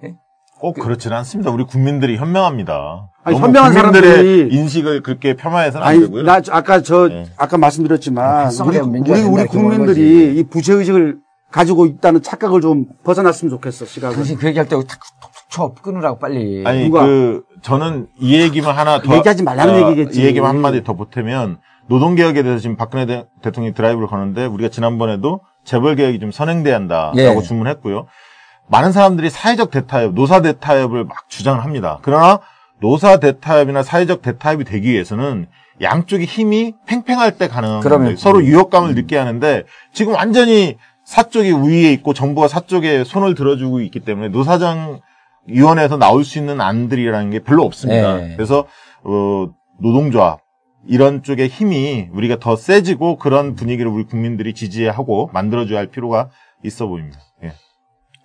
예? 0.04 0.14
꼭 0.60 0.74
그렇지는 0.74 1.16
않습니다. 1.18 1.50
우리 1.50 1.64
국민들이 1.64 2.16
현명합니다. 2.16 3.09
아니, 3.22 3.36
국민들의 3.38 3.70
사람들이- 3.72 4.52
인식을 4.52 5.02
그렇게 5.02 5.34
폄하해서는 5.34 5.86
안 5.86 5.92
아니, 5.92 6.00
되고요. 6.00 6.22
나 6.22 6.40
아까 6.50 6.82
저 6.82 7.08
네. 7.08 7.26
아까 7.36 7.58
말씀드렸지만 7.58 8.50
우리 8.64 8.80
민주화 8.86 9.18
우리, 9.18 9.24
우리 9.26 9.46
보는 9.46 9.46
국민들이 9.46 10.38
이 10.38 10.42
부채 10.44 10.72
의식을 10.72 11.18
가지고 11.50 11.84
있다는 11.86 12.22
착각을 12.22 12.60
좀 12.60 12.86
벗어났으면 13.04 13.50
좋겠어 13.50 13.84
시각을. 13.84 14.16
당신 14.16 14.38
그 14.38 14.46
얘기할 14.46 14.68
때 14.68 14.76
탁, 14.76 14.84
툭툭 14.86 15.50
쳐 15.50 15.74
끊으라고 15.82 16.18
빨리. 16.18 16.62
아니 16.64 16.84
누가? 16.86 17.04
그 17.04 17.42
저는 17.60 18.06
이 18.18 18.40
얘기만 18.40 18.76
하나 18.76 19.02
더 19.02 19.16
얘기하지 19.16 19.42
말라는 19.42 19.88
얘기겠지. 19.90 20.22
이 20.22 20.24
얘기만 20.24 20.48
한 20.48 20.60
마디 20.60 20.82
더 20.84 20.94
보태면 20.94 21.58
노동 21.88 22.14
개혁에 22.14 22.42
대해서 22.44 22.60
지금 22.60 22.76
박근혜 22.76 23.04
대, 23.04 23.26
통령이 23.50 23.74
드라이브를 23.74 24.06
거는데 24.06 24.46
우리가 24.46 24.70
지난번에도 24.70 25.40
재벌 25.64 25.96
개혁이 25.96 26.20
좀 26.20 26.30
선행돼야 26.30 26.76
한다라고 26.76 27.18
예. 27.18 27.42
주문했고요. 27.42 28.06
많은 28.68 28.92
사람들이 28.92 29.28
사회적 29.28 29.72
대타협, 29.72 30.14
노사 30.14 30.40
대타협을 30.42 31.04
막 31.04 31.28
주장을 31.28 31.62
합니다. 31.64 31.98
그러나 32.02 32.38
노사 32.80 33.18
대타협이나 33.18 33.82
사회적 33.82 34.22
대타협이 34.22 34.64
되기 34.64 34.90
위해서는 34.92 35.46
양쪽의 35.80 36.26
힘이 36.26 36.74
팽팽할 36.86 37.38
때 37.38 37.48
가능한 37.48 37.80
겁니다. 37.80 38.16
서로 38.18 38.44
유혹감을 38.44 38.94
느끼게 38.94 39.16
하는데 39.16 39.64
지금 39.92 40.14
완전히 40.14 40.76
사쪽이 41.04 41.50
우위에 41.50 41.92
있고 41.94 42.12
정부가 42.12 42.48
사쪽에 42.48 43.04
손을 43.04 43.34
들어주고 43.34 43.80
있기 43.80 44.00
때문에 44.00 44.28
노사장 44.28 45.00
위원회에서 45.46 45.96
나올 45.96 46.24
수 46.24 46.38
있는 46.38 46.60
안들이라는 46.60 47.30
게 47.30 47.38
별로 47.40 47.64
없습니다. 47.64 48.18
네. 48.18 48.34
그래서 48.36 48.66
어, 49.02 49.48
노동조합 49.80 50.40
이런 50.86 51.22
쪽의 51.22 51.48
힘이 51.48 52.08
우리가 52.12 52.36
더 52.38 52.56
세지고 52.56 53.16
그런 53.16 53.54
분위기를 53.54 53.90
우리 53.90 54.04
국민들이 54.04 54.54
지지하고 54.54 55.30
만들어줘야 55.32 55.78
할 55.78 55.86
필요가 55.86 56.28
있어 56.62 56.86
보입니다. 56.86 57.20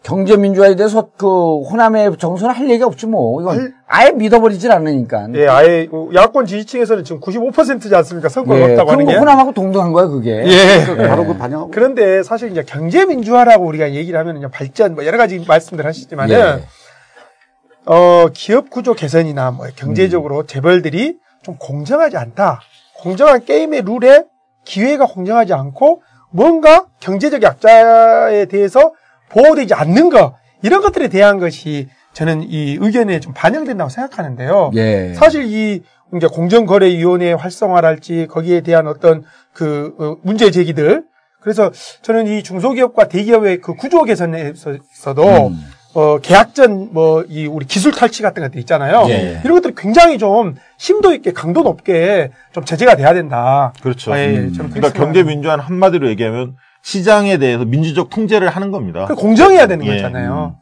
예. 0.06 0.08
경제 0.08 0.38
민주화에 0.38 0.76
대해서 0.76 1.10
그 1.18 1.62
호남의 1.64 2.18
정서는 2.18 2.53
할 2.53 2.70
얘기가 2.70 2.86
없지 2.86 3.08
뭐. 3.08 3.41
이건 3.41 3.74
아예 3.88 4.12
믿어버리질 4.12 4.72
않으니까. 4.72 5.28
예, 5.34 5.47
아예 5.47 5.88
어, 5.91 6.10
야권 6.14 6.45
지지층에서는 6.45 7.03
지금 7.03 7.20
95%지 7.22 7.93
않습니까? 7.95 8.30
성과가 8.30 8.60
예, 8.60 8.72
없다고 8.72 8.91
하는 8.91 9.06
게. 9.06 9.16
호남하고 9.16 9.53
동등한 9.53 9.91
거야 9.91 10.08
그게. 10.08 10.43
예. 10.45 11.08
바로 11.08 11.26
그 11.26 11.36
반영하고. 11.36 11.72
그런데 11.72 12.22
사실 12.24 12.51
이제 12.51 12.64
경제 12.64 13.06
민주화라고 13.06 13.66
우리가 13.66 13.93
얘기를 13.93 14.20
하면 14.20 14.38
이제 14.38 14.47
발전 14.47 14.93
뭐 14.93 15.06
여러 15.06 15.18
가지 15.18 15.43
말씀들 15.47 15.86
하시지만은 15.86 16.36
예. 16.36 16.64
어 17.88 18.28
기업 18.34 18.70
구조 18.70 18.93
개선이나 18.93 19.51
뭐 19.51 19.68
경제적으로 19.76 20.45
재벌들이 20.45 21.18
좀 21.43 21.56
공정하지 21.58 22.18
않다. 22.18 22.62
공정한 22.97 23.43
게임의 23.43 23.84
룰에 23.84 24.26
기회가 24.64 25.06
공정하지 25.06 25.53
않고 25.53 26.01
뭔가 26.32 26.86
경제적 26.99 27.43
약자에 27.43 28.45
대해서 28.45 28.93
보호되지 29.30 29.73
않는 29.73 30.09
것 30.09 30.36
이런 30.61 30.82
것들에 30.82 31.07
대한 31.09 31.39
것이 31.39 31.88
저는 32.13 32.43
이 32.49 32.78
의견에 32.80 33.19
좀 33.19 33.34
반영된다고 33.34 33.89
생각하는데요. 33.89 34.71
예. 34.76 35.13
사실 35.15 35.43
이 35.45 35.82
이제 36.15 36.28
공정거래위원회 36.28 37.34
활성화랄지 37.34 38.28
거기에 38.30 38.61
대한 38.61 38.88
어떤 38.88 39.23
그 39.53 39.93
어, 39.99 40.17
문제 40.23 40.49
제기들 40.51 41.03
그래서 41.41 41.71
저는 42.01 42.28
이 42.28 42.41
중소기업과 42.41 43.07
대기업의 43.07 43.61
그 43.61 43.76
구조 43.76 44.03
개선에서도 44.03 45.47
음. 45.47 45.65
어 45.93 46.17
계약전 46.19 46.89
뭐 46.91 47.23
이 47.30 47.47
우리 47.47 47.65
기술 47.65 47.91
탈취 47.93 48.21
같은 48.21 48.43
것들 48.43 48.59
있잖아요. 48.61 49.05
예. 49.09 49.39
이런 49.45 49.55
것들이 49.55 49.73
굉장히 49.78 50.17
좀 50.17 50.55
심도 50.78 51.13
있게 51.13 51.32
강도 51.32 51.63
높게 51.63 52.32
좀 52.53 52.65
제재가 52.65 52.95
돼야 52.95 53.13
된다. 53.13 53.71
그렇죠. 53.82 54.11
아, 54.13 54.19
예, 54.19 54.23
예. 54.23 54.38
음. 54.39 54.53
그러니까 54.53 54.91
경제. 54.91 55.23
민주화는 55.23 55.63
한마디로 55.63 56.09
얘기하면 56.09 56.55
시장에 56.86 57.40
대해서 57.40 57.66
민주적 57.66 58.12
통제를 58.12 58.48
하는 58.50 58.70
겁니다. 58.70 59.06
그 59.08 59.16
공정해야 59.16 59.66
되는 59.66 59.84
예. 59.88 59.96
거잖아요. 59.96 60.56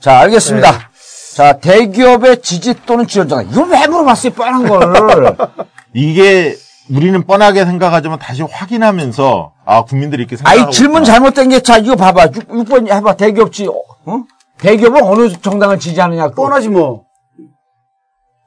자, 0.00 0.18
알겠습니다. 0.20 0.70
네. 0.72 0.78
자, 1.36 1.58
대기업의 1.58 2.40
지지 2.40 2.74
또는 2.86 3.06
지원자가 3.06 3.42
이걸 3.42 3.68
왜 3.68 3.86
물어봤어요? 3.86 4.32
뻔한 4.32 4.66
걸. 4.66 5.36
이게 5.92 6.56
우리는 6.90 7.22
뻔하게 7.26 7.66
생각하지만 7.66 8.18
다시 8.18 8.40
확인하면서 8.42 9.52
아 9.66 9.82
국민들이 9.84 10.22
이렇게 10.22 10.36
생각하고 10.36 10.66
아이 10.68 10.72
질문 10.72 11.02
있구나. 11.02 11.12
잘못된 11.12 11.48
게 11.50 11.60
자 11.60 11.76
이거 11.76 11.96
봐봐 11.96 12.28
6, 12.34 12.64
번 12.66 12.88
해봐 12.90 13.16
대기업 13.16 13.52
지 13.52 13.68
어? 13.68 14.24
대기업은 14.56 15.02
어느 15.02 15.28
정당을 15.30 15.78
지지하느냐. 15.78 16.30
뻔하지 16.30 16.70
뭐. 16.70 17.04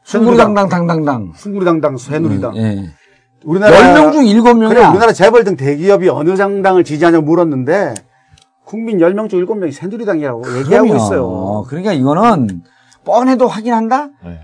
승구당당 0.06 0.68
당당당 0.70 1.34
승구리당당, 1.36 1.98
새누리당. 1.98 2.58
예. 2.58 2.90
우리나라 3.44 3.76
10명 3.78 4.12
중 4.14 4.24
7명이야 4.24 4.70
그래 4.70 4.86
우리나라 4.86 5.12
재벌 5.14 5.44
등 5.44 5.56
대기업이 5.56 6.10
어느 6.10 6.36
정당을 6.36 6.84
지지하냐고 6.84 7.26
물었는데 7.26 7.96
국민 8.66 9.00
10명 9.00 9.30
중 9.30 9.46
7명이 9.46 9.72
새누리당이라고 9.72 10.60
얘기하고 10.60 10.96
있어요. 10.96 11.66
그러니까 11.68 11.94
이거는 11.94 12.62
뻔해도 13.04 13.48
확인한다? 13.48 14.10
네. 14.24 14.40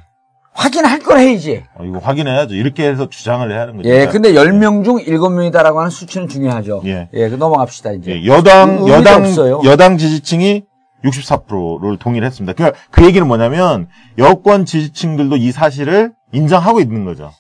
확인할 0.54 1.00
걸 1.00 1.20
해야지. 1.20 1.64
어, 1.76 1.84
이거 1.84 2.00
확인해야죠. 2.00 2.56
이렇게 2.56 2.90
해서 2.90 3.08
주장을 3.08 3.50
해야 3.52 3.62
하는 3.62 3.78
거죠. 3.78 3.90
예, 3.90 4.08
근데 4.08 4.34
10명 4.34 4.84
중 4.84 4.98
7명이다라고 4.98 5.76
하는 5.76 5.92
수치는 5.92 6.28
중요하죠. 6.28 6.82
예. 6.86 7.10
예, 7.14 7.30
그 7.30 7.36
넘어갑시다, 7.36 7.92
이제. 7.92 8.12
예, 8.12 8.26
여당 8.26 8.88
여당 8.90 9.22
없어요. 9.22 9.62
여당 9.66 10.00
지지층이 10.00 10.64
64%를 11.06 11.98
동의를 11.98 12.26
했습니다. 12.26 12.54
그러니까 12.54 12.78
그 12.90 13.06
얘기는 13.06 13.26
뭐냐면 13.28 13.88
여권 14.18 14.66
지지층들도 14.66 15.38
이 15.38 15.52
사실을 15.52 16.14
인정하고 16.32 16.80
있는 16.80 17.06
거죠. 17.06 17.32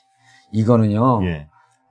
이거는요, 0.51 1.21
예. 1.25 1.47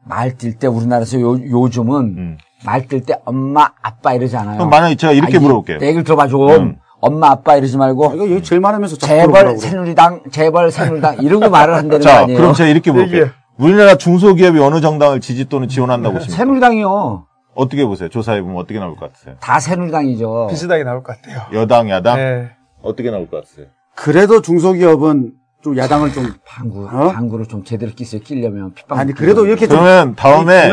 말뛸 0.09 0.59
때 0.59 0.67
우리나라에서 0.67 1.21
요, 1.21 1.33
요즘은 1.41 1.97
음. 2.17 2.39
말뛸 2.65 3.05
때 3.07 3.19
엄마, 3.25 3.71
아빠 3.83 4.15
이러잖아요. 4.15 4.57
그럼 4.57 4.71
만약에 4.71 4.95
제가 4.97 5.13
이렇게 5.13 5.37
아, 5.37 5.41
이- 5.41 5.43
물어볼게요. 5.43 5.79
내 5.79 5.87
얘기를 5.89 6.05
들어봐 6.05 6.29
좀. 6.29 6.49
음. 6.51 6.77
엄마, 6.99 7.29
아빠 7.31 7.57
이러지 7.57 7.77
말고 7.77 8.13
이거 8.15 8.25
얘기 8.29 8.43
제일 8.43 8.63
자꾸 8.63 8.97
재벌. 8.99 9.59
새누리당, 9.59 10.23
재벌 10.33 10.71
새누리당 10.71 11.19
이러고 11.19 11.51
말을 11.51 11.75
한다는 11.75 11.99
거 11.99 12.11
자, 12.11 12.21
아니에요? 12.23 12.39
그럼 12.41 12.55
제가 12.55 12.69
이렇게 12.71 12.91
물어볼게요. 12.91 13.21
얘기해. 13.23 13.35
우리나라 13.59 13.97
중소기업이 13.97 14.59
어느 14.61 14.81
정당을 14.81 15.21
지지 15.21 15.45
또는 15.49 15.69
지원한다고 15.69 16.15
보십니까? 16.15 16.37
새누리당이요. 16.37 17.27
어떻게 17.55 17.85
보세요? 17.85 18.09
조사해 18.09 18.41
보면 18.41 18.57
어떻게 18.57 18.79
나올 18.79 18.97
것 18.97 19.13
같으세요? 19.13 19.37
다 19.41 19.61
새누리당이죠. 19.61 20.47
비슷하게 20.51 20.85
나올 20.85 21.03
것 21.03 21.17
같아요. 21.21 21.43
여당, 21.53 21.91
야당 21.91 22.17
네. 22.17 22.51
어떻게 22.83 23.11
나올 23.11 23.29
것 23.29 23.43
같으세요? 23.43 23.67
그래도 23.95 24.41
중소기업은 24.41 25.33
좀 25.67 25.77
야당을 25.77 26.13
좀 26.13 26.33
방구, 26.47 26.87
어? 26.93 27.11
방구를 27.13 27.47
좀 27.47 27.65
제대로 27.65 27.91
끼서 27.93 28.19
끼려면 28.19 28.73
핏방. 28.73 28.97
아니 29.01 29.13
그래도 29.13 29.45
이렇게 29.47 29.67
좀 29.67 29.79
그러면 29.81 30.15
다음에. 30.15 30.71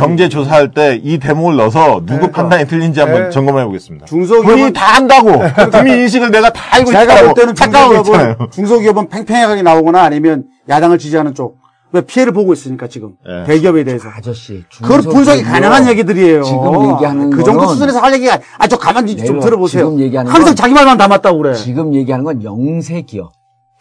경제 0.00 0.28
조사할 0.28 0.72
때 0.72 1.00
이 1.00 1.18
대목을 1.18 1.54
넣어서 1.54 2.00
누구 2.00 2.06
그러니까. 2.06 2.30
판단이 2.32 2.66
틀린지 2.66 2.98
한번 2.98 3.24
네. 3.24 3.30
점검해 3.30 3.64
보겠습니다. 3.66 4.06
중소기업은- 4.06 4.42
본인이 4.44 4.72
다 4.72 4.96
한다고 4.96 5.30
국민 5.70 6.00
인식을 6.00 6.32
내가 6.32 6.52
다 6.52 6.60
알고 6.76 6.90
제가 6.90 7.04
볼 7.04 7.14
있다고 7.14 7.34
때는 7.34 7.54
착각하고 7.54 7.94
있잖아요. 7.98 8.18
중소기업은, 8.34 8.50
중소기업은 8.50 9.08
팽팽하게 9.10 9.62
나오거나 9.62 10.02
아니면 10.02 10.44
야당을 10.68 10.98
지지하는 10.98 11.34
쪽. 11.34 11.62
왜 11.92 12.00
피해를 12.00 12.32
보고 12.32 12.52
있으니까 12.54 12.88
지금 12.88 13.10
예. 13.28 13.44
대기업에 13.46 13.84
대해서. 13.84 14.08
아저씨. 14.08 14.64
그걸 14.82 15.02
분석이. 15.02 15.42
가능한 15.44 15.86
얘기들이에요. 15.88 16.42
지금 16.42 16.94
얘기하는 16.94 17.30
그 17.30 17.44
정도 17.44 17.60
거는 17.60 17.74
수준에서 17.74 18.00
할 18.00 18.14
얘기가 18.14 18.38
아저 18.58 18.76
가만히 18.78 19.14
좀 19.16 19.38
들어보세요. 19.38 19.84
지금 19.84 20.00
얘기하는 20.00 20.30
항상 20.32 20.46
건 20.46 20.56
자기 20.56 20.72
말만 20.74 20.96
담았다고 20.98 21.38
그래. 21.38 21.54
지금 21.54 21.94
얘기하는 21.94 22.24
건 22.24 22.42
영세 22.42 23.02
기업. 23.02 23.32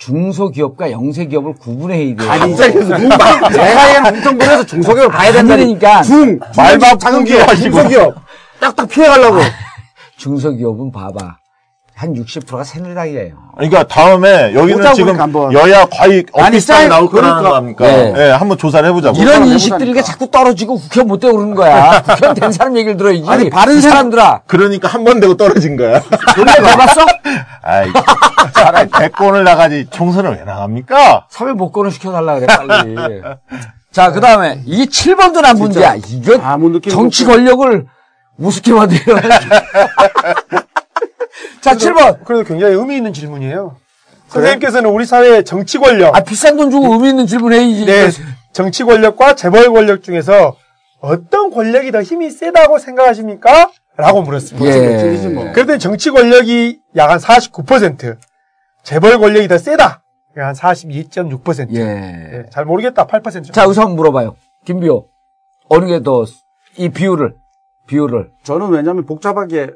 중소기업과 0.01 0.89
영세기업을 0.91 1.53
구분해야 1.59 2.15
돼요. 2.15 2.31
아니 2.31 2.55
내가 2.55 2.67
얘기하는 2.69 4.13
공통분에서 4.13 4.65
중소기업을 4.65 5.11
봐야 5.11 5.31
된다니까. 5.31 6.01
중말말 6.01 6.97
작은 6.97 7.23
기업. 7.23 7.47
중소기업 7.55 8.15
딱딱 8.59 8.89
피해가려고. 8.89 9.39
중소기업은 10.17 10.91
봐봐. 10.91 11.37
한 12.01 12.15
60%가 12.15 12.63
새누리당이에요. 12.63 13.35
그러니까 13.57 13.83
다음에 13.83 14.55
여기는 14.55 14.93
지금 14.95 15.13
그러니까 15.13 15.23
한번. 15.23 15.53
여야 15.53 15.85
과익 15.85 16.31
사이- 16.59 16.87
나올 16.89 17.07
거라는 17.11 17.43
그러니까. 17.43 17.49
거 17.49 17.55
아닙니까? 17.55 17.85
네. 17.85 18.13
예, 18.17 18.31
한번 18.31 18.57
조사를 18.57 18.89
해보자고. 18.89 19.21
이런. 19.21 19.45
인식들이 19.45 20.01
자꾸 20.03 20.31
떨어지고 20.31 20.79
국회 20.79 21.03
못 21.03 21.19
그러는 21.19 21.53
거야. 21.53 22.01
국회의원 22.07 22.33
된 22.35 22.51
사람 22.51 22.75
얘기를 22.75 22.97
들어야지. 22.97 23.23
아니, 23.27 23.49
바른 23.51 23.79
사람- 23.81 23.91
사람들아. 23.97 24.41
그러니까 24.47 24.87
한 24.87 25.03
번 25.03 25.19
되고 25.19 25.37
떨어진 25.37 25.77
거야. 25.77 26.01
논리 26.35 26.51
해봤어? 26.51 27.01
아이, 27.61 27.87
차라리 28.55 28.89
대권을 28.89 29.43
나가지 29.43 29.85
총선을 29.91 30.31
왜 30.37 30.43
나갑니까? 30.43 31.27
사회 31.29 31.53
복권을 31.53 31.91
시켜달라 31.91 32.39
그래, 32.39 32.47
빨리. 32.47 32.95
자, 33.91 34.11
그 34.11 34.19
다음에, 34.21 34.61
이 34.65 34.87
7번도 34.87 35.41
난 35.41 35.55
문제야. 35.55 35.93
이거 35.93 36.39
정치. 36.89 37.25
권력을 37.25 37.85
우습게 38.39 38.73
만들어. 38.73 39.19
자, 41.61 41.75
7번. 41.75 42.23
그래도 42.23 42.43
굉장히 42.43 42.75
의미 42.75 42.97
있는 42.97 43.13
질문이에요. 43.13 43.77
선생님께서는 44.27 44.89
우리 44.89 45.05
사회의 45.05 45.43
정치 45.43 45.77
권력, 45.77 46.15
아, 46.15 46.21
비싼 46.21 46.55
돈 46.55 46.71
주고 46.71 46.93
의미 46.93 47.09
있는 47.09 47.27
질문 47.27 47.53
해야지. 47.53 47.85
네, 47.85 48.09
정치 48.53 48.83
권력과 48.83 49.35
재벌 49.35 49.71
권력 49.71 50.03
중에서 50.03 50.55
어떤 50.99 51.51
권력이 51.51 51.91
더 51.91 52.01
힘이 52.01 52.29
세다고 52.29 52.79
생각하십니까? 52.79 53.71
라고 53.97 54.21
물었습니다. 54.21 54.65
예. 54.67 54.97
찔리지 54.99 55.27
뭐. 55.29 55.51
그랬더니 55.51 55.79
정치 55.79 56.11
권력이 56.11 56.79
약 56.95 57.09
한 57.11 57.19
49%, 57.19 58.17
재벌 58.83 59.19
권력이 59.19 59.47
더 59.47 59.57
세다. 59.57 60.01
약한 60.37 60.53
42.6%. 60.55 61.75
예. 61.75 61.81
예, 61.81 62.45
잘 62.51 62.63
모르겠다. 62.63 63.05
8% 63.07 63.31
정도. 63.33 63.51
자, 63.51 63.63
한번 63.63 63.95
물어봐요. 63.97 64.35
김비호. 64.65 65.07
어느 65.67 65.85
게 65.87 66.01
더, 66.03 66.25
이 66.77 66.87
비율을, 66.89 67.35
비율을. 67.87 68.31
저는 68.43 68.69
왜냐하면 68.69 69.05
복잡하게 69.05 69.71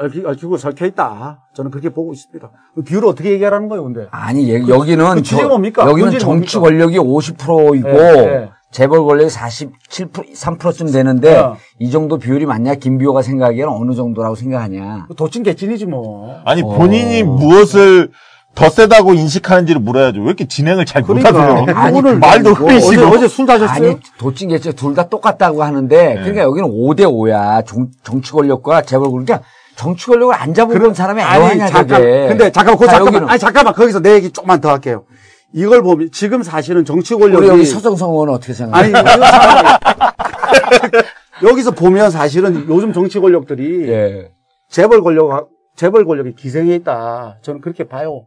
얽히, 0.00 0.22
얽히고 0.24 0.56
설켜 0.56 0.86
있다. 0.86 1.40
저는 1.54 1.70
그렇게 1.70 1.90
보고 1.90 2.12
있습니다. 2.12 2.50
그 2.74 2.82
비율을 2.82 3.08
어떻게 3.08 3.32
얘기하라는 3.32 3.68
거예요, 3.68 3.84
근데? 3.84 4.06
아니, 4.10 4.50
얘- 4.50 4.66
여기는. 4.66 5.14
그 5.14 5.22
취지가 5.22 5.48
뭡니까? 5.48 5.86
여기는 5.86 6.18
정치 6.18 6.58
뭡니까? 6.58 6.60
권력이 6.88 6.98
50%이고, 6.98 7.88
예, 7.88 8.24
예. 8.44 8.48
재벌 8.70 9.04
권력이 9.04 9.30
47%, 9.30 10.34
3%쯤 10.34 10.90
되는데, 10.92 11.36
어. 11.36 11.56
이 11.78 11.90
정도 11.90 12.18
비율이 12.18 12.46
맞냐? 12.46 12.76
김비호가 12.76 13.20
생각하기에는 13.22 13.70
어느 13.72 13.94
정도라고 13.94 14.36
생각하냐? 14.36 15.08
도찐 15.16 15.42
개찐이지 15.42 15.86
뭐. 15.86 16.40
아니 16.44 16.62
어. 16.62 16.66
본인이 16.66 17.22
무엇을 17.22 18.10
더 18.54 18.68
세다고 18.68 19.14
인식하는지를 19.14 19.80
물어야죠. 19.80 20.20
왜 20.20 20.26
이렇게 20.26 20.46
진행을 20.46 20.84
잘 20.86 21.02
그러니까. 21.02 21.30
못하세요? 21.30 21.76
아니, 21.76 21.98
오늘 21.98 22.18
말도 22.18 22.52
흐리시고. 22.54 23.02
어제, 23.06 23.16
어제 23.18 23.28
술 23.28 23.46
다셨어요? 23.46 23.90
아니, 23.90 23.96
도찐개째 24.18 24.72
둘 24.72 24.94
다 24.94 25.08
똑같다고 25.08 25.62
하는데, 25.62 26.14
그러니까 26.14 26.42
여기는 26.42 26.68
5대5야. 26.68 27.64
정치 28.02 28.32
권력과 28.32 28.82
재벌 28.82 29.10
권력. 29.10 29.24
그러니까 29.26 29.46
정치 29.76 30.06
권력을 30.06 30.34
안 30.34 30.52
잡아본 30.52 30.94
사람이 30.94 31.22
아니, 31.22 31.58
잠깐. 31.58 31.88
저게. 31.88 32.28
근데 32.28 32.50
잠깐만, 32.50 32.78
그 32.78 32.86
자, 32.86 32.92
잠깐만. 32.92 33.28
아니, 33.28 33.38
잠깐만. 33.38 33.74
거기서 33.74 34.00
내 34.00 34.14
얘기 34.14 34.30
조금만 34.30 34.60
더 34.60 34.70
할게요. 34.70 35.04
이걸 35.52 35.82
보면, 35.82 36.10
지금 36.12 36.42
사실은 36.42 36.84
정치 36.84 37.14
권력이. 37.14 37.36
우리 37.36 37.48
여기 37.48 37.64
서정성 37.64 38.10
의원은 38.10 38.34
어떻게 38.34 38.52
생각해요? 38.52 38.92
여기서 41.42 41.70
보면 41.72 42.10
사실은 42.10 42.68
요즘 42.68 42.92
정치 42.92 43.18
권력들이 43.18 43.88
예. 43.88 44.30
재벌 44.68 45.02
권력, 45.02 45.48
재벌 45.76 46.04
권력이 46.04 46.34
기생해 46.34 46.74
있다. 46.76 47.38
저는 47.42 47.60
그렇게 47.60 47.88
봐요. 47.88 48.26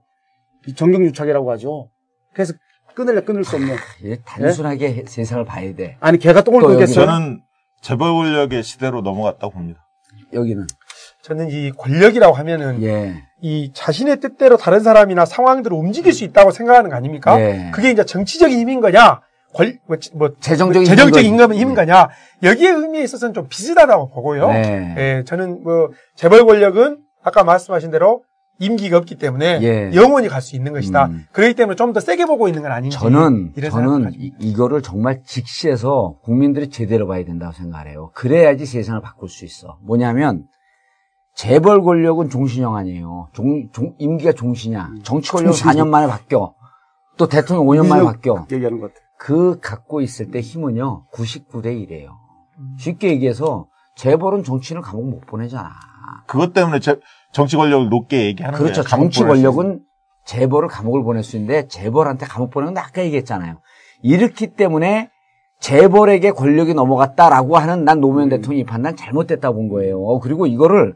이 0.68 0.74
정경유착이라고 0.74 1.52
하죠. 1.52 1.90
그래서 2.34 2.54
끊을래 2.96 3.22
끊을 3.22 3.44
수 3.44 3.56
없는. 3.56 3.76
예, 4.06 4.18
단순하게 4.26 5.06
세상을 5.08 5.46
봐야 5.46 5.74
돼. 5.76 5.98
아니, 6.00 6.18
개가 6.18 6.42
똥을 6.42 6.62
끊겠어요? 6.62 7.06
저는 7.06 7.42
재벌 7.82 8.14
권력의 8.14 8.64
시대로 8.64 9.02
넘어갔다고 9.02 9.54
봅니다. 9.54 9.86
여기는. 10.34 10.66
저는 11.24 11.50
이 11.50 11.72
권력이라고 11.72 12.36
하면은 12.36 12.84
예. 12.84 13.14
이 13.42 13.72
자신의 13.74 14.20
뜻대로 14.20 14.58
다른 14.58 14.82
사람이나 14.82 15.26
상황들을 15.26 15.76
움직일 15.76 16.12
수 16.12 16.26
있다고 16.26 16.52
생각하는 16.52 16.90
거 16.90 16.98
아닙니까? 16.98 17.40
예. 17.40 17.72
그게 17.74 17.92
이제 17.92 18.04
정치적인 18.04 18.60
힘인 18.60 18.82
거냐, 18.82 19.22
권, 19.54 19.80
뭐, 19.88 19.98
뭐 20.16 20.30
재정적인 20.42 20.86
재정적인 20.86 21.38
거지. 21.38 21.60
힘인 21.60 21.76
거냐, 21.76 22.10
여기에 22.44 22.72
의미에 22.72 23.04
있어서는 23.04 23.34
좀 23.34 23.48
비슷하다고 23.48 24.10
보고요. 24.10 24.48
네. 24.50 24.96
예, 24.98 25.24
저는 25.26 25.64
뭐 25.64 25.92
재벌 26.16 26.46
권력은 26.46 26.98
아까 27.24 27.46
말씀하신 27.46 27.90
대로 27.90 28.24
임기가 28.60 28.98
없기 28.98 29.16
때문에 29.16 29.60
예. 29.62 29.92
영원히 29.94 30.28
갈 30.28 30.42
수 30.42 30.56
있는 30.58 30.74
것이다. 30.74 31.06
음. 31.06 31.26
그렇기 31.32 31.54
때문에 31.54 31.76
좀 31.78 31.94
더 31.94 32.00
세게 32.02 32.26
보고 32.26 32.48
있는 32.50 32.62
건 32.64 32.72
아닌지. 32.74 32.98
저는, 32.98 33.54
저는 33.72 34.12
이, 34.14 34.32
이거를 34.40 34.82
정말 34.82 35.22
직시해서 35.26 36.16
국민들이 36.22 36.70
제대로 36.70 37.08
봐야 37.08 37.24
된다고 37.24 37.54
생각해요. 37.54 38.12
그래야지 38.14 38.66
세상을 38.66 39.00
바꿀 39.02 39.30
수 39.30 39.46
있어. 39.46 39.78
뭐냐면, 39.84 40.44
재벌 41.36 41.82
권력은 41.84 42.30
종신형 42.30 42.76
아니에요. 42.76 43.30
종, 43.34 43.70
종- 43.72 43.96
임기가 43.98 44.34
종신이야. 44.34 44.92
정치 45.04 45.32
권력은 45.32 45.58
4년 45.58 45.88
만에 45.88 46.08
바뀌어. 46.08 46.54
또 47.18 47.28
대통령 47.28 47.66
5년 47.66 47.88
만에 47.88 48.04
바뀌어. 48.04 48.46
얘기하는 48.52 48.80
것 48.80 48.94
같아. 48.94 49.06
그 49.18 49.60
갖고 49.60 50.02
있을 50.02 50.32
때 50.32 50.40
힘은요, 50.42 51.06
99대 51.14 51.66
1이에요. 51.68 52.10
쉽게 52.78 53.10
얘기해서, 53.10 53.68
재벌은 53.96 54.44
정치인을 54.44 54.82
감옥 54.82 55.10
못 55.10 55.22
보내잖아. 55.26 55.70
그것 56.28 56.54
때문에 56.54 56.80
제- 56.80 57.00
정치 57.32 57.56
권력을 57.58 57.90
높게 57.90 58.26
얘기하는 58.26 58.58
그렇죠. 58.58 58.82
거예요. 58.82 58.86
감옥 58.90 59.12
정치. 59.12 59.24
권력은 59.24 59.82
재벌을 60.26 60.68
감옥을 60.70 61.04
보낼 61.04 61.24
수 61.24 61.36
있는데 61.38 61.68
재벌한테 61.68 62.26
감옥 62.26 62.52
보내는 62.52 62.74
건 62.76 62.84
아까 62.84 63.04
얘기했잖아요. 63.04 63.58
이렇기 64.02 64.48
때문에 64.56 65.10
재벌에게 65.60 66.32
권력이 66.32 66.74
넘어갔다라고 66.74 67.58
하는 67.58 67.86
난 67.86 68.00
노무현 68.02 68.30
대통령이 68.30 68.62
이 68.62 68.64
판단 68.66 68.96
잘못됐다고 68.96 69.56
본 69.56 69.70
거예요. 69.70 70.20
그리고 70.20 70.46
이거를 70.46 70.96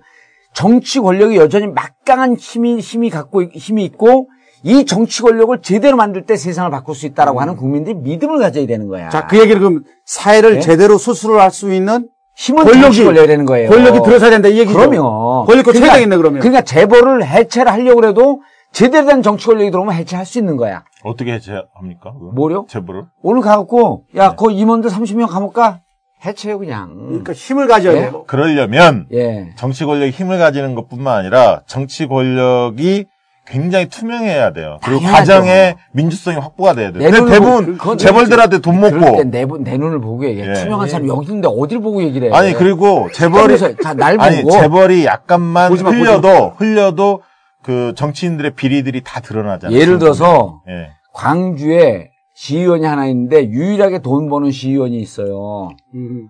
정치 0.62 0.99
권력이 0.99 1.36
여전히 1.36 1.68
막강한 1.68 2.36
힘이 2.36 2.80
힘이 2.80 3.12
갖고 3.12 3.43
있- 3.43 3.55
힘이 3.55 3.86
있고 3.86 4.28
이 4.64 4.86
정치 4.86 5.22
권력을 5.22 5.55
제대로 5.62 5.95
만들 5.97 6.26
때 6.26 6.36
세상을 6.36 6.72
바꿀 6.72 6.95
수 6.95 7.05
있다라고 7.05 7.39
하는 7.39 7.55
국민들이 7.55 7.93
믿음을 7.93 8.39
가져야 8.39 8.66
되는 8.66 8.88
거야. 8.88 9.10
자, 9.10 9.28
그 9.28 9.38
얘기를 9.38 9.60
그럼 9.62 9.84
사회를 10.05 10.55
네? 10.55 10.60
제대로 10.62 10.97
수술을 10.97 11.39
할 11.39 11.51
수 11.51 11.72
있는 11.72 12.10
힘은 12.36 12.64
권력이- 12.66 13.05
권력이 13.05 13.28
되는 13.28 13.45
거예요. 13.45 13.70
권력이 13.70 14.01
들어서야 14.01 14.32
된다 14.32 14.47
이 14.47 14.58
얘기죠. 14.58 14.76
그럼요. 14.80 15.45
권력도 15.45 15.74
최대겠네 15.74 16.18
그러면. 16.18 16.39
그러니까 16.39 16.64
재벌을 16.64 17.24
해체를 17.24 17.72
하려고 17.72 18.03
해도 18.08 18.41
제대로 18.72 19.05
된 19.05 19.22
정치 19.22 19.45
권력이 19.45 19.70
들어오면 19.70 19.93
해체할 19.93 20.26
수 20.26 20.39
있는 20.39 20.58
거야. 20.58 20.84
어떻게 21.03 21.34
해체합니까? 21.34 22.14
뭐요? 22.34 22.66
재벌을? 22.68 23.03
오늘 23.22 23.43
가갖고 23.43 24.05
네. 24.12 24.22
야, 24.22 24.36
그 24.36 24.49
임원들 24.51 24.89
30명 24.89 25.28
감옥 25.28 25.53
가? 25.53 25.82
해체요 26.26 26.57
그냥. 26.59 26.93
그러니까 27.07 27.34
힘을 27.34 27.68
가져야 27.68 27.95
예? 27.95 27.99
돼요. 28.01 28.24
그러려면 28.28 29.05
예. 29.13 29.49
정치 29.55 29.86
권력이 29.86 30.11
힘을 30.11 30.38
가지는 30.39 30.76
것뿐만 30.76 31.15
아니라 31.20 31.61
정치 31.68 32.07
권력이 32.07 33.05
굉장히 33.45 33.88
투명해야 33.88 34.51
돼요. 34.51 34.78
그리고 34.84 34.99
당연하죠. 35.01 35.32
과정에 35.34 35.76
민주성이 35.93 36.36
확보가 36.38 36.74
돼야 36.74 36.91
돼요. 36.91 37.01
내 37.01 37.11
근데 37.11 37.32
대부분 37.32 37.65
보- 37.65 37.78
그건 37.78 37.97
재벌들한테 37.97 38.59
돈 38.59 38.80
먹고 38.82 38.99
때 38.99 39.24
내, 39.24 39.45
내 39.61 39.78
눈을 39.78 40.01
보고 40.01 40.26
얘기해. 40.26 40.49
예. 40.49 40.53
투명한 40.53 40.89
사람 40.89 41.07
여기 41.07 41.28
있는데 41.28 41.47
어딜 41.47 41.80
보고 41.80 42.03
얘기를 42.03 42.30
해. 42.30 42.36
아니 42.36 42.53
그리고 42.53 43.07
재벌이 43.13 43.55
날 43.95 44.20
아니 44.20 44.41
보고 44.41 44.51
재벌이 44.51 45.05
약간만 45.05 45.70
보지 45.70 45.84
마, 45.84 45.91
보지 45.91 46.01
흘려도 46.01 46.53
흘려도 46.57 47.22
그 47.63 47.93
정치인들의 47.95 48.51
비리들이 48.55 49.01
다 49.05 49.22
드러나잖아요. 49.22 49.78
예를 49.80 49.97
들어서 49.99 50.61
예. 50.68 50.89
광주에 51.13 52.09
시의원이 52.42 52.86
하나 52.86 53.08
있는데 53.08 53.50
유일하게 53.50 54.00
돈 54.04 54.30
버는 54.30 54.52
시의원이 54.52 54.96
있어요. 55.00 55.70
음. 55.96 56.30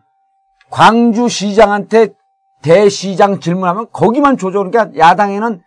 광주 0.70 1.28
시장한테 1.28 2.14
대시장 2.62 3.41
질문하면 3.41 3.88
거기만 3.91 4.38
조져. 4.38 4.64
그러니까 4.64 4.97
야당에는 4.97 5.62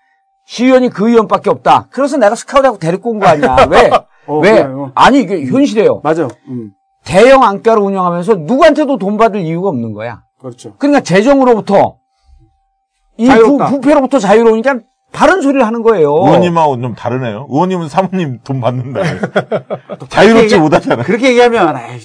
시의원이 0.46 0.88
그 0.88 1.10
의원밖에 1.10 1.50
없다. 1.50 1.88
그래서 1.90 2.16
내가 2.16 2.34
스카우트하고 2.34 2.78
데리고 2.78 3.10
온 3.10 3.18
거 3.20 3.26
아니야. 3.26 3.54
왜? 3.70 3.90
어, 4.26 4.38
왜? 4.38 4.62
그래요. 4.62 4.92
아니 4.94 5.20
이게 5.20 5.44
현실이에요. 5.44 6.00
맞아요. 6.02 6.28
음. 6.48 6.70
대형 7.04 7.42
안가를 7.44 7.82
운영하면서 7.82 8.36
누구한테도 8.36 8.96
돈 8.96 9.18
받을 9.18 9.40
이유가 9.40 9.68
없는 9.68 9.92
거야. 9.92 10.22
그렇죠. 10.38 10.74
그러니까 10.78 11.00
재정으로부터 11.02 11.98
이 13.18 13.28
부. 13.28 13.58
부패로부터 13.58 14.18
자유로우니까 14.18 14.80
바른 15.12 15.42
소리를 15.42 15.64
하는 15.66 15.82
거예요. 15.82 16.10
의원님하고 16.12 16.80
좀 16.80 16.94
다르네요. 16.94 17.46
의원님은 17.50 17.88
사모님 17.88 18.40
돈 18.44 18.60
받는다. 18.60 19.00
자유롭지 20.08 20.58
못하잖아요. 20.58 21.04
그렇게 21.04 21.30
얘기하면 21.30 21.76
아이, 21.76 22.00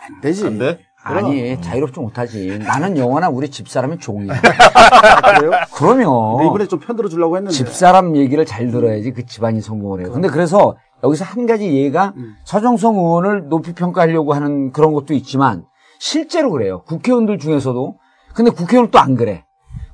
안 0.00 0.20
되지. 0.20 0.42
근데 0.42 0.78
아니 1.02 1.60
자유롭지 1.60 2.00
못하지. 2.00 2.58
나는 2.58 2.96
영원한 2.96 3.32
우리 3.32 3.50
집사람이 3.50 3.98
종이야. 3.98 4.34
아, 4.34 5.32
그래요? 5.38 5.52
그러면 5.74 6.46
이번에 6.46 6.66
좀 6.66 6.80
편들어 6.80 7.08
주려고 7.08 7.36
했는데. 7.36 7.54
집사람 7.54 8.16
얘기를 8.16 8.44
잘 8.46 8.70
들어야지 8.70 9.12
그 9.12 9.26
집안이 9.26 9.60
성공을 9.60 10.00
해요. 10.00 10.12
근데 10.12 10.28
그래서 10.28 10.76
여기서 11.02 11.24
한 11.24 11.46
가지 11.46 11.70
예가 11.74 12.14
음. 12.16 12.34
서정성 12.44 12.96
의원을 12.96 13.48
높이 13.48 13.74
평가하려고 13.74 14.32
하는 14.32 14.72
그런 14.72 14.92
것도 14.94 15.12
있지만 15.14 15.64
실제로 15.98 16.50
그래요. 16.50 16.82
국회의원들 16.84 17.38
중에서도. 17.38 17.96
근데 18.34 18.50
국회의원은 18.50 18.90
또안 18.90 19.14
그래. 19.14 19.44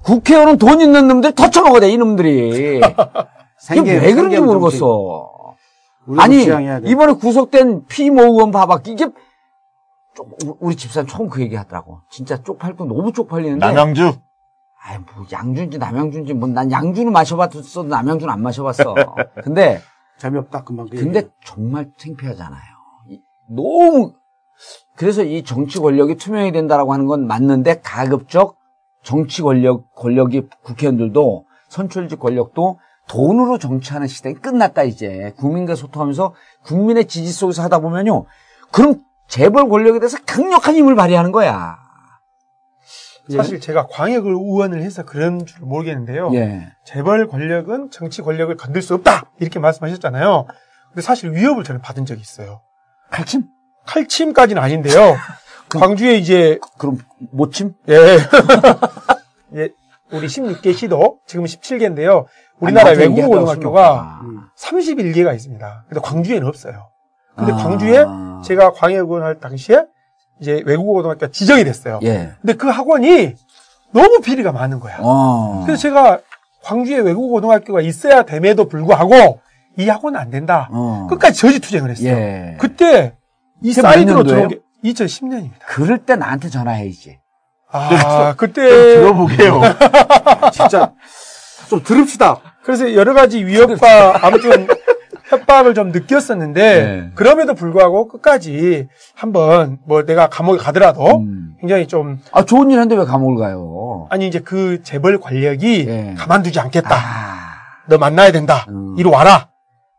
국회의원은 0.02 0.58
돈 0.58 0.80
있는 0.80 1.08
놈들 1.08 1.34
더 1.34 1.50
처먹어대, 1.50 1.90
이놈들이. 1.90 2.80
이게 3.76 3.98
왜 3.98 4.14
그런지 4.14 4.40
모르겠어. 4.40 5.30
아니, 6.18 6.44
돼. 6.46 6.80
이번에 6.84 7.12
구속된 7.14 7.86
피모 7.86 8.22
의원 8.22 8.50
봐봐. 8.50 8.80
이게, 8.86 9.08
쪽- 10.14 10.38
우리 10.60 10.74
집사람 10.74 11.06
처음 11.06 11.28
그 11.28 11.40
얘기 11.42 11.54
하더라고. 11.56 12.00
진짜 12.10 12.42
쪽팔고 12.42 12.86
너무 12.86 13.12
쪽팔리는데. 13.12 13.64
남양주 13.64 14.12
아이, 14.82 14.96
뭐, 14.98 15.26
양주인지 15.30 15.78
남양주인지, 15.78 16.32
뭐, 16.34 16.48
난 16.48 16.72
양주는 16.72 17.12
마셔봤어도 17.12 17.84
남양주는 17.88 18.32
안 18.32 18.42
마셔봤어. 18.42 18.94
근데, 19.44 19.82
재미없다 20.18 20.64
금방. 20.64 20.88
그 20.88 20.96
근데 20.96 21.18
얘기. 21.20 21.28
정말 21.44 21.90
창피하잖아요. 21.98 22.60
이- 23.10 23.20
너무, 23.48 24.14
그래서 24.96 25.22
이 25.22 25.44
정치 25.44 25.78
권력이 25.78 26.16
투명해야 26.16 26.52
된다라고 26.52 26.94
하는 26.94 27.06
건 27.06 27.26
맞는데, 27.26 27.82
가급적 27.82 28.56
정치 29.02 29.42
권력, 29.42 29.94
권력이 29.94 30.48
국회의원들도, 30.62 31.44
선출직 31.68 32.18
권력도 32.18 32.78
돈으로 33.08 33.58
정치하는 33.58 34.06
시대가 34.06 34.40
끝났다, 34.40 34.82
이제. 34.82 35.32
국민과 35.36 35.74
소통하면서 35.74 36.34
국민의 36.64 37.06
지지 37.06 37.32
속에서 37.32 37.62
하다 37.62 37.80
보면요. 37.80 38.26
그럼 38.70 39.00
재벌 39.26 39.68
권력에 39.68 39.98
대해서 39.98 40.18
강력한 40.26 40.74
힘을 40.74 40.94
발휘하는 40.94 41.32
거야. 41.32 41.78
사실 43.28 43.60
제가 43.60 43.86
광역을 43.86 44.32
의원을 44.32 44.82
해서 44.82 45.04
그런 45.04 45.46
줄 45.46 45.60
모르겠는데요. 45.60 46.30
예. 46.34 46.72
재벌 46.84 47.28
권력은 47.28 47.90
정치 47.90 48.22
권력을 48.22 48.54
건들 48.56 48.82
수 48.82 48.94
없다 48.94 49.30
이렇게 49.38 49.60
말씀하셨잖아요. 49.60 50.46
근데 50.88 51.02
사실 51.02 51.32
위협을 51.32 51.62
저는 51.62 51.80
받은 51.80 52.06
적이 52.06 52.20
있어요. 52.20 52.62
칼침? 53.10 53.44
칼침까지는 53.86 54.60
아닌데요. 54.60 55.16
광주에 55.78 56.16
이제 56.16 56.58
그럼 56.78 56.98
모침? 57.30 57.74
예. 57.88 57.94
예, 59.56 59.68
우리 60.12 60.26
16개 60.26 60.74
시도 60.74 61.18
지금 61.26 61.44
17개인데요. 61.44 62.26
우리나라 62.58 62.90
외국어 62.90 63.28
고등학교가 63.28 64.20
술 64.54 64.78
먹었다. 64.78 65.12
31개가 65.14 65.34
있습니다. 65.34 65.84
근데 65.88 66.00
광주에는 66.00 66.46
없어요. 66.46 66.88
근데 67.36 67.52
아. 67.52 67.56
광주에 67.56 68.04
제가 68.44 68.72
광역원 68.72 69.22
할 69.22 69.38
당시에 69.40 69.84
이제 70.40 70.62
외국어 70.66 70.94
고등학교가 70.94 71.32
지정이 71.32 71.64
됐어요. 71.64 72.00
예. 72.02 72.32
근데 72.40 72.54
그 72.54 72.68
학원이 72.68 73.34
너무 73.92 74.20
비리가 74.20 74.52
많은 74.52 74.80
거야. 74.80 74.98
어. 75.00 75.62
그래서 75.64 75.80
제가 75.80 76.20
광주에 76.62 76.98
외국어 76.98 77.28
고등학교가 77.28 77.80
있어야 77.80 78.24
됨에도 78.24 78.66
불구하고 78.66 79.40
이 79.78 79.88
학원은 79.88 80.18
안 80.18 80.30
된다. 80.30 80.68
어. 80.72 81.06
끝까지 81.08 81.38
저지 81.38 81.60
투쟁을 81.60 81.90
했어요. 81.90 82.10
예. 82.10 82.56
그때 82.58 83.16
이 83.62 83.72
사이드로? 83.72 84.24
들어온 84.24 84.48
게 84.48 84.60
2010년입니다. 84.84 85.60
그럴 85.66 85.98
때 85.98 86.16
나한테 86.16 86.48
전화해야지. 86.48 87.18
아, 87.72 88.34
그때 88.38 88.62
들어보게요. 88.62 89.60
진짜 90.52 90.92
좀 91.68 91.82
들읍시다. 91.82 92.40
그래서 92.62 92.94
여러 92.94 93.14
가지 93.14 93.44
위협과 93.44 94.20
아무튼 94.26 94.66
협박을 95.28 95.74
좀 95.74 95.92
느꼈었는데 95.92 96.60
네. 96.62 97.10
그럼에도 97.14 97.54
불구하고 97.54 98.08
끝까지 98.08 98.88
한번 99.14 99.78
뭐 99.86 100.04
내가 100.04 100.28
감옥에 100.28 100.58
가더라도 100.58 101.18
음. 101.18 101.54
굉장히 101.60 101.86
좀 101.86 102.18
아, 102.32 102.44
좋은 102.44 102.70
일 102.70 102.80
했는데 102.80 102.96
왜 102.96 103.04
감옥을 103.04 103.36
가요? 103.36 104.08
아니 104.10 104.26
이제 104.26 104.40
그 104.40 104.82
재벌 104.82 105.20
권력이 105.20 105.86
예. 105.88 106.14
가만두지 106.18 106.58
않겠다. 106.58 106.96
아. 106.96 107.40
너 107.88 107.98
만나야 107.98 108.32
된다. 108.32 108.66
음. 108.68 108.96
이리 108.98 109.08
와라. 109.08 109.48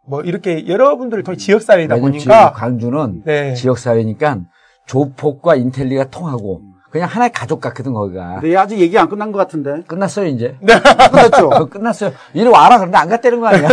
뭐 0.05 0.21
이렇게 0.21 0.67
여러분들을 0.67 1.23
통해 1.23 1.37
지역 1.37 1.61
사회이다 1.61 1.95
왜냐면 1.95 2.11
보니까 2.11 2.47
지금 2.47 2.59
광주는 2.59 3.21
네. 3.23 3.53
지역사회니까 3.53 4.39
조폭과 4.87 5.55
인텔리가 5.55 6.05
통하고 6.05 6.61
그냥 6.91 7.07
하나의 7.07 7.31
가족 7.31 7.61
같거든, 7.61 7.93
거기가. 7.93 8.39
근데 8.41 8.53
아직 8.57 8.77
얘기 8.77 8.97
안 8.99 9.07
끝난 9.07 9.31
것 9.31 9.37
같은데. 9.39 9.81
끝났어요, 9.87 10.25
이제. 10.25 10.57
끝났죠? 10.59 11.49
그거 11.49 11.65
끝났어요. 11.71 12.11
이리 12.33 12.45
와라. 12.49 12.79
그런데 12.79 12.97
안 12.97 13.07
갔다는 13.07 13.39
거 13.39 13.47
아니야? 13.47 13.69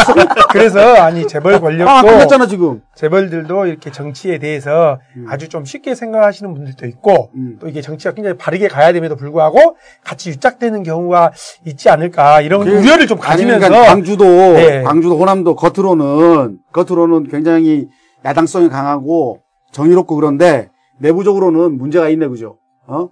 그래서 0.50 0.80
아니 1.02 1.26
재벌 1.26 1.56
아, 1.56 1.60
권력도 1.60 2.06
끝났잖아, 2.08 2.46
지금. 2.46 2.80
재벌들도 2.94 3.66
이렇게 3.66 3.92
정치에 3.92 4.38
대해서 4.38 4.98
아주 5.28 5.50
좀 5.50 5.66
쉽게 5.66 5.94
생각하시는 5.94 6.54
분들도 6.54 6.86
있고 6.86 7.28
음. 7.34 7.58
또 7.60 7.68
이게 7.68 7.82
정치가 7.82 8.14
굉장히 8.14 8.38
바르게 8.38 8.68
가야 8.68 8.94
됨에도 8.94 9.16
불구하고 9.16 9.76
같이 10.02 10.30
유착되는 10.30 10.82
경우가 10.82 11.32
있지 11.66 11.90
않을까 11.90 12.40
이런 12.40 12.64
그- 12.64 12.70
우려를 12.78 13.06
좀 13.06 13.18
아니, 13.18 13.26
가지면서 13.26 13.68
그러니까 13.68 13.90
광주도, 13.92 14.24
네. 14.24 14.82
광주도 14.82 15.18
호남도 15.18 15.56
겉으로는, 15.56 16.56
겉으로는 16.72 17.28
굉장히 17.28 17.88
야당성이 18.24 18.70
강하고 18.70 19.41
정의롭고 19.72 20.14
그런데 20.16 20.68
내부적으로는 21.00 21.76
문제가 21.78 22.08
있네, 22.08 22.28
그죠? 22.28 22.58
어? 22.86 23.08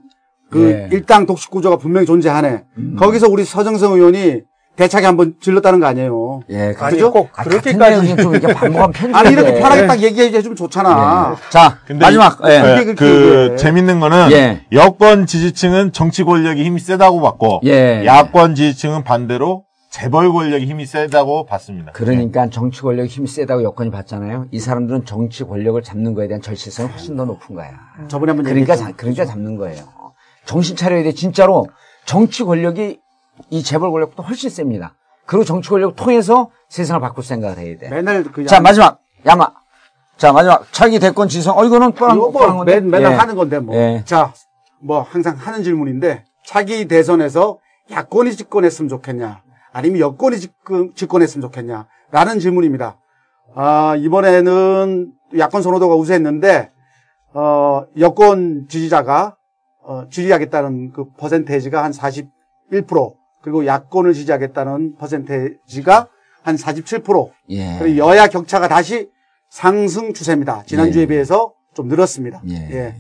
그 0.51 0.71
예. 0.71 0.89
일당 0.97 1.27
독식 1.27 1.51
구조가 1.51 1.77
분명히 1.77 2.07
존재하네. 2.07 2.65
거기서 2.99 3.29
우리 3.29 3.45
서정성 3.45 3.95
의원이 3.95 4.43
대차게 4.77 5.05
한번 5.07 5.35
질렀다는 5.41 5.79
거 5.81 5.87
아니에요. 5.87 6.41
예, 6.51 6.75
아니 6.79 6.95
그죠? 6.97 7.13
꼭 7.13 7.29
아, 7.37 7.43
그렇게까지 7.45 8.17
좀 8.17 8.35
이렇게 8.35 8.55
반복하면 8.55 8.93
편집이 8.93 9.19
아니, 9.19 9.33
이렇게 9.33 9.55
돼. 9.55 9.61
편하게 9.61 9.87
딱 9.87 10.01
얘기해 10.01 10.41
주면 10.43 10.57
좋잖아. 10.57 11.37
자, 11.51 11.79
근데 11.87 12.05
마지막. 12.05 12.41
이- 12.45 12.51
예. 12.51 12.63
네, 12.63 12.77
그게 12.85 12.95
그 12.95 13.45
그게. 13.49 13.57
재밌는 13.57 14.01
거는 14.01 14.33
예. 14.33 14.63
여권 14.73 15.27
지지층은 15.27 15.93
정치 15.93 16.25
권력이 16.25 16.65
힘이 16.65 16.81
세다고 16.81 17.21
봤고 17.21 17.61
예. 17.67 18.05
야권 18.07 18.55
지지층은 18.55 19.05
반대로 19.05 19.65
재벌 19.91 20.33
권력이 20.33 20.67
힘이 20.67 20.87
세다고 20.87 21.47
봤습니다. 21.47 21.91
그러니까 21.93 22.49
정치 22.49 22.81
권력이 22.81 23.09
힘이 23.09 23.27
세다고 23.27 23.65
여건이 23.65 23.91
봤잖아요. 23.91 24.47
이 24.53 24.61
사람들은 24.61 25.05
정치 25.05 25.43
권력을 25.43 25.83
잡는 25.83 26.15
거에 26.15 26.29
대한 26.29 26.41
절실성이 26.41 26.89
훨씬 26.91 27.17
더 27.17 27.25
높은 27.25 27.57
거야. 27.57 27.73
저번에 28.07 28.31
한번 28.31 28.45
그러니까, 28.45 28.75
얘기했죠. 28.75 28.85
자- 28.85 28.97
그러니까 28.97 29.25
잡는 29.25 29.57
거예요. 29.57 29.83
정신 30.47 30.77
차려야 30.77 31.03
돼. 31.03 31.13
진짜로 31.13 31.67
정치 32.05 32.45
권력이 32.45 33.01
이 33.51 33.63
재벌 33.65 33.91
권력보다 33.91 34.23
훨씬 34.29 34.49
셉니다. 34.49 34.95
그리고 35.27 35.45
정치 35.45 35.69
권력을 35.71 35.97
통해서 35.97 36.51
세상을 36.69 37.01
바꿀 37.01 37.25
생각을 37.25 37.59
해야 37.59 37.77
돼. 37.77 37.89
맨날 37.89 38.23
그 38.23 38.45
자, 38.47 38.61
마지막. 38.61 39.01
야마. 39.27 39.49
자, 40.17 40.33
마지막. 40.33 40.73
차기 40.73 41.01
대권 41.01 41.29
지성. 41.29 41.59
어, 41.59 41.65
이거는 41.65 41.93
뻔한 41.93 42.17
이거 42.17 42.31
뻔한 42.31 42.51
뭐 42.51 42.59
건데. 42.59 42.81
매, 42.81 42.99
맨날 42.99 43.13
예. 43.13 43.17
하는 43.17 43.35
건데 43.35 43.59
뭐. 43.59 43.75
예. 43.75 44.03
자, 44.05 44.33
뭐 44.79 45.03
항상 45.03 45.35
하는 45.37 45.65
질문인데 45.65 46.25
차기 46.47 46.87
대선에서 46.87 47.59
야권이 47.91 48.37
집권했으면 48.37 48.89
좋겠냐, 48.89 49.43
아니면 49.73 50.01
여권이 50.01 50.39
집권, 50.39 50.95
집권했으면 50.95 51.43
좋겠냐, 51.43 51.87
라는 52.11 52.39
질문입니다. 52.39 52.99
아, 53.55 53.97
이번에는 53.97 55.13
야권 55.39 55.63
선호도가 55.63 55.95
우세했는데, 55.95 56.71
어, 57.33 57.85
여권 57.99 58.67
지지자가, 58.69 59.37
어, 59.83 60.09
지지하겠다는 60.11 60.93
그 60.93 61.11
퍼센테이지가 61.19 61.83
한 61.83 61.93
41%, 61.93 63.15
그리고 63.43 63.67
야권을 63.67 64.13
지지하겠다는 64.13 64.97
퍼센테이지가 64.97 66.09
한 66.43 66.57
47%, 66.57 67.31
예. 67.51 67.79
그리고 67.79 67.99
여야 67.99 68.27
격차가 68.29 68.69
다시 68.69 69.11
상승 69.49 70.13
추세입니다. 70.13 70.63
지난주에 70.65 71.03
예. 71.03 71.07
비해서 71.07 71.53
좀 71.75 71.89
늘었습니다. 71.89 72.43
예. 72.49 72.55
예. 72.55 72.95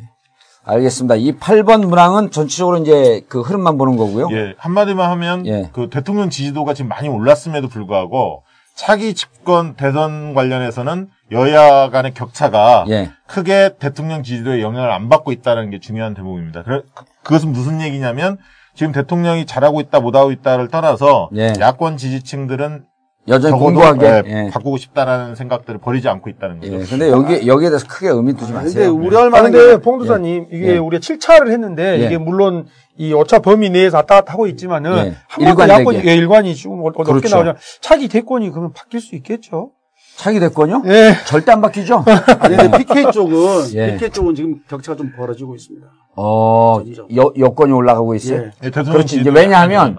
알겠습니다. 0.70 1.16
이 1.16 1.32
8번 1.32 1.86
문항은 1.86 2.30
전체적으로 2.30 2.78
이제 2.78 3.22
그 3.28 3.40
흐름만 3.40 3.76
보는 3.76 3.96
거고요. 3.96 4.28
예, 4.32 4.54
한마디만 4.56 5.10
하면 5.10 5.46
예. 5.46 5.68
그 5.72 5.90
대통령 5.90 6.30
지지도가 6.30 6.74
지금 6.74 6.88
많이 6.88 7.08
올랐음에도 7.08 7.68
불구하고 7.68 8.44
차기 8.74 9.14
집권 9.14 9.74
대선 9.74 10.32
관련해서는 10.32 11.08
여야 11.32 11.90
간의 11.90 12.14
격차가 12.14 12.86
예. 12.88 13.10
크게 13.26 13.76
대통령 13.78 14.22
지지도에 14.22 14.62
영향을 14.62 14.90
안 14.90 15.08
받고 15.08 15.32
있다는 15.32 15.70
게 15.70 15.80
중요한 15.80 16.14
대목입니다. 16.14 16.62
그, 16.62 16.84
그것은 17.22 17.52
무슨 17.52 17.82
얘기냐면 17.82 18.38
지금 18.74 18.92
대통령이 18.92 19.46
잘하고 19.46 19.80
있다 19.80 20.00
못하고 20.00 20.30
있다를 20.30 20.68
떠나서 20.68 21.30
예. 21.36 21.52
야권 21.58 21.96
지지층들은 21.96 22.84
여전히 23.28 23.56
공고하게. 23.58 24.06
예, 24.06 24.22
예. 24.46 24.50
바꾸고 24.50 24.76
싶다라는 24.78 25.34
생각들을 25.34 25.78
버리지 25.80 26.08
않고 26.08 26.30
있다는 26.30 26.60
거죠. 26.60 26.72
예. 26.72 26.84
근데 26.84 27.10
여기, 27.10 27.46
여기에 27.46 27.68
대해서 27.68 27.86
크게 27.86 28.08
의미 28.08 28.32
두지 28.32 28.52
근데 28.52 28.64
마세요. 28.64 28.94
우려할 28.94 29.26
아, 29.28 29.30
만한 29.30 29.52
근데 29.52 29.72
게 29.76 29.80
봉도사님 29.80 30.46
이게 30.50 30.74
예. 30.74 30.78
우리가 30.78 31.00
7차를 31.00 31.50
했는데 31.50 32.00
예. 32.00 32.06
이게 32.06 32.18
물론 32.18 32.66
이 32.96 33.12
오차 33.12 33.40
범위 33.40 33.70
내에서 33.70 33.98
왔다 33.98 34.16
갔다 34.16 34.32
하고 34.32 34.46
있지만은 34.46 34.96
예. 35.06 35.14
한 35.28 35.54
번도. 35.54 35.72
야권이 35.72 36.00
예, 36.06 36.14
일관이 36.16 36.54
지금 36.54 36.80
어- 36.82 36.86
어떻게 36.88 37.04
그렇죠. 37.12 37.36
나오냐 37.36 37.54
차기 37.80 38.08
대권이 38.08 38.50
그러면 38.50 38.72
바뀔 38.72 39.00
수 39.00 39.14
있겠죠. 39.16 39.70
차기 40.16 40.40
대권요? 40.40 40.82
예. 40.86 41.14
절대 41.26 41.52
안 41.52 41.60
바뀌죠? 41.60 42.04
아니 42.40 42.56
근데 42.56 42.78
PK 42.78 43.12
쪽은 43.12 43.74
예. 43.74 43.92
PK 43.92 44.10
쪽은 44.10 44.34
지금 44.34 44.60
격차가 44.68 44.96
좀 44.96 45.12
벌어지고 45.16 45.54
있습니다. 45.54 45.86
어, 46.16 46.82
여, 47.16 47.32
여권이 47.38 47.72
올라가고 47.72 48.14
있어요. 48.14 48.42
예. 48.42 48.50
예, 48.64 48.70
그렇지. 48.70 49.20
이제 49.20 49.30
왜냐하면 49.30 49.96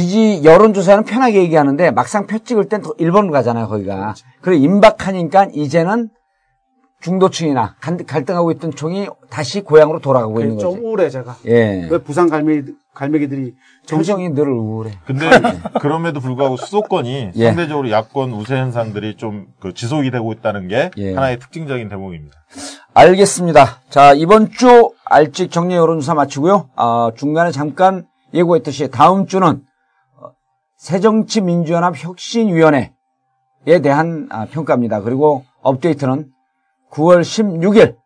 지지 0.00 0.42
여론조사는 0.44 1.02
편하게 1.02 1.40
얘기하는데 1.42 1.90
막상 1.90 2.28
표 2.28 2.38
찍을 2.38 2.68
땐더 2.68 2.92
1번으로 2.94 3.32
가잖아요, 3.32 3.66
거기가. 3.66 4.14
그래 4.40 4.56
임박하니까 4.56 5.48
이제는 5.52 6.10
중도층이나 7.00 7.74
간- 7.80 8.06
갈등하고 8.06 8.52
있던 8.52 8.70
총이 8.70 9.08
다시 9.30 9.62
고향으로 9.62 9.98
돌아가고 9.98 10.40
있는 10.42 10.58
좀 10.58 10.74
거지. 10.74 10.80
우울해 10.84 11.10
제가. 11.10 11.38
예. 11.46 11.88
왜 11.90 11.98
부산 11.98 12.28
갈매기 12.30 12.72
갈매기들이 12.94 13.54
정신 13.84 14.14
표정이 14.14 14.34
늘 14.34 14.48
우울해. 14.50 14.92
근데 15.06 15.28
그럼에도 15.80 16.20
불구하고 16.20 16.56
수도권이 16.56 17.30
예. 17.34 17.46
상대적으로 17.48 17.90
야권 17.90 18.30
우세 18.32 18.54
현상들이 18.58 19.16
좀 19.16 19.46
그 19.60 19.74
지속이 19.74 20.12
되고 20.12 20.32
있다는 20.32 20.68
게 20.68 20.92
예. 20.98 21.14
하나의 21.14 21.40
특징적인 21.40 21.88
대목입니다. 21.88 22.36
알겠습니다. 22.94 23.80
자, 23.90 24.12
이번 24.14 24.50
주 24.52 24.92
알직 25.04 25.50
정례 25.50 25.74
여론조사 25.74 26.14
마치고요. 26.14 26.68
아, 26.76 27.10
중간에 27.16 27.50
잠깐 27.50 28.06
예고했듯이 28.32 28.88
다음 28.92 29.26
주는 29.26 29.48
어, 29.48 29.58
새정치민주연합 30.80 31.94
혁신위원회에 31.96 32.90
대한 33.82 34.28
아, 34.30 34.46
평가입니다. 34.46 35.02
그리고 35.02 35.44
업데이트는 35.60 36.30
9월 36.90 37.20
16일 37.20 37.96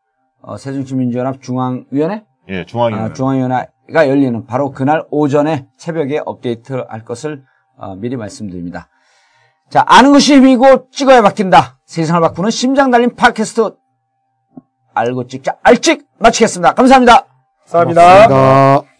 어, 0.42 0.56
새정치민주연합 0.56 1.40
중앙위원회 1.40 2.24
예, 2.48 2.64
중앙위 2.66 2.94
아, 2.94 3.12
중앙위원회가 3.12 4.08
열리는 4.08 4.44
바로 4.46 4.72
그날 4.72 5.04
오전에 5.10 5.68
새벽에 5.78 6.20
업데이트 6.26 6.84
할 6.88 7.04
것을 7.04 7.44
어, 7.76 7.94
미리 7.94 8.16
말씀드립니다. 8.16 8.88
자, 9.70 9.84
아는 9.86 10.12
것이 10.12 10.34
힘이고 10.34 10.90
찍어야 10.90 11.22
바뀐다. 11.22 11.78
세상을 11.86 12.20
바꾸는 12.20 12.50
심장 12.50 12.90
달린 12.90 13.14
팟캐스트 13.14 13.76
알고 14.94 15.28
찍자 15.28 15.58
알찍 15.62 16.08
마치겠습니다. 16.18 16.74
감사합니다. 16.74 17.26
감사합니다. 17.66 18.28
가 18.28 18.93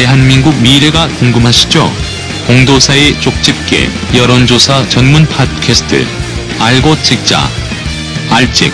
대한민국 0.00 0.58
미래가 0.62 1.08
궁금하시죠? 1.08 1.92
공도사의 2.46 3.20
쪽집게 3.20 3.90
여론조사 4.16 4.88
전문 4.88 5.26
팟캐스트 5.26 6.06
알고 6.58 7.02
찍자 7.02 7.46
알찍 8.30 8.72